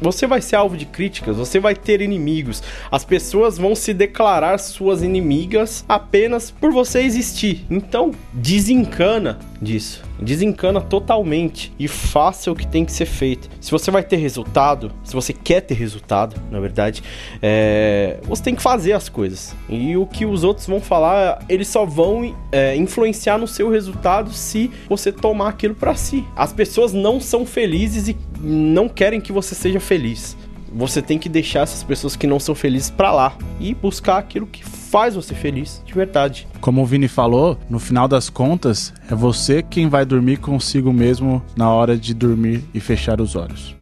você 0.00 0.26
vai 0.26 0.42
ser 0.42 0.56
alvo 0.56 0.76
de 0.76 0.84
críticas, 0.84 1.36
você 1.36 1.58
vai 1.58 1.74
ter 1.74 2.00
inimigos. 2.00 2.62
As 2.90 3.04
pessoas 3.04 3.56
vão 3.56 3.74
se 3.74 3.94
declarar 3.94 4.58
suas 4.58 5.02
inimigas 5.02 5.84
apenas 5.88 6.50
por 6.50 6.70
você 6.70 7.00
existir. 7.00 7.64
Então, 7.70 8.12
desencana 8.32 9.38
disso. 9.60 10.05
Desencana 10.20 10.80
totalmente 10.80 11.72
e 11.78 11.88
faça 11.88 12.50
o 12.50 12.54
que 12.54 12.66
tem 12.66 12.84
que 12.84 12.92
ser 12.92 13.06
feito. 13.06 13.48
Se 13.60 13.70
você 13.70 13.90
vai 13.90 14.02
ter 14.02 14.16
resultado, 14.16 14.92
se 15.04 15.14
você 15.14 15.32
quer 15.32 15.60
ter 15.60 15.74
resultado, 15.74 16.40
na 16.50 16.60
verdade, 16.60 17.02
é... 17.42 18.18
você 18.24 18.42
tem 18.42 18.54
que 18.54 18.62
fazer 18.62 18.92
as 18.92 19.08
coisas. 19.08 19.54
E 19.68 19.96
o 19.96 20.06
que 20.06 20.24
os 20.24 20.44
outros 20.44 20.66
vão 20.66 20.80
falar, 20.80 21.44
eles 21.48 21.68
só 21.68 21.84
vão 21.84 22.34
é, 22.50 22.76
influenciar 22.76 23.38
no 23.38 23.46
seu 23.46 23.70
resultado 23.70 24.32
se 24.32 24.70
você 24.88 25.12
tomar 25.12 25.48
aquilo 25.48 25.74
para 25.74 25.94
si. 25.94 26.24
As 26.34 26.52
pessoas 26.52 26.92
não 26.92 27.20
são 27.20 27.44
felizes 27.44 28.08
e 28.08 28.16
não 28.40 28.88
querem 28.88 29.20
que 29.20 29.32
você 29.32 29.54
seja 29.54 29.80
feliz. 29.80 30.36
Você 30.76 31.00
tem 31.00 31.18
que 31.18 31.30
deixar 31.30 31.60
essas 31.60 31.82
pessoas 31.82 32.16
que 32.16 32.26
não 32.26 32.38
são 32.38 32.54
felizes 32.54 32.90
para 32.90 33.10
lá 33.10 33.34
e 33.58 33.74
buscar 33.74 34.18
aquilo 34.18 34.46
que 34.46 34.62
faz 34.62 35.14
você 35.14 35.34
feliz, 35.34 35.82
de 35.86 35.94
verdade. 35.94 36.46
Como 36.60 36.82
o 36.82 36.86
Vini 36.86 37.08
falou, 37.08 37.58
no 37.70 37.78
final 37.78 38.06
das 38.06 38.28
contas, 38.28 38.92
é 39.10 39.14
você 39.14 39.62
quem 39.62 39.88
vai 39.88 40.04
dormir 40.04 40.36
consigo 40.36 40.92
mesmo 40.92 41.42
na 41.56 41.70
hora 41.70 41.96
de 41.96 42.12
dormir 42.12 42.62
e 42.74 42.80
fechar 42.80 43.22
os 43.22 43.34
olhos. 43.34 43.74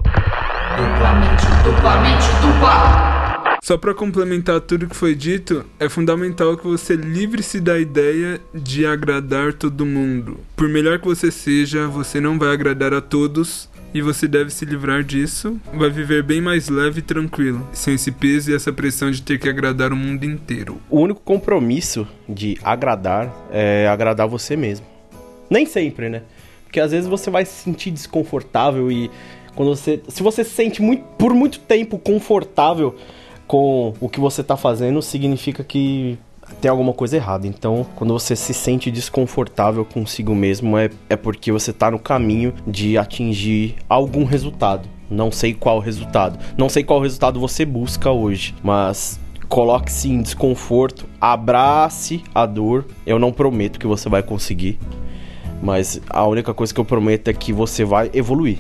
Duplamente, 0.77 1.47
duplamente, 1.65 2.27
dupla! 2.41 3.15
Só 3.61 3.77
para 3.77 3.93
complementar 3.93 4.61
tudo 4.61 4.87
que 4.87 4.95
foi 4.95 5.17
dito, 5.17 5.65
é 5.81 5.89
fundamental 5.89 6.57
que 6.57 6.67
você 6.67 6.95
livre-se 6.95 7.59
da 7.61 7.77
ideia 7.77 8.41
de 8.55 8.87
agradar 8.87 9.55
todo 9.55 9.85
mundo. 9.85 10.39
Por 10.55 10.69
melhor 10.69 11.01
que 11.01 11.07
você 11.07 11.33
seja, 11.33 11.89
você 11.89 12.21
não 12.21 12.39
vai 12.39 12.53
agradar 12.53 12.93
a 12.95 13.01
todos 13.01 13.69
e 13.95 14.03
você 14.03 14.27
deve 14.27 14.51
se 14.51 14.65
livrar 14.65 15.05
disso, 15.05 15.59
vai 15.73 15.89
viver 15.89 16.25
bem 16.25 16.41
mais 16.41 16.69
leve 16.69 16.99
e 16.99 17.03
tranquilo, 17.03 17.65
sem 17.73 17.95
esse 17.95 18.11
peso 18.11 18.51
e 18.51 18.55
essa 18.55 18.73
pressão 18.73 19.09
de 19.09 19.23
ter 19.23 19.39
que 19.39 19.49
agradar 19.49 19.93
o 19.93 19.97
mundo 19.97 20.25
inteiro. 20.25 20.81
O 20.91 20.99
único 20.99 21.21
compromisso 21.21 22.05
de 22.29 22.59
agradar 22.65 23.33
é 23.53 23.87
agradar 23.87 24.27
você 24.27 24.57
mesmo. 24.57 24.85
Nem 25.49 25.65
sempre, 25.65 26.09
né? 26.09 26.23
Porque 26.65 26.81
às 26.81 26.91
vezes 26.91 27.07
você 27.07 27.31
vai 27.31 27.45
se 27.45 27.63
sentir 27.63 27.93
desconfortável 27.93 28.91
e 28.91 29.09
quando 29.55 29.77
você, 29.77 30.03
se 30.09 30.25
você 30.25 30.43
se 30.43 30.51
sente 30.51 30.83
muito, 30.83 31.05
por 31.17 31.33
muito 31.33 31.61
tempo 31.61 31.97
confortável 31.97 32.97
com 33.47 33.95
o 34.01 34.09
que 34.09 34.19
você 34.19 34.43
tá 34.43 34.57
fazendo, 34.57 35.01
significa 35.01 35.63
que 35.63 36.19
tem 36.61 36.71
alguma 36.71 36.93
coisa 36.93 37.17
errada. 37.17 37.47
Então, 37.47 37.87
quando 37.95 38.13
você 38.13 38.35
se 38.35 38.55
sente 38.55 38.91
desconfortável 38.91 39.85
consigo 39.85 40.35
mesmo, 40.35 40.77
é, 40.79 40.91
é 41.09 41.17
porque 41.17 41.53
você 41.53 41.71
está 41.71 41.91
no 41.91 41.99
caminho 41.99 42.55
de 42.67 42.97
atingir 42.99 43.77
algum 43.89 44.25
resultado. 44.25 44.89
Não 45.11 45.31
sei 45.31 45.55
qual 45.55 45.79
resultado. 45.79 46.39
Não 46.57 46.69
sei 46.69 46.83
qual 46.83 47.01
resultado 47.01 47.39
você 47.39 47.65
busca 47.65 48.11
hoje, 48.11 48.55
mas 48.63 49.21
coloque-se 49.49 50.09
em 50.09 50.23
desconforto, 50.23 51.07
abrace 51.21 52.23
a 52.35 52.47
dor. 52.47 52.87
Eu 53.07 53.19
não 53.19 53.33
prometo 53.33 53.79
que 53.79 53.87
você 53.87 54.09
vai 54.09 54.23
conseguir, 54.23 54.79
mas 55.63 56.01
a 56.09 56.27
única 56.27 56.53
coisa 56.53 56.73
que 56.73 56.81
eu 56.81 56.85
prometo 56.85 57.29
é 57.29 57.33
que 57.33 57.53
você 57.53 57.85
vai 57.85 58.11
evoluir 58.13 58.59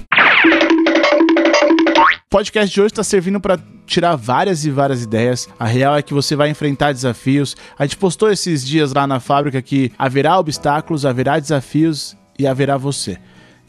podcast 2.34 2.74
de 2.74 2.80
hoje 2.80 2.88
está 2.88 3.04
servindo 3.04 3.38
para 3.38 3.60
tirar 3.86 4.16
várias 4.16 4.64
e 4.64 4.70
várias 4.72 5.04
ideias. 5.04 5.48
A 5.56 5.66
real 5.66 5.96
é 5.96 6.02
que 6.02 6.12
você 6.12 6.34
vai 6.34 6.50
enfrentar 6.50 6.90
desafios. 6.90 7.56
A 7.78 7.86
gente 7.86 7.96
postou 7.96 8.28
esses 8.28 8.66
dias 8.66 8.92
lá 8.92 9.06
na 9.06 9.20
fábrica 9.20 9.62
que 9.62 9.92
haverá 9.96 10.36
obstáculos, 10.36 11.06
haverá 11.06 11.38
desafios 11.38 12.16
e 12.36 12.44
haverá 12.44 12.76
você. 12.76 13.18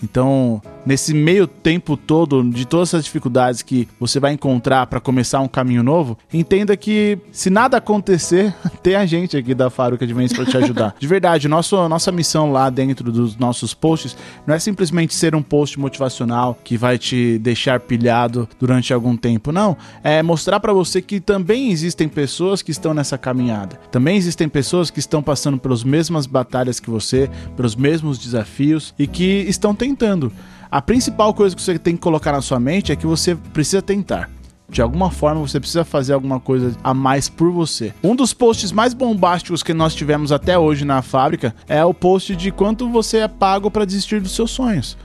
Então, 0.02 0.64
nesse 0.86 1.14
meio 1.14 1.48
tempo 1.48 1.98
todo, 1.98 2.44
de 2.44 2.66
todas 2.66 2.90
essas 2.90 3.06
dificuldades 3.06 3.62
que 3.62 3.88
você 4.00 4.20
vai 4.20 4.34
encontrar 4.34 4.86
para 4.88 5.00
começar 5.00 5.40
um 5.40 5.48
caminho 5.48 5.82
novo, 5.82 6.18
entenda 6.32 6.78
que 6.78 7.18
se 7.32 7.50
nada 7.50 7.78
acontecer, 7.78 8.54
tem 8.84 8.96
a 8.96 9.06
gente 9.06 9.36
aqui 9.36 9.54
da 9.54 9.70
Fábrica 9.70 10.06
de 10.06 10.14
Vendas 10.14 10.34
para 10.34 10.46
te 10.46 10.58
ajudar. 10.58 10.96
De 11.00 11.08
verdade, 11.08 11.48
nosso, 11.48 11.88
nossa 11.90 12.12
missão 12.12 12.52
lá 12.52 12.70
dentro 12.70 13.12
dos 13.12 13.36
nossos 13.36 13.74
posts 13.74 14.16
não 14.46 14.54
é 14.54 14.60
simplesmente 14.60 15.14
ser 15.14 15.36
um 15.36 15.42
post 15.42 15.80
motivacional 15.80 16.58
que 16.64 16.78
vai 16.78 16.98
te 16.98 17.40
deixar 17.40 17.80
pilhado 17.80 18.48
durante 18.60 18.94
algum 18.94 19.18
tempo, 19.18 19.52
não. 19.52 19.76
É 20.04 20.22
mostrar 20.22 20.60
para 20.60 20.74
você 20.74 21.02
que 21.02 21.20
também 21.20 21.72
existem 21.72 22.08
pessoas 22.08 22.62
que 22.62 22.72
estão 22.72 22.94
nessa 22.94 23.18
caminhada. 23.18 23.80
Também 23.92 24.18
existem 24.18 24.48
pessoas 24.48 24.90
que 24.90 25.00
estão 25.00 25.24
passando 25.24 25.58
pelas 25.58 25.84
mesmas 25.84 26.26
batalhas 26.26 26.80
que 26.80 26.90
você, 26.90 27.30
pelos 27.56 27.76
mesmos 27.76 28.18
desafios 28.18 28.94
e 28.98 29.08
que 29.08 29.46
estão 29.48 29.74
tentando. 29.74 30.32
A 30.76 30.82
principal 30.82 31.34
coisa 31.34 31.56
que 31.56 31.62
você 31.62 31.80
tem 31.80 31.96
que 31.96 32.02
colocar 32.02 32.34
na 32.34 32.42
sua 32.42 32.60
mente 32.60 32.92
é 32.92 32.98
que 32.98 33.08
você 33.08 33.34
precisa 33.34 33.82
tentar. 33.82 34.30
De 34.68 34.82
alguma 34.82 35.10
forma 35.10 35.40
você 35.40 35.58
precisa 35.58 35.86
fazer 35.86 36.12
alguma 36.12 36.38
coisa 36.38 36.76
a 36.84 36.94
mais 36.94 37.30
por 37.30 37.50
você. 37.50 37.94
Um 38.04 38.14
dos 38.14 38.34
posts 38.34 38.74
mais 38.74 38.94
bombásticos 38.94 39.64
que 39.64 39.74
nós 39.74 39.96
tivemos 39.96 40.34
até 40.34 40.60
hoje 40.60 40.84
na 40.84 41.02
fábrica 41.02 41.56
é 41.70 41.86
o 41.86 41.94
post 41.94 42.36
de 42.36 42.52
quanto 42.52 42.90
você 42.90 43.20
é 43.20 43.28
pago 43.30 43.72
para 43.72 43.86
desistir 43.86 44.20
dos 44.20 44.36
seus 44.36 44.52
sonhos. 44.52 44.98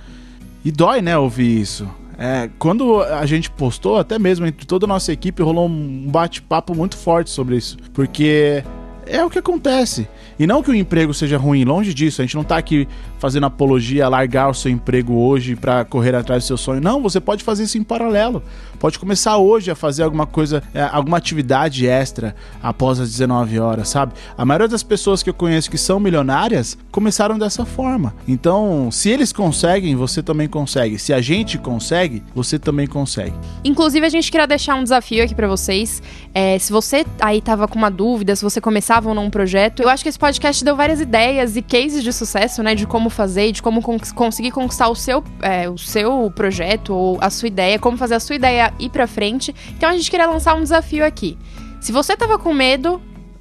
E 0.65 0.73
dói, 0.73 1.01
né, 1.01 1.17
ouvir 1.17 1.61
isso. 1.61 1.89
É, 2.19 2.51
quando 2.59 3.01
a 3.03 3.25
gente 3.25 3.49
postou, 3.49 3.97
até 3.97 4.19
mesmo 4.19 4.47
entre 4.47 4.67
toda 4.67 4.87
a 4.87 4.89
nossa 4.89 5.13
equipe, 5.13 5.41
rolou 5.41 5.69
um 5.69 6.11
bate-papo 6.11 6.75
muito 6.75 6.97
forte 6.97 7.31
sobre 7.31 7.57
isso. 7.57 7.77
Porque 7.95 8.65
é 9.11 9.25
o 9.25 9.31
que 9.31 9.39
acontece. 9.39 10.09
E 10.39 10.47
não 10.47 10.63
que 10.63 10.71
o 10.71 10.75
emprego 10.75 11.13
seja 11.13 11.37
ruim, 11.37 11.65
longe 11.65 11.93
disso. 11.93 12.23
A 12.23 12.25
gente 12.25 12.37
não 12.37 12.45
tá 12.45 12.57
aqui 12.57 12.89
fazendo 13.19 13.45
apologia 13.45 14.09
largar 14.09 14.49
o 14.49 14.55
seu 14.55 14.71
emprego 14.71 15.15
hoje 15.15 15.55
para 15.55 15.85
correr 15.85 16.15
atrás 16.15 16.45
do 16.45 16.47
seu 16.47 16.57
sonho. 16.57 16.81
Não, 16.81 17.03
você 17.03 17.21
pode 17.21 17.45
fazer 17.45 17.65
isso 17.65 17.77
em 17.77 17.83
paralelo. 17.83 18.43
Pode 18.79 18.99
começar 18.99 19.37
hoje 19.37 19.71
a 19.71 19.75
fazer 19.75 20.03
alguma 20.03 20.27
coisa, 20.27 20.63
é, 20.73 20.83
alguma 20.83 21.19
atividade 21.19 21.87
extra 21.87 22.35
após 22.63 22.99
as 22.99 23.11
19 23.11 23.59
horas, 23.59 23.91
sabe? 23.91 24.15
A 24.39 24.45
maioria 24.45 24.69
das 24.69 24.83
pessoas 24.83 25.23
que 25.23 25.29
eu 25.29 25.35
conheço 25.35 25.71
que 25.71 25.77
são 25.77 26.01
milionárias 26.01 26.79
começaram 26.91 27.39
dessa 27.39 27.67
forma. 27.67 28.15
Então, 28.27 28.91
se 28.91 29.11
eles 29.11 29.33
conseguem, 29.33 29.95
você 29.95 30.23
também 30.23 30.49
consegue. 30.49 30.99
Se 30.99 31.13
a 31.13 31.21
gente 31.21 31.59
consegue, 31.59 32.23
você 32.35 32.59
também 32.59 32.87
consegue. 32.87 33.35
Inclusive, 33.63 34.07
a 34.07 34.09
gente 34.09 34.31
queria 34.31 34.47
deixar 34.47 34.77
um 34.77 34.83
desafio 34.83 35.23
aqui 35.23 35.35
pra 35.35 35.47
vocês. 35.47 36.03
É, 36.33 36.59
se 36.59 36.73
você 36.73 37.05
aí 37.21 37.43
tava 37.43 37.69
com 37.69 37.79
uma 37.79 37.91
dúvida, 37.91 38.35
se 38.35 38.43
você 38.43 38.61
começava 38.61 39.00
ou 39.09 39.15
não 39.15 39.25
um 39.27 39.31
projeto, 39.31 39.83
eu 39.83 39.89
acho 39.89 40.03
que 40.03 40.09
esse 40.09 40.19
podcast 40.19 40.65
deu 40.65 40.77
várias 40.77 41.01
ideias 41.01 41.57
e 41.57 41.63
cases 41.63 42.03
de 42.03 42.13
sucesso, 42.13 42.63
né? 42.63 42.75
De 42.75 42.87
como 42.87 43.09
fazer 43.11 43.51
de 43.53 43.63
como 43.63 43.81
con- 43.83 43.99
conseguir 44.15 44.51
conquistar 44.51 44.89
o 44.89 44.95
seu, 44.95 45.23
é, 45.43 45.69
o 45.69 45.79
seu 45.79 46.31
projeto 46.35 46.95
ou 46.95 47.19
a 47.21 47.31
sua 47.31 47.49
ideia, 47.49 47.79
como 47.79 47.97
fazer 47.97 48.15
a 48.15 48.21
sua 48.21 48.37
ideia 48.37 48.73
ir 48.79 48.91
pra 48.91 49.07
frente. 49.07 49.55
Então 49.71 49.89
a 49.89 49.93
gente 49.93 50.11
queria 50.11 50.27
lançar 50.27 50.55
um 50.55 50.63
desafio 50.63 51.05
aqui. 51.05 51.39
Se 51.81 51.93
você 51.93 52.17
tava 52.17 52.39
com 52.39 52.53
medo, 52.53 53.01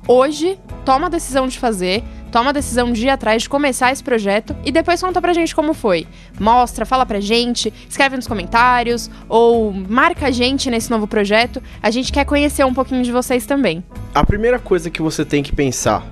hoje, 0.09 0.57
toma 0.83 1.05
a 1.05 1.09
decisão 1.09 1.47
de 1.47 1.59
fazer. 1.59 2.03
Toma 2.31 2.51
a 2.51 2.53
decisão 2.53 2.91
de 2.91 3.07
ir 3.07 3.09
atrás, 3.09 3.41
de 3.41 3.49
começar 3.49 3.91
esse 3.91 4.03
projeto 4.03 4.55
e 4.63 4.71
depois 4.71 5.01
conta 5.01 5.19
pra 5.19 5.33
gente 5.33 5.55
como 5.55 5.73
foi. 5.73 6.05
Mostra, 6.39 6.85
fala 6.85 7.03
pra 7.03 7.19
gente, 7.19 7.73
escreve 7.89 8.15
nos 8.15 8.27
comentários 8.27 9.09
ou 9.27 9.73
marca 9.73 10.27
a 10.27 10.31
gente 10.31 10.69
nesse 10.69 10.91
novo 10.91 11.07
projeto. 11.07 11.59
A 11.81 11.89
gente 11.89 12.11
quer 12.11 12.25
conhecer 12.25 12.63
um 12.63 12.73
pouquinho 12.73 13.01
de 13.01 13.11
vocês 13.11 13.47
também. 13.47 13.83
A 14.13 14.23
primeira 14.23 14.59
coisa 14.59 14.91
que 14.91 15.01
você 15.01 15.25
tem 15.25 15.41
que 15.41 15.55
pensar 15.55 16.05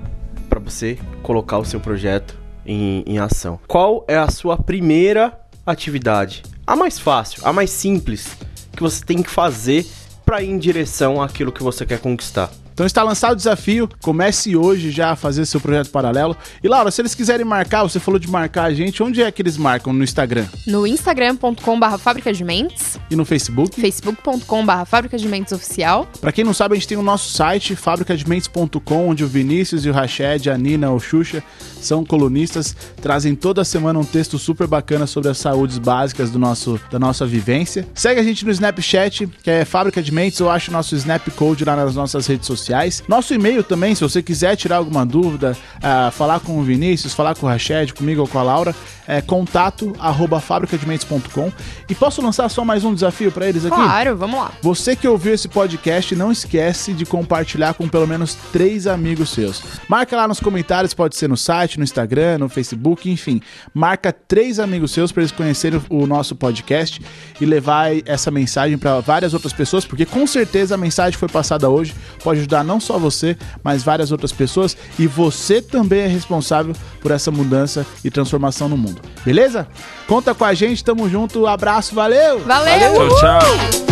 para 0.48 0.58
você 0.58 0.98
colocar 1.22 1.58
o 1.58 1.64
seu 1.64 1.78
projeto 1.78 2.36
em, 2.66 3.04
em 3.06 3.20
ação. 3.20 3.60
Qual 3.68 4.04
é 4.08 4.16
a 4.16 4.28
sua 4.28 4.56
primeira 4.56 5.38
atividade? 5.64 6.42
A 6.66 6.74
mais 6.74 6.98
fácil, 6.98 7.46
a 7.46 7.52
mais 7.52 7.70
simples 7.70 8.36
que 8.72 8.82
você 8.82 9.04
tem 9.04 9.22
que 9.22 9.30
fazer 9.30 9.86
para 10.24 10.42
ir 10.42 10.50
em 10.50 10.58
direção 10.58 11.22
àquilo 11.22 11.52
que 11.52 11.62
você 11.62 11.86
quer 11.86 12.00
conquistar. 12.00 12.50
Então 12.78 12.86
está 12.86 13.02
lançado 13.02 13.32
o 13.32 13.36
desafio. 13.36 13.88
Comece 14.00 14.56
hoje 14.56 14.92
já 14.92 15.10
a 15.10 15.16
fazer 15.16 15.44
seu 15.46 15.60
projeto 15.60 15.90
paralelo. 15.90 16.36
E 16.62 16.68
Laura, 16.68 16.92
se 16.92 17.02
eles 17.02 17.12
quiserem 17.12 17.44
marcar, 17.44 17.82
você 17.82 17.98
falou 17.98 18.20
de 18.20 18.30
marcar 18.30 18.66
a 18.66 18.72
gente, 18.72 19.02
onde 19.02 19.20
é 19.20 19.32
que 19.32 19.42
eles 19.42 19.56
marcam? 19.56 19.92
No 19.92 20.04
Instagram 20.04 20.46
No 20.64 20.86
instagram.com.br 20.86 21.98
fábrica 21.98 22.32
de 22.32 22.44
mentes, 22.44 22.96
e 23.10 23.16
no 23.16 23.24
Facebook? 23.24 23.80
facebook.com.br 23.80 24.84
fábrica 24.86 25.18
de 25.18 25.26
mentes 25.26 25.52
oficial. 25.52 26.08
Pra 26.20 26.30
quem 26.30 26.44
não 26.44 26.54
sabe, 26.54 26.74
a 26.74 26.78
gente 26.78 26.86
tem 26.86 26.96
o 26.96 27.02
nosso 27.02 27.32
site, 27.32 27.74
fabricadementes.com, 27.74 29.08
onde 29.08 29.24
o 29.24 29.26
Vinícius 29.26 29.84
e 29.84 29.90
o 29.90 29.92
Rached, 29.92 30.48
a 30.48 30.56
Nina, 30.56 30.92
o 30.92 31.00
Xuxa, 31.00 31.42
são 31.80 32.04
colunistas, 32.04 32.76
trazem 33.02 33.34
toda 33.34 33.64
semana 33.64 33.98
um 33.98 34.04
texto 34.04 34.38
super 34.38 34.68
bacana 34.68 35.04
sobre 35.04 35.30
as 35.30 35.38
saúdes 35.38 35.78
básicas 35.78 36.30
do 36.30 36.38
nosso, 36.38 36.80
da 36.92 36.98
nossa 37.00 37.26
vivência. 37.26 37.88
Segue 37.92 38.20
a 38.20 38.22
gente 38.22 38.44
no 38.44 38.52
Snapchat, 38.52 39.26
que 39.42 39.50
é 39.50 39.64
Fábrica 39.64 40.00
de 40.00 40.12
Mentes, 40.12 40.40
ou 40.40 40.48
acha 40.48 40.70
o 40.70 40.72
nosso 40.72 40.94
Snap 40.94 41.26
Code 41.30 41.64
lá 41.64 41.74
nas 41.74 41.96
nossas 41.96 42.24
redes 42.28 42.46
sociais. 42.46 42.67
Nosso 43.08 43.34
e-mail 43.34 43.62
também, 43.62 43.94
se 43.94 44.02
você 44.02 44.22
quiser 44.22 44.56
tirar 44.56 44.76
alguma 44.76 45.04
dúvida, 45.04 45.56
ah, 45.82 46.10
falar 46.12 46.40
com 46.40 46.58
o 46.58 46.62
Vinícius, 46.62 47.14
falar 47.14 47.34
com 47.34 47.46
o 47.46 47.48
Rached, 47.48 47.94
comigo 47.94 48.20
ou 48.20 48.28
com 48.28 48.38
a 48.38 48.42
Laura, 48.42 48.74
é 49.06 49.22
contato 49.22 49.94
arroba 49.98 50.38
fabricadementes.com. 50.38 51.50
E 51.88 51.94
posso 51.94 52.20
lançar 52.20 52.48
só 52.50 52.64
mais 52.64 52.84
um 52.84 52.92
desafio 52.92 53.32
pra 53.32 53.48
eles 53.48 53.64
aqui? 53.64 53.74
Claro, 53.74 54.16
vamos 54.16 54.38
lá. 54.38 54.52
Você 54.60 54.94
que 54.94 55.08
ouviu 55.08 55.32
esse 55.32 55.48
podcast, 55.48 56.14
não 56.14 56.30
esquece 56.30 56.92
de 56.92 57.06
compartilhar 57.06 57.72
com 57.72 57.88
pelo 57.88 58.06
menos 58.06 58.34
três 58.52 58.86
amigos 58.86 59.30
seus. 59.30 59.62
Marca 59.88 60.14
lá 60.14 60.28
nos 60.28 60.40
comentários, 60.40 60.92
pode 60.92 61.16
ser 61.16 61.28
no 61.28 61.36
site, 61.36 61.78
no 61.78 61.84
Instagram, 61.84 62.38
no 62.38 62.48
Facebook, 62.48 63.10
enfim. 63.10 63.40
Marca 63.72 64.12
três 64.12 64.60
amigos 64.60 64.90
seus 64.90 65.10
para 65.10 65.22
eles 65.22 65.32
conhecerem 65.32 65.80
o 65.88 66.06
nosso 66.06 66.36
podcast 66.36 67.00
e 67.40 67.46
levar 67.46 67.90
essa 68.04 68.30
mensagem 68.30 68.76
para 68.76 69.00
várias 69.00 69.32
outras 69.32 69.52
pessoas, 69.52 69.86
porque 69.86 70.04
com 70.04 70.26
certeza 70.26 70.74
a 70.74 70.78
mensagem 70.78 71.12
que 71.12 71.18
foi 71.18 71.28
passada 71.28 71.70
hoje 71.70 71.94
pode 72.22 72.40
ajudar 72.40 72.57
não 72.62 72.80
só 72.80 72.98
você, 72.98 73.36
mas 73.62 73.82
várias 73.82 74.12
outras 74.12 74.32
pessoas 74.32 74.76
e 74.98 75.06
você 75.06 75.60
também 75.60 76.00
é 76.00 76.06
responsável 76.06 76.74
por 77.00 77.10
essa 77.10 77.30
mudança 77.30 77.86
e 78.04 78.10
transformação 78.10 78.68
no 78.68 78.76
mundo. 78.76 79.00
Beleza? 79.24 79.66
Conta 80.06 80.34
com 80.34 80.44
a 80.44 80.54
gente, 80.54 80.84
tamo 80.84 81.08
junto, 81.08 81.46
abraço, 81.46 81.94
valeu! 81.94 82.40
Valeu! 82.40 83.08
Tchau, 83.08 83.18
tchau. 83.18 83.88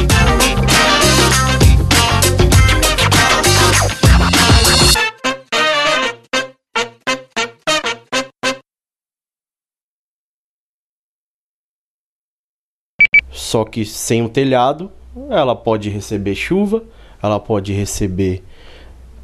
Só 13.56 13.64
que 13.64 13.84
sem 13.84 14.22
o 14.22 14.28
telhado, 14.28 14.90
ela 15.30 15.54
pode 15.54 15.88
receber 15.88 16.34
chuva, 16.34 16.82
ela 17.22 17.38
pode 17.38 17.72
receber 17.72 18.44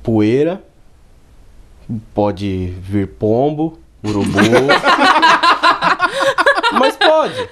poeira, 0.03 0.63
pode 2.15 2.75
vir 2.81 3.09
pombo, 3.09 3.79
urubu. 4.05 4.39
Mas 6.79 6.97
pode. 6.97 7.49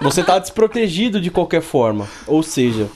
Você 0.00 0.22
tá 0.24 0.38
desprotegido 0.38 1.20
de 1.20 1.30
qualquer 1.30 1.62
forma. 1.62 2.08
Ou 2.26 2.42
seja, 2.42 2.88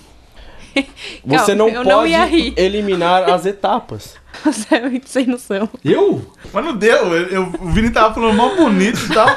você 1.25 1.57
Calma, 1.57 1.73
não 1.73 1.85
não 1.85 1.99
pode 2.01 2.13
rir. 2.27 2.55
eliminar 2.57 3.31
as 3.31 3.47
etapas. 3.47 4.17
Você 4.45 4.75
é 4.75 4.81
muito 4.83 5.09
sem 5.09 5.25
noção. 5.25 5.67
Eu? 5.83 6.21
Mas 6.53 6.63
não 6.63 6.77
deu. 6.77 6.95
Eu, 7.17 7.27
eu- 7.29 7.53
o 7.59 7.71
Vini 7.71 7.89
tava 7.89 8.13
falando 8.13 8.37
mal 8.37 8.55
bonito 8.55 8.99
e 9.03 9.09
tal. 9.15 9.29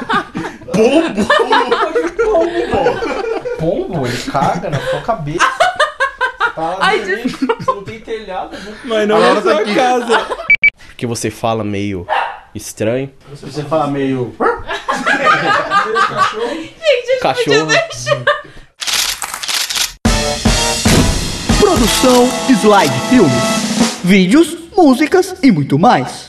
Bombo! 0.76 1.26
Pombo, 3.58 4.06
ele 4.06 4.18
caga 4.30 4.70
na 4.70 4.78
sua 4.82 5.00
cabeça. 5.02 5.46
Ai, 6.80 7.00
Você 7.00 7.24
não 7.68 7.84
tem 7.84 8.00
telhado. 8.00 8.58
Mas 8.86 9.08
não 9.08 9.18
A 9.18 9.26
é 9.28 9.36
tá 9.36 9.42
sua 9.42 9.62
aqui. 9.62 9.76
casa. 9.76 10.28
Porque 10.90 11.08
você 11.08 11.30
fala 11.32 11.64
meio 11.64 12.06
estranho. 12.54 13.12
Se 13.36 13.46
você 13.46 13.64
fala 13.64 13.88
meio. 13.88 14.36
Cachorro. 17.22 17.68
Produção 21.60 22.28
Slide 22.50 23.00
Filmes. 23.10 23.34
Vídeos, 24.04 24.58
músicas 24.76 25.36
e 25.44 25.52
muito 25.52 25.78
mais. 25.78 26.29